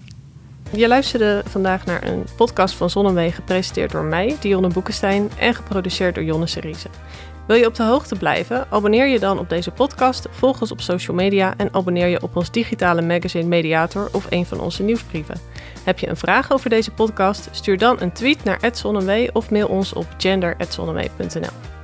Je 0.72 0.88
luisterde 0.88 1.44
vandaag 1.46 1.86
naar 1.86 2.04
een 2.04 2.26
podcast 2.36 2.76
van 2.76 2.90
Zonnewee, 2.90 3.32
gepresenteerd 3.32 3.92
door 3.92 4.04
mij, 4.04 4.36
Dionne 4.40 4.68
Boekenstein, 4.68 5.30
en 5.40 5.56
geproduceerd 5.56 6.16
door 6.16 6.24
Jonne 6.24 6.48
Seriese. 6.48 6.88
Wil 7.48 7.56
je 7.56 7.66
op 7.66 7.76
de 7.76 7.84
hoogte 7.84 8.16
blijven? 8.16 8.68
Abonneer 8.70 9.08
je 9.08 9.20
dan 9.20 9.40
op 9.40 9.50
deze 9.50 9.72
podcast, 9.72 10.28
volg 10.32 10.62
ons 10.62 10.72
op 10.72 10.82
social 10.82 11.16
media 11.16 11.54
en 11.58 11.74
abonneer 11.74 12.08
je 12.08 12.22
op 12.22 12.36
ons 12.36 12.52
digitale 12.52 13.02
magazine 13.02 13.48
Mediator 13.48 14.10
of 14.12 14.26
een 14.30 14.46
van 14.46 14.60
onze 14.60 14.84
nieuwsbrieven. 14.84 15.40
Heb 15.84 16.00
je 16.00 16.10
een 16.10 16.18
vraag 16.18 16.52
over 16.52 16.70
deze 16.70 16.92
podcast? 16.92 17.50
Stuur 17.52 17.78
dan 17.78 18.02
een 18.02 18.12
tweet 18.12 18.44
naar 18.44 18.60
@zonnewee 18.72 19.36
of 19.36 19.52
mail 19.52 19.68
ons 19.68 19.94
op 19.94 20.08
gender@zonnewee.nl. 20.18 21.77